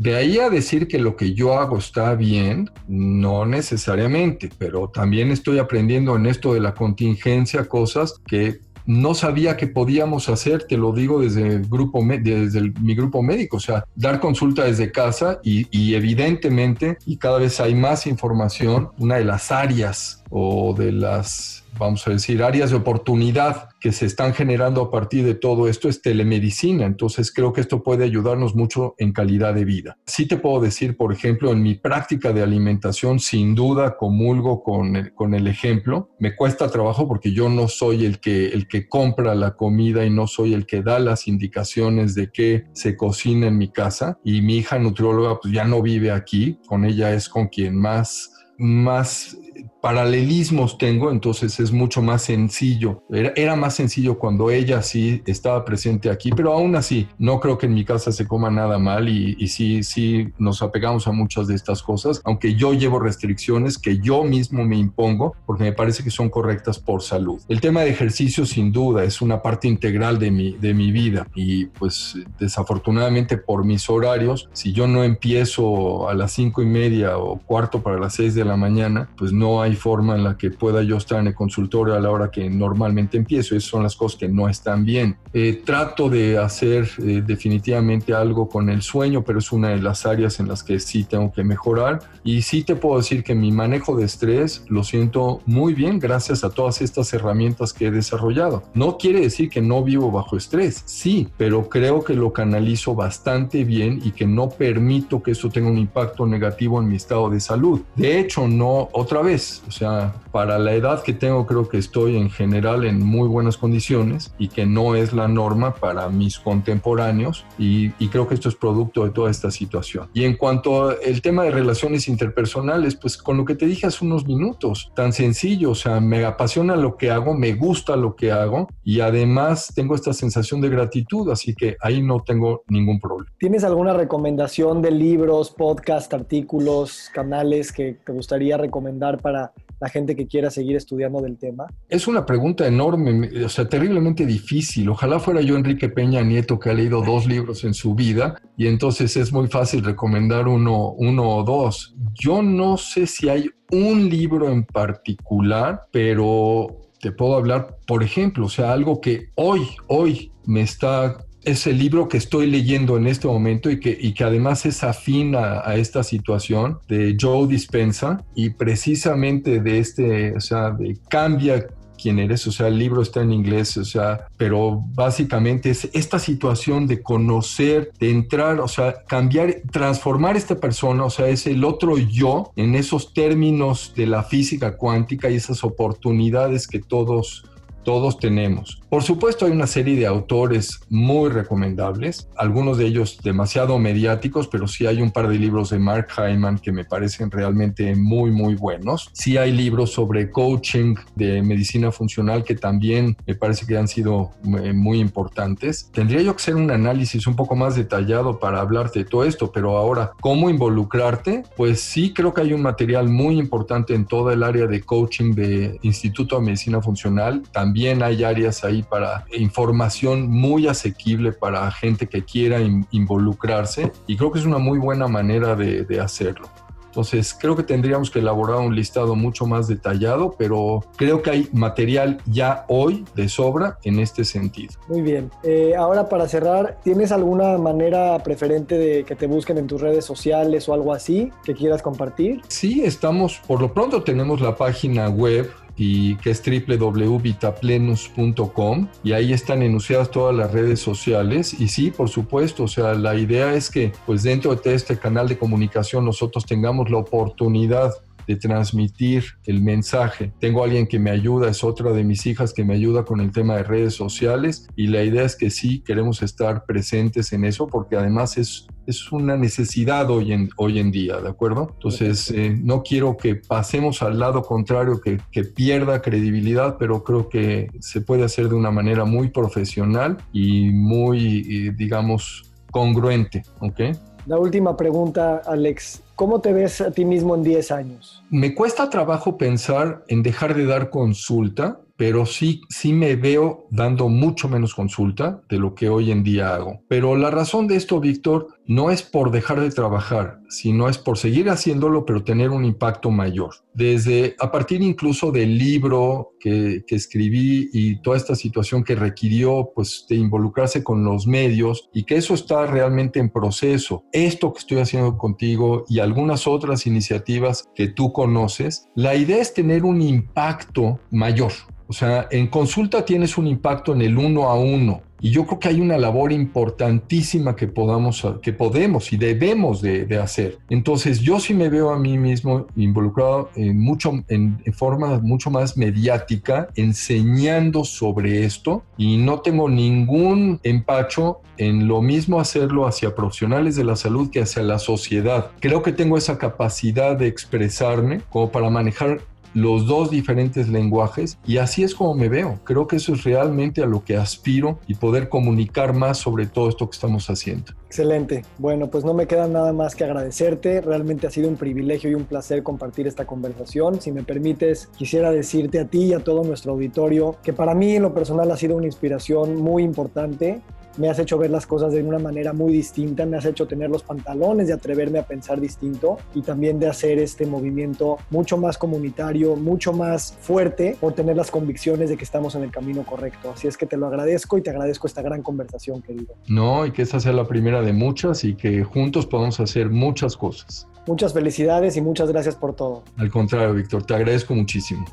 De 0.00 0.16
ahí 0.16 0.38
a 0.38 0.48
decir 0.48 0.88
que 0.88 0.98
lo 0.98 1.14
que 1.14 1.34
yo 1.34 1.58
hago 1.58 1.76
está 1.76 2.14
bien, 2.14 2.70
no 2.88 3.44
necesariamente, 3.44 4.48
pero 4.56 4.88
también 4.88 5.30
estoy 5.30 5.58
aprendiendo 5.58 6.16
en 6.16 6.24
esto 6.24 6.54
de 6.54 6.60
la 6.60 6.72
contingencia 6.72 7.68
cosas 7.68 8.14
que 8.26 8.60
no 8.86 9.14
sabía 9.14 9.58
que 9.58 9.66
podíamos 9.66 10.30
hacer, 10.30 10.64
te 10.64 10.78
lo 10.78 10.92
digo 10.92 11.20
desde, 11.20 11.46
el 11.46 11.66
grupo, 11.66 12.02
desde 12.02 12.72
mi 12.80 12.94
grupo 12.94 13.22
médico, 13.22 13.58
o 13.58 13.60
sea, 13.60 13.84
dar 13.94 14.20
consulta 14.20 14.64
desde 14.64 14.90
casa 14.90 15.38
y, 15.44 15.66
y 15.70 15.94
evidentemente, 15.94 16.96
y 17.04 17.18
cada 17.18 17.36
vez 17.36 17.60
hay 17.60 17.74
más 17.74 18.06
información, 18.06 18.88
una 18.96 19.16
de 19.16 19.26
las 19.26 19.52
áreas 19.52 20.24
o 20.30 20.72
de 20.72 20.92
las 20.92 21.59
vamos 21.78 22.06
a 22.06 22.10
decir, 22.10 22.42
áreas 22.42 22.70
de 22.70 22.76
oportunidad 22.76 23.70
que 23.80 23.92
se 23.92 24.06
están 24.06 24.34
generando 24.34 24.82
a 24.82 24.90
partir 24.90 25.24
de 25.24 25.34
todo 25.34 25.68
esto 25.68 25.88
es 25.88 26.02
telemedicina. 26.02 26.84
Entonces 26.84 27.32
creo 27.32 27.52
que 27.52 27.60
esto 27.60 27.82
puede 27.82 28.04
ayudarnos 28.04 28.54
mucho 28.54 28.94
en 28.98 29.12
calidad 29.12 29.54
de 29.54 29.64
vida. 29.64 29.98
Sí 30.06 30.26
te 30.26 30.36
puedo 30.36 30.60
decir, 30.60 30.96
por 30.96 31.12
ejemplo, 31.12 31.52
en 31.52 31.62
mi 31.62 31.74
práctica 31.74 32.32
de 32.32 32.42
alimentación, 32.42 33.18
sin 33.20 33.54
duda 33.54 33.96
comulgo 33.96 34.62
con 34.62 34.96
el, 34.96 35.14
con 35.14 35.34
el 35.34 35.46
ejemplo. 35.46 36.10
Me 36.18 36.36
cuesta 36.36 36.70
trabajo 36.70 37.08
porque 37.08 37.32
yo 37.32 37.48
no 37.48 37.68
soy 37.68 38.04
el 38.04 38.20
que, 38.20 38.48
el 38.48 38.68
que 38.68 38.88
compra 38.88 39.34
la 39.34 39.56
comida 39.56 40.04
y 40.04 40.10
no 40.10 40.26
soy 40.26 40.54
el 40.54 40.66
que 40.66 40.82
da 40.82 40.98
las 40.98 41.26
indicaciones 41.26 42.14
de 42.14 42.30
qué 42.30 42.64
se 42.72 42.96
cocina 42.96 43.46
en 43.46 43.58
mi 43.58 43.72
casa. 43.72 44.18
Y 44.24 44.42
mi 44.42 44.58
hija 44.58 44.78
nutrióloga 44.78 45.40
pues 45.40 45.54
ya 45.54 45.64
no 45.64 45.82
vive 45.82 46.10
aquí, 46.10 46.58
con 46.66 46.84
ella 46.84 47.12
es 47.14 47.28
con 47.28 47.48
quien 47.48 47.76
más 47.76 48.30
más 48.60 49.38
paralelismos 49.80 50.78
tengo, 50.78 51.10
entonces 51.10 51.58
es 51.60 51.72
mucho 51.72 52.02
más 52.02 52.22
sencillo. 52.22 53.02
Era, 53.10 53.56
más 53.56 53.74
sencillo 53.74 54.18
cuando 54.18 54.50
ella 54.50 54.82
sí 54.82 55.22
estaba 55.26 55.64
presente 55.64 56.10
aquí, 56.10 56.30
pero 56.30 56.52
aún 56.52 56.76
así 56.76 57.08
no 57.18 57.40
creo 57.40 57.58
que 57.58 57.66
en 57.66 57.74
mi 57.74 57.84
casa 57.84 58.12
se 58.12 58.26
coma 58.26 58.50
nada 58.50 58.78
mal 58.78 59.08
y, 59.08 59.36
y 59.38 59.48
sí, 59.48 59.82
sí 59.82 60.28
nos 60.38 60.62
apegamos 60.62 61.06
a 61.06 61.12
muchas 61.12 61.46
de 61.46 61.54
estas 61.54 61.82
cosas, 61.82 62.20
aunque 62.24 62.54
yo 62.54 62.72
llevo 62.72 63.00
restricciones 63.00 63.78
que 63.78 63.98
yo 63.98 64.24
mismo 64.24 64.64
me 64.64 64.76
impongo 64.76 65.34
porque 65.46 65.64
me 65.64 65.72
parece 65.72 66.04
que 66.04 66.10
son 66.10 66.28
correctas 66.28 66.78
por 66.78 67.02
salud. 67.02 67.40
El 67.48 67.60
tema 67.60 67.82
de 67.82 67.90
ejercicio 67.90 68.46
sin 68.46 68.72
duda 68.72 69.04
es 69.04 69.20
una 69.20 69.42
parte 69.42 69.68
integral 69.68 70.18
de 70.18 70.30
mi, 70.30 70.52
de 70.52 70.74
mi 70.74 70.92
vida 70.92 71.26
y 71.34 71.66
pues 71.66 72.16
desafortunadamente 72.38 73.36
por 73.36 73.64
mis 73.64 73.88
horarios, 73.90 74.48
si 74.52 74.72
yo 74.72 74.86
no 74.86 75.04
empiezo 75.04 76.08
a 76.08 76.14
las 76.14 76.32
cinco 76.32 76.62
y 76.62 76.66
media 76.66 77.18
o 77.18 77.38
cuarto 77.38 77.82
para 77.82 77.98
las 77.98 78.14
seis 78.14 78.34
de 78.34 78.44
la 78.44 78.56
mañana, 78.56 79.08
pues 79.16 79.32
no 79.32 79.62
hay 79.62 79.69
forma 79.76 80.16
en 80.16 80.24
la 80.24 80.36
que 80.36 80.50
pueda 80.50 80.82
yo 80.82 80.96
estar 80.96 81.20
en 81.20 81.28
el 81.28 81.34
consultorio 81.34 81.94
a 81.94 82.00
la 82.00 82.10
hora 82.10 82.30
que 82.30 82.48
normalmente 82.48 83.16
empiezo. 83.16 83.56
Esas 83.56 83.70
son 83.70 83.82
las 83.82 83.96
cosas 83.96 84.18
que 84.18 84.28
no 84.28 84.48
están 84.48 84.84
bien. 84.84 85.16
Eh, 85.32 85.62
trato 85.64 86.08
de 86.08 86.38
hacer 86.38 86.88
eh, 86.98 87.22
definitivamente 87.24 88.14
algo 88.14 88.48
con 88.48 88.68
el 88.68 88.82
sueño, 88.82 89.22
pero 89.22 89.38
es 89.38 89.52
una 89.52 89.68
de 89.68 89.80
las 89.80 90.06
áreas 90.06 90.40
en 90.40 90.48
las 90.48 90.62
que 90.62 90.80
sí 90.80 91.04
tengo 91.04 91.32
que 91.32 91.44
mejorar. 91.44 92.00
Y 92.24 92.42
sí 92.42 92.62
te 92.62 92.76
puedo 92.76 92.98
decir 92.98 93.22
que 93.22 93.34
mi 93.34 93.52
manejo 93.52 93.96
de 93.96 94.04
estrés 94.04 94.64
lo 94.68 94.84
siento 94.84 95.40
muy 95.46 95.74
bien 95.74 95.98
gracias 95.98 96.44
a 96.44 96.50
todas 96.50 96.82
estas 96.82 97.12
herramientas 97.12 97.72
que 97.72 97.86
he 97.86 97.90
desarrollado. 97.90 98.64
No 98.74 98.98
quiere 98.98 99.20
decir 99.20 99.48
que 99.48 99.60
no 99.60 99.82
vivo 99.82 100.10
bajo 100.10 100.36
estrés, 100.36 100.82
sí, 100.86 101.28
pero 101.36 101.68
creo 101.68 102.04
que 102.04 102.14
lo 102.14 102.32
canalizo 102.32 102.94
bastante 102.94 103.64
bien 103.64 104.00
y 104.04 104.12
que 104.12 104.26
no 104.26 104.48
permito 104.48 105.22
que 105.22 105.32
eso 105.32 105.48
tenga 105.48 105.70
un 105.70 105.78
impacto 105.78 106.26
negativo 106.26 106.80
en 106.80 106.88
mi 106.88 106.96
estado 106.96 107.30
de 107.30 107.40
salud. 107.40 107.80
De 107.96 108.18
hecho, 108.18 108.48
no, 108.48 108.88
otra 108.92 109.22
vez, 109.22 109.59
o 109.66 109.70
sea, 109.70 110.14
para 110.32 110.58
la 110.58 110.72
edad 110.72 111.02
que 111.02 111.12
tengo 111.12 111.46
creo 111.46 111.68
que 111.68 111.78
estoy 111.78 112.16
en 112.16 112.30
general 112.30 112.84
en 112.84 113.04
muy 113.04 113.28
buenas 113.28 113.56
condiciones 113.56 114.34
y 114.38 114.48
que 114.48 114.66
no 114.66 114.94
es 114.94 115.12
la 115.12 115.28
norma 115.28 115.74
para 115.74 116.08
mis 116.08 116.38
contemporáneos 116.38 117.44
y, 117.58 117.90
creo 118.10 118.26
que 118.26 118.34
esto 118.34 118.48
es 118.48 118.56
producto 118.56 119.04
de 119.04 119.10
toda 119.10 119.30
esta 119.30 119.52
situación. 119.52 120.08
Y 120.12 120.24
en 120.24 120.36
cuanto 120.36 120.88
al 120.88 121.22
tema 121.22 121.44
de 121.44 121.52
relaciones 121.52 122.08
interpersonales, 122.08 122.96
pues 122.96 123.16
con 123.16 123.36
lo 123.36 123.44
que 123.44 123.54
te 123.54 123.66
dije 123.66 123.86
hace 123.86 124.04
unos 124.04 124.26
minutos, 124.26 124.90
tan 124.96 125.12
sencillo, 125.12 125.70
o 125.70 125.74
sea, 125.76 126.00
me 126.00 126.24
apasiona 126.24 126.74
lo 126.74 126.96
que 126.96 127.12
hago, 127.12 127.34
me 127.34 127.52
gusta 127.52 127.94
lo 127.94 128.16
que 128.16 128.32
hago 128.32 128.68
y 128.82 129.00
además 129.00 129.72
tengo 129.76 129.94
esta 129.94 130.12
sensación 130.12 130.60
de 130.60 130.70
gratitud, 130.70 131.30
así 131.30 131.54
que 131.54 131.76
ahí 131.80 132.02
no 132.02 132.24
tengo 132.26 132.64
ningún 132.68 132.98
problema. 132.98 133.30
¿Tienes 133.38 133.62
alguna 133.62 133.92
recomendación 133.92 134.82
de 134.82 134.90
libros, 134.90 135.50
podcast, 135.50 136.12
artículos, 136.12 137.10
canales 137.14 137.72
que 137.72 137.98
te 138.04 138.12
gustaría 138.12 138.56
recomendar 138.56 139.18
para 139.18 139.49
la 139.80 139.88
gente 139.88 140.14
que 140.14 140.26
quiera 140.26 140.50
seguir 140.50 140.76
estudiando 140.76 141.20
del 141.20 141.38
tema? 141.38 141.66
Es 141.88 142.06
una 142.06 142.26
pregunta 142.26 142.66
enorme, 142.66 143.44
o 143.44 143.48
sea, 143.48 143.68
terriblemente 143.68 144.26
difícil. 144.26 144.88
Ojalá 144.90 145.18
fuera 145.18 145.40
yo 145.40 145.56
Enrique 145.56 145.88
Peña 145.88 146.22
Nieto, 146.22 146.60
que 146.60 146.70
ha 146.70 146.74
leído 146.74 147.02
dos 147.02 147.26
libros 147.26 147.64
en 147.64 147.74
su 147.74 147.94
vida, 147.94 148.40
y 148.56 148.66
entonces 148.66 149.16
es 149.16 149.32
muy 149.32 149.48
fácil 149.48 149.82
recomendar 149.82 150.48
uno, 150.48 150.90
uno 150.90 151.36
o 151.36 151.44
dos. 151.44 151.94
Yo 152.14 152.42
no 152.42 152.76
sé 152.76 153.06
si 153.06 153.28
hay 153.28 153.50
un 153.72 154.08
libro 154.08 154.50
en 154.50 154.64
particular, 154.64 155.86
pero 155.90 156.90
te 157.00 157.12
puedo 157.12 157.34
hablar, 157.36 157.78
por 157.86 158.02
ejemplo, 158.02 158.46
o 158.46 158.50
sea, 158.50 158.72
algo 158.72 159.00
que 159.00 159.30
hoy, 159.36 159.62
hoy 159.88 160.32
me 160.44 160.60
está 160.60 161.16
es 161.44 161.66
el 161.66 161.78
libro 161.78 162.08
que 162.08 162.16
estoy 162.16 162.46
leyendo 162.46 162.96
en 162.96 163.06
este 163.06 163.26
momento 163.26 163.70
y 163.70 163.80
que, 163.80 163.96
y 163.98 164.12
que 164.12 164.24
además 164.24 164.66
es 164.66 164.82
afín 164.82 165.34
a, 165.34 165.74
esta 165.74 166.02
situación 166.02 166.78
de 166.88 167.16
Joe 167.18 167.46
Dispensa 167.46 168.22
y 168.34 168.50
precisamente 168.50 169.60
de 169.60 169.78
este, 169.78 170.36
o 170.36 170.40
sea, 170.40 170.70
de 170.70 170.98
cambia 171.08 171.66
quién 172.00 172.18
eres, 172.18 172.46
o 172.46 172.52
sea, 172.52 172.68
el 172.68 172.78
libro 172.78 173.02
está 173.02 173.20
en 173.20 173.32
inglés, 173.32 173.76
o 173.76 173.84
sea, 173.84 174.26
pero 174.36 174.82
básicamente 174.94 175.70
es 175.70 175.88
esta 175.92 176.18
situación 176.18 176.86
de 176.86 177.02
conocer, 177.02 177.92
de 178.00 178.10
entrar, 178.10 178.58
o 178.60 178.68
sea, 178.68 179.04
cambiar, 179.06 179.56
transformar 179.70 180.36
esta 180.36 180.56
persona, 180.56 181.04
o 181.04 181.10
sea, 181.10 181.28
es 181.28 181.46
el 181.46 181.62
otro 181.62 181.98
yo 181.98 182.52
en 182.56 182.74
esos 182.74 183.12
términos 183.12 183.92
de 183.94 184.06
la 184.06 184.22
física 184.22 184.76
cuántica 184.76 185.28
y 185.28 185.36
esas 185.36 185.62
oportunidades 185.62 186.66
que 186.66 186.80
todos 186.80 187.44
todos 187.84 188.18
tenemos. 188.18 188.80
Por 188.90 189.04
supuesto 189.04 189.46
hay 189.46 189.52
una 189.52 189.68
serie 189.68 189.96
de 189.96 190.06
autores 190.06 190.80
muy 190.88 191.30
recomendables, 191.30 192.28
algunos 192.36 192.76
de 192.76 192.86
ellos 192.86 193.20
demasiado 193.22 193.78
mediáticos, 193.78 194.48
pero 194.48 194.66
sí 194.66 194.84
hay 194.84 195.00
un 195.00 195.12
par 195.12 195.28
de 195.28 195.38
libros 195.38 195.70
de 195.70 195.78
Mark 195.78 196.08
Hyman 196.16 196.58
que 196.58 196.72
me 196.72 196.84
parecen 196.84 197.30
realmente 197.30 197.94
muy, 197.94 198.32
muy 198.32 198.56
buenos. 198.56 199.10
Sí 199.12 199.36
hay 199.36 199.52
libros 199.52 199.92
sobre 199.92 200.30
coaching 200.32 200.96
de 201.14 201.40
medicina 201.42 201.92
funcional 201.92 202.42
que 202.42 202.56
también 202.56 203.16
me 203.26 203.36
parece 203.36 203.64
que 203.64 203.78
han 203.78 203.86
sido 203.86 204.32
eh, 204.60 204.72
muy 204.72 204.98
importantes. 204.98 205.88
Tendría 205.92 206.20
yo 206.22 206.32
que 206.34 206.42
hacer 206.42 206.56
un 206.56 206.72
análisis 206.72 207.28
un 207.28 207.36
poco 207.36 207.54
más 207.54 207.76
detallado 207.76 208.40
para 208.40 208.60
hablarte 208.60 209.00
de 209.00 209.04
todo 209.04 209.22
esto, 209.22 209.52
pero 209.52 209.76
ahora, 209.76 210.10
¿cómo 210.20 210.50
involucrarte? 210.50 211.44
Pues 211.56 211.80
sí 211.80 212.12
creo 212.12 212.34
que 212.34 212.40
hay 212.40 212.52
un 212.52 212.62
material 212.62 213.08
muy 213.08 213.38
importante 213.38 213.94
en 213.94 214.04
toda 214.04 214.32
el 214.32 214.42
área 214.42 214.66
de 214.66 214.80
coaching 214.80 215.32
de 215.32 215.78
Instituto 215.82 216.36
de 216.36 216.42
Medicina 216.42 216.82
Funcional. 216.82 217.42
También 217.52 217.69
también 217.70 218.02
hay 218.02 218.24
áreas 218.24 218.64
ahí 218.64 218.82
para 218.82 219.24
información 219.32 220.28
muy 220.28 220.66
asequible 220.66 221.30
para 221.30 221.70
gente 221.70 222.08
que 222.08 222.24
quiera 222.24 222.58
involucrarse 222.90 223.92
y 224.08 224.16
creo 224.16 224.32
que 224.32 224.40
es 224.40 224.44
una 224.44 224.58
muy 224.58 224.80
buena 224.80 225.06
manera 225.06 225.54
de 225.54 226.00
hacerlo. 226.00 226.48
Entonces, 226.90 227.36
creo 227.38 227.54
que 227.54 227.62
tendríamos 227.62 228.10
que 228.10 228.18
elaborar 228.18 228.58
un 228.58 228.74
listado 228.74 229.14
mucho 229.14 229.46
más 229.46 229.68
detallado, 229.68 230.34
pero 230.36 230.84
creo 230.96 231.22
que 231.22 231.30
hay 231.30 231.48
material 231.52 232.18
ya 232.26 232.64
hoy 232.66 233.04
de 233.14 233.28
sobra 233.28 233.78
en 233.84 234.00
este 234.00 234.24
sentido. 234.24 234.72
Muy 234.88 235.00
bien. 235.00 235.30
Eh, 235.44 235.74
ahora, 235.76 236.08
para 236.08 236.26
cerrar, 236.26 236.78
¿tienes 236.82 237.12
alguna 237.12 237.58
manera 237.58 238.18
preferente 238.24 238.76
de 238.76 239.04
que 239.04 239.14
te 239.14 239.28
busquen 239.28 239.58
en 239.58 239.68
tus 239.68 239.80
redes 239.80 240.04
sociales 240.04 240.68
o 240.68 240.74
algo 240.74 240.92
así 240.92 241.30
que 241.44 241.54
quieras 241.54 241.80
compartir? 241.80 242.42
Sí, 242.48 242.82
estamos, 242.84 243.40
por 243.46 243.60
lo 243.60 243.72
pronto 243.72 244.02
tenemos 244.02 244.40
la 244.40 244.56
página 244.56 245.08
web 245.08 245.48
y 245.82 246.16
que 246.16 246.32
es 246.32 246.42
www.vitaplenus.com 246.44 248.88
y 249.02 249.12
ahí 249.12 249.32
están 249.32 249.62
enunciadas 249.62 250.10
todas 250.10 250.36
las 250.36 250.52
redes 250.52 250.78
sociales 250.78 251.58
y 251.58 251.68
sí, 251.68 251.90
por 251.90 252.10
supuesto, 252.10 252.64
o 252.64 252.68
sea, 252.68 252.92
la 252.92 253.14
idea 253.14 253.54
es 253.54 253.70
que 253.70 253.90
pues 254.04 254.22
dentro 254.22 254.54
de 254.54 254.74
este 254.74 254.98
canal 254.98 255.26
de 255.26 255.38
comunicación 255.38 256.04
nosotros 256.04 256.44
tengamos 256.44 256.90
la 256.90 256.98
oportunidad 256.98 257.94
de 258.26 258.36
transmitir 258.36 259.24
el 259.46 259.60
mensaje. 259.60 260.32
Tengo 260.40 260.64
alguien 260.64 260.86
que 260.86 260.98
me 260.98 261.10
ayuda, 261.10 261.50
es 261.50 261.64
otra 261.64 261.92
de 261.92 262.04
mis 262.04 262.26
hijas 262.26 262.52
que 262.52 262.64
me 262.64 262.74
ayuda 262.74 263.04
con 263.04 263.20
el 263.20 263.32
tema 263.32 263.56
de 263.56 263.62
redes 263.64 263.94
sociales 263.94 264.68
y 264.76 264.86
la 264.86 265.02
idea 265.02 265.24
es 265.24 265.36
que 265.36 265.50
sí 265.50 265.80
queremos 265.80 266.22
estar 266.22 266.64
presentes 266.64 267.32
en 267.32 267.44
eso 267.44 267.66
porque 267.66 267.96
además 267.96 268.36
es, 268.38 268.66
es 268.86 269.10
una 269.12 269.36
necesidad 269.36 270.10
hoy 270.10 270.32
en, 270.32 270.50
hoy 270.56 270.78
en 270.78 270.90
día, 270.90 271.20
¿de 271.20 271.28
acuerdo? 271.28 271.70
Entonces, 271.74 272.30
eh, 272.30 272.56
no 272.60 272.82
quiero 272.82 273.16
que 273.16 273.36
pasemos 273.36 274.02
al 274.02 274.18
lado 274.18 274.42
contrario, 274.42 275.00
que, 275.00 275.18
que 275.30 275.44
pierda 275.44 276.02
credibilidad, 276.02 276.76
pero 276.78 277.04
creo 277.04 277.28
que 277.28 277.68
se 277.80 278.00
puede 278.00 278.24
hacer 278.24 278.48
de 278.48 278.54
una 278.54 278.70
manera 278.70 279.04
muy 279.04 279.28
profesional 279.28 280.18
y 280.32 280.70
muy, 280.70 281.68
eh, 281.68 281.74
digamos, 281.76 282.50
congruente, 282.70 283.42
¿ok? 283.60 283.80
La 284.26 284.38
última 284.38 284.76
pregunta, 284.76 285.42
Alex. 285.46 286.02
¿Cómo 286.20 286.42
te 286.42 286.52
ves 286.52 286.82
a 286.82 286.90
ti 286.90 287.06
mismo 287.06 287.34
en 287.34 287.42
10 287.42 287.70
años? 287.70 288.22
Me 288.28 288.54
cuesta 288.54 288.90
trabajo 288.90 289.38
pensar 289.38 290.04
en 290.06 290.22
dejar 290.22 290.54
de 290.54 290.66
dar 290.66 290.90
consulta 290.90 291.80
pero 292.00 292.24
sí, 292.24 292.62
sí 292.70 292.94
me 292.94 293.14
veo 293.14 293.66
dando 293.70 294.08
mucho 294.08 294.48
menos 294.48 294.74
consulta 294.74 295.42
de 295.50 295.58
lo 295.58 295.74
que 295.74 295.90
hoy 295.90 296.10
en 296.10 296.22
día 296.24 296.54
hago. 296.54 296.80
Pero 296.88 297.14
la 297.14 297.30
razón 297.30 297.66
de 297.66 297.76
esto, 297.76 298.00
Víctor, 298.00 298.56
no 298.64 298.90
es 298.90 299.02
por 299.02 299.30
dejar 299.30 299.60
de 299.60 299.68
trabajar, 299.68 300.40
sino 300.48 300.88
es 300.88 300.96
por 300.96 301.18
seguir 301.18 301.50
haciéndolo, 301.50 302.06
pero 302.06 302.24
tener 302.24 302.50
un 302.50 302.64
impacto 302.64 303.10
mayor. 303.10 303.50
Desde 303.74 304.34
a 304.38 304.50
partir 304.50 304.80
incluso 304.80 305.30
del 305.30 305.58
libro 305.58 306.30
que, 306.40 306.84
que 306.86 306.94
escribí 306.94 307.68
y 307.72 308.00
toda 308.00 308.16
esta 308.16 308.34
situación 308.34 308.82
que 308.82 308.94
requirió 308.94 309.70
pues 309.74 310.06
de 310.08 310.16
involucrarse 310.16 310.82
con 310.82 311.04
los 311.04 311.26
medios 311.26 311.90
y 311.92 312.04
que 312.04 312.16
eso 312.16 312.32
está 312.32 312.64
realmente 312.64 313.18
en 313.18 313.28
proceso. 313.28 314.04
Esto 314.12 314.54
que 314.54 314.60
estoy 314.60 314.78
haciendo 314.78 315.18
contigo 315.18 315.84
y 315.88 315.98
algunas 315.98 316.46
otras 316.46 316.86
iniciativas 316.86 317.68
que 317.74 317.88
tú 317.88 318.12
conoces, 318.12 318.86
la 318.94 319.16
idea 319.16 319.38
es 319.38 319.52
tener 319.52 319.84
un 319.84 320.00
impacto 320.00 320.98
mayor. 321.10 321.52
O 321.90 321.92
sea, 321.92 322.28
en 322.30 322.46
consulta 322.46 323.04
tienes 323.04 323.36
un 323.36 323.48
impacto 323.48 323.92
en 323.92 324.02
el 324.02 324.16
uno 324.16 324.44
a 324.44 324.54
uno. 324.54 325.02
Y 325.20 325.30
yo 325.30 325.44
creo 325.44 325.58
que 325.58 325.68
hay 325.68 325.80
una 325.80 325.98
labor 325.98 326.30
importantísima 326.30 327.56
que, 327.56 327.66
podamos, 327.66 328.24
que 328.40 328.52
podemos 328.52 329.12
y 329.12 329.16
debemos 329.16 329.82
de, 329.82 330.06
hacer. 330.16 330.58
Entonces, 330.70 331.20
yo 331.20 331.40
sí 331.40 331.52
me 331.52 331.68
veo 331.68 331.90
a 331.90 331.98
mí 331.98 332.16
mismo 332.16 332.68
involucrado 332.76 333.50
en, 333.56 333.80
mucho, 333.80 334.12
en, 334.28 334.62
forma 334.72 335.18
mucho 335.18 335.50
más 335.50 335.76
mediática, 335.76 336.68
enseñando 336.76 337.84
sobre 337.84 338.44
esto 338.44 338.84
y 338.96 339.16
no 339.16 339.40
tengo 339.40 339.68
ningún 339.68 340.60
empacho 340.62 341.40
en 341.58 341.88
lo 341.88 342.00
mismo 342.00 342.40
hacerlo 342.40 342.86
hacia 342.86 343.14
profesionales 343.14 343.76
de 343.76 343.84
la 343.84 343.96
salud 343.96 344.30
que 344.30 344.40
hacia 344.40 344.62
la 344.62 344.78
sociedad. 344.78 345.50
Creo 345.60 345.82
que 345.82 345.92
tengo 345.92 346.16
esa 346.16 346.38
capacidad 346.38 347.16
de 347.16 347.26
expresarme 347.26 348.22
como 348.30 348.50
para 348.50 348.70
manejar 348.70 349.20
los 349.54 349.86
dos 349.86 350.10
diferentes 350.10 350.68
lenguajes 350.68 351.38
y 351.46 351.58
así 351.58 351.82
es 351.82 351.94
como 351.94 352.14
me 352.14 352.28
veo. 352.28 352.60
Creo 352.64 352.86
que 352.86 352.96
eso 352.96 353.14
es 353.14 353.24
realmente 353.24 353.82
a 353.82 353.86
lo 353.86 354.04
que 354.04 354.16
aspiro 354.16 354.78
y 354.86 354.94
poder 354.94 355.28
comunicar 355.28 355.92
más 355.94 356.18
sobre 356.18 356.46
todo 356.46 356.68
esto 356.68 356.88
que 356.88 356.94
estamos 356.94 357.28
haciendo. 357.30 357.72
Excelente. 357.86 358.44
Bueno, 358.58 358.88
pues 358.88 359.04
no 359.04 359.14
me 359.14 359.26
queda 359.26 359.48
nada 359.48 359.72
más 359.72 359.96
que 359.96 360.04
agradecerte. 360.04 360.80
Realmente 360.80 361.26
ha 361.26 361.30
sido 361.30 361.48
un 361.48 361.56
privilegio 361.56 362.10
y 362.10 362.14
un 362.14 362.24
placer 362.24 362.62
compartir 362.62 363.06
esta 363.06 363.26
conversación. 363.26 364.00
Si 364.00 364.12
me 364.12 364.22
permites, 364.22 364.88
quisiera 364.96 365.32
decirte 365.32 365.80
a 365.80 365.86
ti 365.86 366.04
y 366.04 366.12
a 366.12 366.20
todo 366.20 366.44
nuestro 366.44 366.72
auditorio 366.72 367.36
que 367.42 367.52
para 367.52 367.74
mí 367.74 367.96
en 367.96 368.02
lo 368.02 368.14
personal 368.14 368.50
ha 368.50 368.56
sido 368.56 368.76
una 368.76 368.86
inspiración 368.86 369.56
muy 369.56 369.82
importante 369.82 370.60
me 370.96 371.08
has 371.08 371.18
hecho 371.18 371.38
ver 371.38 371.50
las 371.50 371.66
cosas 371.66 371.92
de 371.92 372.02
una 372.02 372.18
manera 372.18 372.52
muy 372.52 372.72
distinta, 372.72 373.26
me 373.26 373.36
has 373.36 373.44
hecho 373.44 373.66
tener 373.66 373.90
los 373.90 374.02
pantalones 374.02 374.68
de 374.68 374.74
atreverme 374.74 375.18
a 375.18 375.26
pensar 375.26 375.60
distinto 375.60 376.18
y 376.34 376.42
también 376.42 376.78
de 376.78 376.88
hacer 376.88 377.18
este 377.18 377.46
movimiento 377.46 378.18
mucho 378.30 378.56
más 378.56 378.78
comunitario, 378.78 379.56
mucho 379.56 379.92
más 379.92 380.36
fuerte 380.40 380.96
por 381.00 381.12
tener 381.12 381.36
las 381.36 381.50
convicciones 381.50 382.10
de 382.10 382.16
que 382.16 382.24
estamos 382.24 382.54
en 382.54 382.62
el 382.62 382.70
camino 382.70 383.04
correcto. 383.04 383.52
Así 383.54 383.68
es 383.68 383.76
que 383.76 383.86
te 383.86 383.96
lo 383.96 384.06
agradezco 384.06 384.58
y 384.58 384.62
te 384.62 384.70
agradezco 384.70 385.06
esta 385.06 385.22
gran 385.22 385.42
conversación, 385.42 386.02
querido. 386.02 386.34
No, 386.48 386.86
y 386.86 386.92
que 386.92 387.02
esta 387.02 387.20
sea 387.20 387.32
la 387.32 387.46
primera 387.46 387.82
de 387.82 387.92
muchas 387.92 388.44
y 388.44 388.54
que 388.54 388.84
juntos 388.84 389.26
podamos 389.26 389.60
hacer 389.60 389.90
muchas 389.90 390.36
cosas. 390.36 390.86
Muchas 391.06 391.32
felicidades 391.32 391.96
y 391.96 392.00
muchas 392.00 392.30
gracias 392.30 392.56
por 392.56 392.74
todo. 392.74 393.04
Al 393.16 393.30
contrario, 393.30 393.74
Víctor, 393.74 394.04
te 394.04 394.14
agradezco 394.14 394.54
muchísimo. 394.54 395.04